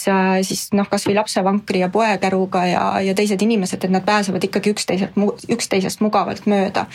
siis 0.47 0.67
noh, 0.71 0.87
kasvõi 0.87 1.19
lapsevankri 1.19 1.83
ja 1.83 1.91
poekäruga 1.91 2.65
ja, 2.71 2.89
ja 3.03 3.13
teised 3.13 3.41
inimesed, 3.41 3.83
et 3.83 3.91
nad 3.91 4.07
pääsevad 4.07 4.47
ikkagi 4.47 4.71
üksteiselt, 4.71 5.23
üksteisest 5.51 5.99
mugavalt 5.99 6.47
mööda. 6.47 6.87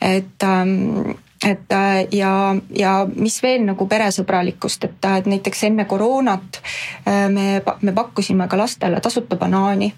et 0.00 0.44
ähm, 0.44 1.16
et 1.44 1.72
äh, 1.72 2.06
ja, 2.12 2.56
ja 2.70 2.94
mis 3.16 3.42
veel 3.42 3.64
nagu 3.66 3.86
peresõbralikkust, 3.88 4.84
et, 4.88 5.04
äh, 5.04 5.18
et 5.20 5.26
näiteks 5.30 5.64
enne 5.68 5.84
koroonat 5.90 6.60
äh, 7.08 7.28
me, 7.28 7.62
me 7.82 7.92
pakkusime 7.92 8.48
ka 8.48 8.58
lastele 8.58 9.00
tasuta 9.00 9.36
banaani 9.36 9.92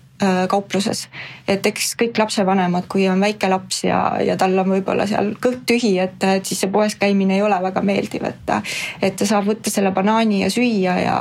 kaupluses. 0.49 1.09
et 1.49 1.67
eks 1.67 1.95
kõik 2.01 2.19
lapsevanemad, 2.19 2.87
kui 2.89 3.09
on 3.09 3.21
väike 3.21 3.51
laps 3.53 3.83
ja, 3.85 4.01
ja 4.25 4.37
tal 4.41 4.57
on 4.59 4.71
võib-olla 4.71 5.07
seal 5.07 5.35
kõht 5.43 5.67
tühi, 5.69 5.97
et, 6.01 6.17
et 6.25 6.47
siis 6.47 6.63
see 6.65 6.73
poes 6.73 6.97
käimine 6.97 7.37
ei 7.37 7.43
ole 7.43 7.59
väga 7.63 7.83
meeldiv, 7.85 8.25
et. 8.25 8.55
et 9.03 9.17
ta 9.17 9.29
saab 9.29 9.51
võtta 9.51 9.71
selle 9.71 9.93
banaani 9.93 10.43
ja 10.45 10.51
süüa 10.53 10.97
ja, 11.03 11.19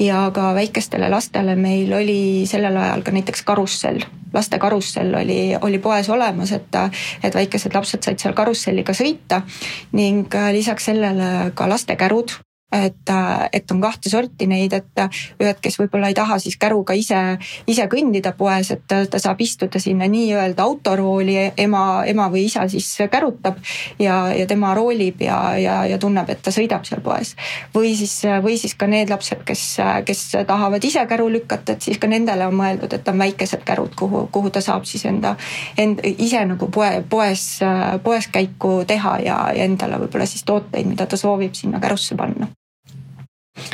ja 0.00 0.22
ka 0.34 0.54
väikestele 0.56 1.10
lastele 1.12 1.56
meil 1.56 1.92
oli 1.92 2.46
sellel 2.48 2.76
ajal 2.76 3.04
ka 3.04 3.14
näiteks 3.14 3.44
karussell 3.44 4.06
laste 4.32 4.58
karussell 4.58 5.14
oli, 5.14 5.56
oli 5.60 5.78
poes 5.78 6.08
olemas, 6.10 6.52
et, 6.52 6.76
et 7.22 7.34
väikesed 7.34 7.74
lapsed 7.74 8.04
said 8.04 8.20
seal 8.20 8.36
karusselliga 8.36 8.94
sõita 8.96 9.42
ning 9.96 10.34
äh, 10.34 10.50
lisaks 10.56 10.90
sellele 10.90 11.50
ka 11.56 11.68
lastekärud 11.70 12.38
et, 12.72 13.10
et 13.52 13.70
on 13.70 13.80
kahte 13.80 14.10
sorti 14.12 14.46
neid, 14.46 14.74
et 14.76 15.02
ühed, 15.40 15.60
kes 15.62 15.78
võib-olla 15.80 16.10
ei 16.10 16.16
taha 16.16 16.36
siis 16.42 16.58
käruga 16.60 16.92
ise, 16.96 17.16
ise 17.66 17.86
kõndida 17.88 18.34
poes, 18.36 18.72
et 18.74 18.82
ta, 18.88 19.00
ta 19.08 19.20
saab 19.22 19.40
istuda 19.40 19.80
sinna 19.80 20.08
nii-öelda 20.10 20.66
autorooli, 20.66 21.36
ema, 21.56 22.04
ema 22.08 22.28
või 22.32 22.44
isa 22.48 22.66
siis 22.68 22.90
kärutab 23.10 23.56
ja, 23.98 24.18
ja 24.36 24.44
tema 24.50 24.74
roolib 24.76 25.22
ja, 25.24 25.38
ja, 25.56 25.78
ja 25.88 25.98
tunneb, 25.98 26.28
et 26.28 26.42
ta 26.44 26.52
sõidab 26.52 26.84
seal 26.88 27.00
poes. 27.04 27.34
või 27.74 27.94
siis, 27.96 28.20
või 28.44 28.58
siis 28.60 28.76
ka 28.76 28.86
need 28.90 29.08
lapsed, 29.08 29.46
kes, 29.48 29.64
kes 30.04 30.26
tahavad 30.46 30.84
ise 30.84 31.06
käru 31.08 31.30
lükata, 31.32 31.72
et 31.72 31.88
siis 31.88 31.98
ka 31.98 32.10
nendele 32.10 32.46
on 32.46 32.56
mõeldud, 32.58 32.92
et 32.92 33.08
on 33.08 33.24
väikesed 33.24 33.64
kärud, 33.64 33.96
kuhu, 33.96 34.26
kuhu 34.32 34.52
ta 34.52 34.60
saab 34.64 34.84
siis 34.84 35.06
enda, 35.08 35.36
end 35.78 36.04
ise 36.04 36.44
nagu 36.44 36.68
poe, 36.68 37.00
poes, 37.08 37.48
poes 38.04 38.28
käiku 38.32 38.82
teha 38.88 39.18
ja, 39.24 39.40
ja 39.56 39.64
endale 39.64 40.04
võib-olla 40.04 40.28
siis 40.28 40.44
tooteid, 40.44 40.84
mida 40.84 41.08
ta 41.08 41.16
soovib 41.16 41.56
sinna 41.56 41.80
kärusse 41.80 42.16
panna 42.18 42.52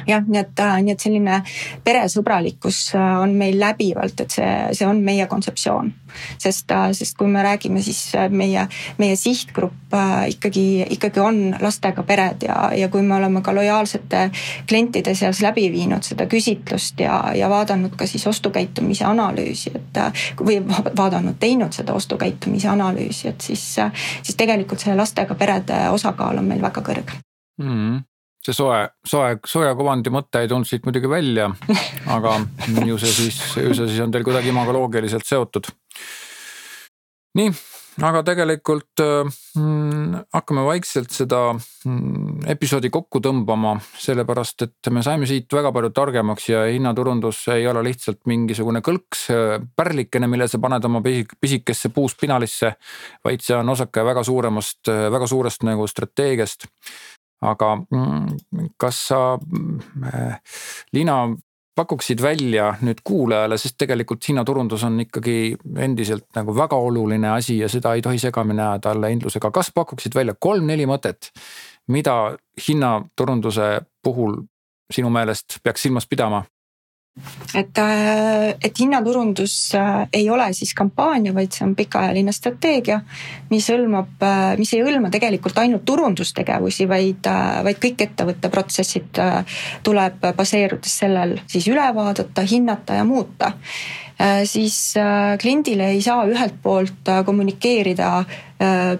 jah, 0.06 0.22
nii 0.26 0.40
et, 0.40 0.60
äh, 0.60 0.78
nii 0.82 0.94
et 0.94 1.04
selline 1.04 1.40
peresõbralikkus 1.84 2.80
äh, 2.98 3.10
on 3.22 3.34
meil 3.38 3.58
läbivalt, 3.60 4.20
et 4.24 4.34
see, 4.34 4.50
see 4.76 4.88
on 4.88 5.02
meie 5.04 5.26
kontseptsioon. 5.30 5.92
sest, 6.38 6.70
äh, 6.70 6.92
sest 6.94 7.16
kui 7.18 7.26
me 7.28 7.42
räägime, 7.42 7.82
siis 7.82 8.12
meie, 8.30 8.68
meie 8.98 9.16
sihtgrupp 9.16 9.94
ikkagi, 10.28 10.86
ikkagi 10.94 11.20
on 11.20 11.56
lastega 11.60 12.02
pered 12.02 12.46
ja, 12.46 12.70
ja 12.74 12.88
kui 12.88 13.02
me 13.02 13.16
oleme 13.16 13.42
ka 13.42 13.54
lojaalsete 13.54 14.30
klientide 14.68 15.14
seas 15.14 15.40
läbi 15.42 15.66
viinud 15.72 16.06
seda 16.06 16.26
küsitlust 16.30 17.00
ja, 17.00 17.18
ja 17.34 17.50
vaadanud 17.50 17.96
ka 17.98 18.06
siis 18.06 18.26
ostukäitumise 18.26 19.04
analüüsi, 19.06 19.74
et 19.74 20.00
või 20.38 20.60
vaadanud, 20.96 21.38
teinud 21.40 21.74
seda 21.74 21.94
ostukäitumise 21.94 22.68
analüüsi, 22.70 23.28
et 23.28 23.40
siis, 23.40 23.66
siis 24.22 24.38
tegelikult 24.38 24.82
see 24.82 24.94
lastega 24.96 25.34
perede 25.34 25.88
osakaal 25.90 26.38
on 26.38 26.50
meil 26.50 26.62
väga 26.62 26.82
kõrge 26.82 27.22
mm 27.58 28.02
see 28.44 28.56
soe, 28.56 28.80
soe, 29.06 29.36
sooja 29.48 29.74
kuvandi 29.78 30.12
mõte 30.12 30.44
ei 30.44 30.50
tulnud 30.50 30.68
siit 30.68 30.84
muidugi 30.86 31.10
välja, 31.10 31.50
aga 32.12 32.38
ju 32.90 32.98
see 33.00 33.14
siis, 33.22 33.40
ju 33.60 33.76
see 33.76 33.90
siis 33.90 34.02
on 34.04 34.14
teil 34.14 34.26
kuidagi 34.26 34.52
imagoloogiliselt 34.52 35.26
seotud. 35.28 35.70
nii, 37.38 37.54
aga 38.04 38.20
tegelikult 38.26 39.00
mm, 39.00 40.26
hakkame 40.34 40.64
vaikselt 40.66 41.14
seda 41.14 41.40
mm, 41.54 42.44
episoodi 42.52 42.90
kokku 42.92 43.22
tõmbama, 43.24 43.76
sellepärast 44.02 44.66
et 44.66 44.90
me 44.92 45.02
saime 45.06 45.28
siit 45.30 45.48
väga 45.54 45.72
palju 45.74 45.92
targemaks 45.96 46.48
ja 46.50 46.64
hinnaturundus 46.68 47.46
ei 47.54 47.66
ole 47.70 47.84
lihtsalt 47.88 48.22
mingisugune 48.30 48.84
kõlks, 48.84 49.26
pärlikene, 49.76 50.28
mille 50.30 50.50
sa 50.50 50.60
paned 50.62 50.84
oma 50.90 51.00
pisikesse 51.04 51.92
puuspinalisse, 51.94 52.74
vaid 53.24 53.44
see 53.46 53.56
on 53.56 53.72
osake 53.72 54.04
väga 54.04 54.24
suuremast, 54.26 54.92
väga 55.16 55.30
suurest 55.30 55.64
nagu 55.64 55.88
strateegiast 55.88 56.68
aga 57.42 57.74
mm, 57.76 58.70
kas 58.78 59.00
sa, 59.08 59.20
mm, 59.38 59.80
Liina, 60.92 61.16
pakuksid 61.74 62.22
välja 62.22 62.68
nüüd 62.86 63.02
kuulajale, 63.04 63.58
sest 63.58 63.76
tegelikult 63.78 64.28
hinnaturundus 64.28 64.84
on 64.86 65.00
ikkagi 65.02 65.56
endiselt 65.82 66.28
nagu 66.36 66.54
väga 66.56 66.76
oluline 66.76 67.32
asi 67.34 67.58
ja 67.58 67.68
seda 67.68 67.94
ei 67.94 68.02
tohi 68.02 68.18
segamini 68.22 68.62
ajada 68.62 68.94
allahindlusega. 68.94 69.50
kas 69.50 69.72
pakuksid 69.74 70.14
välja 70.14 70.34
kolm-neli 70.38 70.86
mõtet, 70.86 71.32
mida 71.88 72.36
hinnaturunduse 72.68 73.80
puhul 74.02 74.38
sinu 74.92 75.10
meelest 75.10 75.58
peaks 75.62 75.82
silmas 75.82 76.06
pidama? 76.06 76.44
Et, 77.54 77.78
äh, 77.78 78.48
et 78.62 78.80
hinnaturundus 78.80 79.74
äh, 79.74 80.08
ei 80.12 80.30
ole 80.30 80.48
siis 80.52 80.74
kampaania, 80.74 81.34
vaid 81.34 81.54
see 81.54 81.66
on 81.66 81.74
pikaajaline 81.78 82.32
strateegia, 82.34 83.00
mis 83.52 83.68
hõlmab, 83.70 84.16
äh, 84.26 84.54
mis 84.58 84.74
ei 84.74 84.82
hõlma 84.82 85.12
tegelikult 85.14 85.58
ainult 85.62 85.84
turundustegevusi, 85.86 86.88
vaid, 86.90 87.30
vaid 87.66 87.82
kõik 87.82 88.06
ettevõtte 88.08 88.50
protsessid 88.50 89.22
tuleb 89.86 90.26
baseerudes 90.36 90.98
sellel 91.04 91.38
siis 91.46 91.68
üle 91.70 91.86
vaadata, 91.94 92.46
hinnata 92.50 92.98
ja 92.98 93.06
muuta 93.06 93.54
siis 94.46 94.94
kliendile 95.42 95.88
ei 95.90 96.02
saa 96.02 96.22
ühelt 96.30 96.60
poolt 96.62 97.08
kommunikeerida 97.26 98.10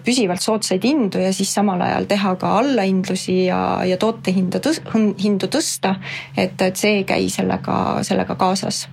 püsivalt 0.04 0.42
soodsaid 0.42 0.82
hindu 0.84 1.22
ja 1.22 1.30
siis 1.32 1.52
samal 1.54 1.80
ajal 1.86 2.08
teha 2.10 2.34
ka 2.40 2.56
allahindlusi 2.58 3.36
ja, 3.46 3.60
ja 3.86 3.96
tootehinda 3.96 4.58
tõs-, 4.64 4.82
hindu 5.22 5.46
tõsta. 5.46 5.94
et, 6.36 6.58
et 6.60 6.76
see 6.76 6.98
ei 6.98 7.04
käi 7.08 7.28
sellega, 7.30 8.02
sellega 8.02 8.34
kaasas 8.34 8.88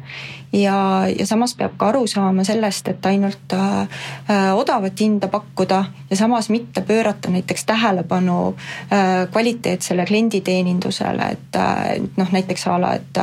ja, 0.53 1.07
ja 1.19 1.25
samas 1.27 1.53
peab 1.55 1.77
ka 1.79 1.89
aru 1.91 2.05
saama 2.07 2.43
sellest, 2.47 2.91
et 2.91 3.05
ainult 3.07 3.53
äh, 3.55 3.81
äh, 4.29 4.49
odavat 4.57 4.99
hinda 4.99 5.27
pakkuda 5.31 5.83
ja 6.09 6.17
samas 6.17 6.49
mitte 6.49 6.81
pöörata 6.81 7.31
näiteks 7.31 7.65
tähelepanu 7.65 8.55
äh, 8.93 9.27
kvaliteetsele 9.31 10.05
klienditeenindusele, 10.05 11.29
et 11.31 11.55
äh, 11.55 12.01
noh, 12.17 12.31
näiteks 12.31 12.67
a 12.67 12.77
la, 12.81 12.93
et, 12.99 13.21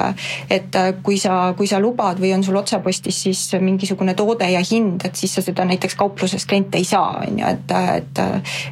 et 0.50 0.78
kui 1.02 1.18
sa, 1.20 1.52
kui 1.56 1.68
sa 1.68 1.80
lubad 1.80 2.20
või 2.20 2.32
on 2.34 2.44
sul 2.44 2.56
otsepostis 2.56 3.22
siis 3.28 3.44
mingisugune 3.60 4.14
toode 4.14 4.48
ja 4.50 4.62
hind, 4.70 5.04
et 5.04 5.16
siis 5.16 5.34
sa 5.34 5.44
seda 5.44 5.66
näiteks 5.68 5.98
kaupluses 5.98 6.46
kliente 6.48 6.80
ei 6.80 6.88
saa, 6.88 7.24
on 7.26 7.42
ju, 7.42 7.46
et, 7.46 7.76
et, 8.00 8.22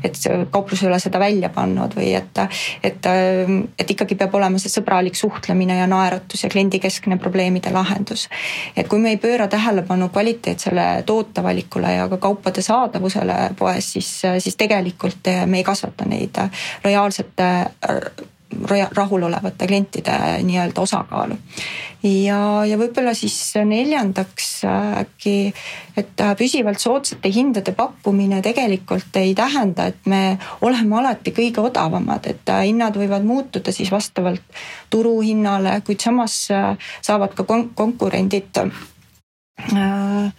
et 0.05 0.23
kauplus 0.51 0.83
ei 0.83 0.89
ole 0.89 1.01
seda 1.03 1.21
välja 1.21 1.51
pannud 1.53 1.93
või 1.97 2.15
et, 2.17 2.41
et, 2.85 3.11
et 3.79 3.91
ikkagi 3.91 4.17
peab 4.17 4.35
olema 4.35 4.59
see 4.63 4.73
sõbralik 4.73 5.19
suhtlemine 5.19 5.77
ja 5.81 5.87
naeratus 5.91 6.45
ja 6.45 6.51
kliendikeskne 6.53 7.19
probleemide 7.21 7.73
lahendus 7.75 8.29
et 8.77 8.89
kui 8.89 8.99
me 9.03 9.15
ei 9.15 9.21
pööra 9.23 9.49
tähelepanu 9.49 10.09
kvaliteetsele 10.09 10.87
tootevalikule 11.07 11.93
ja 11.95 12.09
ka 12.09 12.21
kaupade 12.23 12.63
saadavusele 12.63 13.39
poes, 13.59 13.93
siis, 13.93 14.13
siis 14.39 14.57
tegelikult 14.57 15.33
me 15.47 15.63
ei 15.63 15.65
kasvata 15.65 16.09
neid 16.09 16.39
lojaalsete 16.85 17.51
rahulolevate 18.97 19.67
klientide 19.67 20.17
nii-öelda 20.43 20.81
osakaalu. 20.81 21.37
ja, 22.03 22.39
ja 22.69 22.79
võib-olla 22.79 23.15
siis 23.15 23.37
neljandaks 23.65 24.51
äkki, 25.01 25.53
et 25.97 26.25
püsivalt 26.39 26.81
soodsate 26.81 27.33
hindade 27.33 27.73
pakkumine 27.77 28.43
tegelikult 28.43 29.17
ei 29.17 29.35
tähenda, 29.35 29.87
et 29.93 30.07
me 30.07 30.39
oleme 30.61 30.99
alati 31.01 31.35
kõige 31.37 31.65
odavamad, 31.65 32.27
et 32.31 32.55
hinnad 32.63 32.97
võivad 32.97 33.25
muutuda 33.27 33.73
siis 33.73 33.91
vastavalt 33.93 34.43
turuhinnale, 34.91 35.81
kuid 35.87 36.01
samas 36.05 36.47
saavad 37.03 37.35
ka 37.35 37.45
konkurendid 37.75 38.63
äh, 38.63 38.71
äh, 39.73 40.33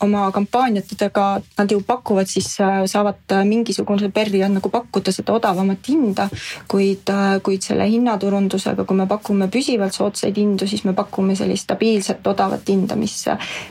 oma 0.00 0.30
kampaaniatega 0.32 1.40
nad 1.58 1.70
ju 1.70 1.80
pakuvad 1.86 2.26
siis, 2.26 2.60
äh, 2.60 2.84
saavad 2.86 3.34
mingisuguse 3.44 4.08
perioodi 4.08 4.54
nagu 4.54 4.68
pakkuda 4.68 5.12
seda 5.12 5.32
odavamat 5.32 5.88
hinda. 5.88 6.28
kuid, 6.68 7.10
kuid 7.42 7.62
selle 7.62 7.86
hinnaturundusega, 7.90 8.84
kui 8.84 8.96
me 8.96 9.06
pakume 9.06 9.48
püsivalt 9.48 9.94
soodsaid 9.94 10.36
hindu, 10.36 10.66
siis 10.66 10.84
me 10.84 10.92
pakume 10.92 11.36
sellist 11.36 11.64
stabiilset 11.64 12.26
odavat 12.26 12.68
hinda, 12.68 12.96
mis 12.96 13.24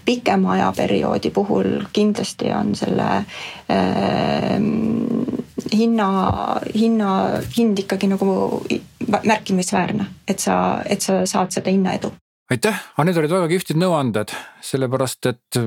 pikema 0.05 0.53
ajaperioodi 0.53 1.29
puhul 1.29 1.85
kindlasti 1.93 2.51
on 2.53 2.75
selle 2.75 3.09
äh, 3.69 4.59
hinna, 5.73 6.09
hinna, 6.75 7.41
hind 7.57 7.79
ikkagi 7.79 8.07
nagu 8.07 8.61
märkimisväärne, 9.23 10.05
et 10.27 10.39
sa, 10.39 10.81
et 10.85 11.01
sa 11.01 11.25
saad 11.25 11.51
seda 11.51 11.73
hinnaedu 11.73 12.13
aitäh, 12.51 12.81
aga 12.95 13.05
need 13.07 13.17
olid 13.21 13.33
väga 13.33 13.47
kihvtid 13.49 13.79
nõuanded, 13.81 14.33
sellepärast 14.65 15.31
et 15.31 15.59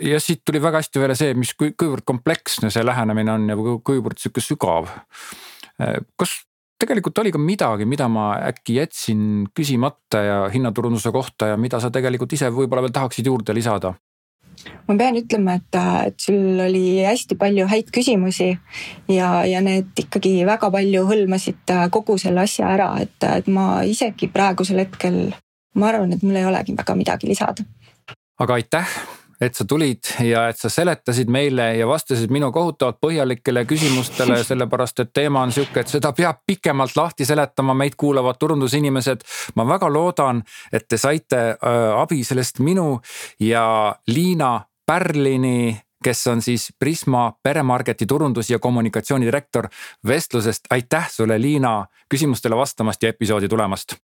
ja 0.00 0.20
siit 0.22 0.42
tuli 0.46 0.62
väga 0.62 0.80
hästi 0.80 1.02
välja 1.02 1.18
see, 1.18 1.34
mis 1.36 1.52
kuivõrd 1.58 2.06
kompleksne 2.08 2.72
see 2.72 2.84
lähenemine 2.86 3.34
on 3.34 3.50
ja 3.52 3.58
kuivõrd 3.58 4.20
sihuke 4.22 4.44
sügav. 4.44 4.88
kas 6.16 6.38
tegelikult 6.82 7.18
oli 7.22 7.32
ka 7.34 7.40
midagi, 7.40 7.86
mida 7.88 8.08
ma 8.10 8.32
äkki 8.48 8.80
jätsin 8.80 9.44
küsimata 9.54 10.22
ja 10.24 10.38
hinnaturunduse 10.52 11.12
kohta 11.12 11.52
ja 11.52 11.60
mida 11.60 11.80
sa 11.80 11.92
tegelikult 11.94 12.32
ise 12.32 12.50
võib-olla 12.50 12.86
veel 12.86 12.96
tahaksid 12.96 13.28
juurde 13.28 13.54
lisada? 13.54 13.94
ma 14.86 14.94
pean 14.96 15.16
ütlema, 15.16 15.56
et, 15.58 15.78
et 16.06 16.20
sul 16.20 16.60
oli 16.60 17.02
hästi 17.02 17.36
palju 17.40 17.66
häid 17.70 17.88
küsimusi 17.94 18.50
ja, 19.10 19.30
ja 19.48 19.62
need 19.64 19.96
ikkagi 19.98 20.42
väga 20.46 20.70
palju 20.70 21.06
hõlmasid 21.08 21.72
kogu 21.94 22.18
selle 22.20 22.44
asja 22.44 22.68
ära, 22.74 22.92
et, 23.02 23.16
et 23.26 23.48
ma 23.50 23.82
isegi 23.88 24.28
praegusel 24.32 24.84
hetkel 24.84 25.32
ma 25.74 25.88
arvan, 25.88 26.12
et 26.12 26.22
mul 26.22 26.36
ei 26.36 26.46
olegi 26.46 26.76
väga 26.76 26.94
midagi 26.94 27.28
lisada. 27.28 27.64
aga 28.40 28.54
aitäh, 28.54 28.88
et 29.40 29.54
sa 29.54 29.64
tulid 29.68 30.06
ja 30.22 30.46
et 30.50 30.58
sa 30.58 30.70
seletasid 30.70 31.30
meile 31.32 31.72
ja 31.76 31.86
vastasid 31.88 32.30
minu 32.30 32.52
kohutavalt 32.54 33.00
põhjalikele 33.02 33.64
küsimustele, 33.68 34.38
sellepärast 34.50 35.04
et 35.04 35.12
teema 35.14 35.42
on 35.42 35.52
sihuke, 35.52 35.82
et 35.82 35.92
seda 35.92 36.12
peab 36.16 36.42
pikemalt 36.46 36.96
lahti 36.96 37.26
seletama, 37.28 37.74
meid 37.74 37.96
kuulavad 37.98 38.38
turundusinimesed. 38.40 39.24
ma 39.56 39.66
väga 39.68 39.92
loodan, 39.92 40.42
et 40.72 40.88
te 40.88 40.98
saite 40.98 41.40
äh, 41.54 41.78
abi 42.00 42.24
sellest 42.24 42.60
minu 42.60 43.00
ja 43.40 43.94
Liina 44.06 44.60
Pärlini 44.86 45.78
kes 46.02 46.26
on 46.26 46.42
siis 46.42 46.72
Prisma 46.78 47.32
peremarketi 47.42 48.06
turundus- 48.06 48.50
ja 48.50 48.58
kommunikatsioonidirektor 48.58 49.68
vestlusest. 50.06 50.60
aitäh 50.70 51.10
sulle, 51.10 51.40
Liina, 51.40 51.86
küsimustele 52.08 52.56
vastamast 52.56 53.02
ja 53.02 53.08
episoodi 53.08 53.48
tulemast 53.48 53.94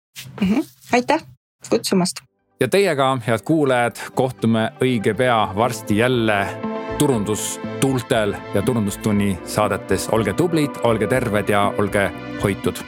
mm. 0.41 0.49
-hmm. 0.49 0.65
aitäh 0.93 1.25
kutsumast. 1.71 2.17
ja 2.61 2.69
teiega, 2.69 3.19
head 3.27 3.45
kuulajad, 3.45 3.97
kohtume 4.15 4.71
õige 4.83 5.15
pea 5.15 5.49
varsti 5.57 5.99
jälle 5.99 6.47
turundustuultel 6.99 8.35
ja 8.55 8.63
turundustunni 8.63 9.39
saadetes. 9.45 10.09
olge 10.09 10.33
tublid, 10.33 10.81
olge 10.83 11.07
terved 11.07 11.49
ja 11.49 11.73
olge 11.79 12.11
hoitud 12.43 12.83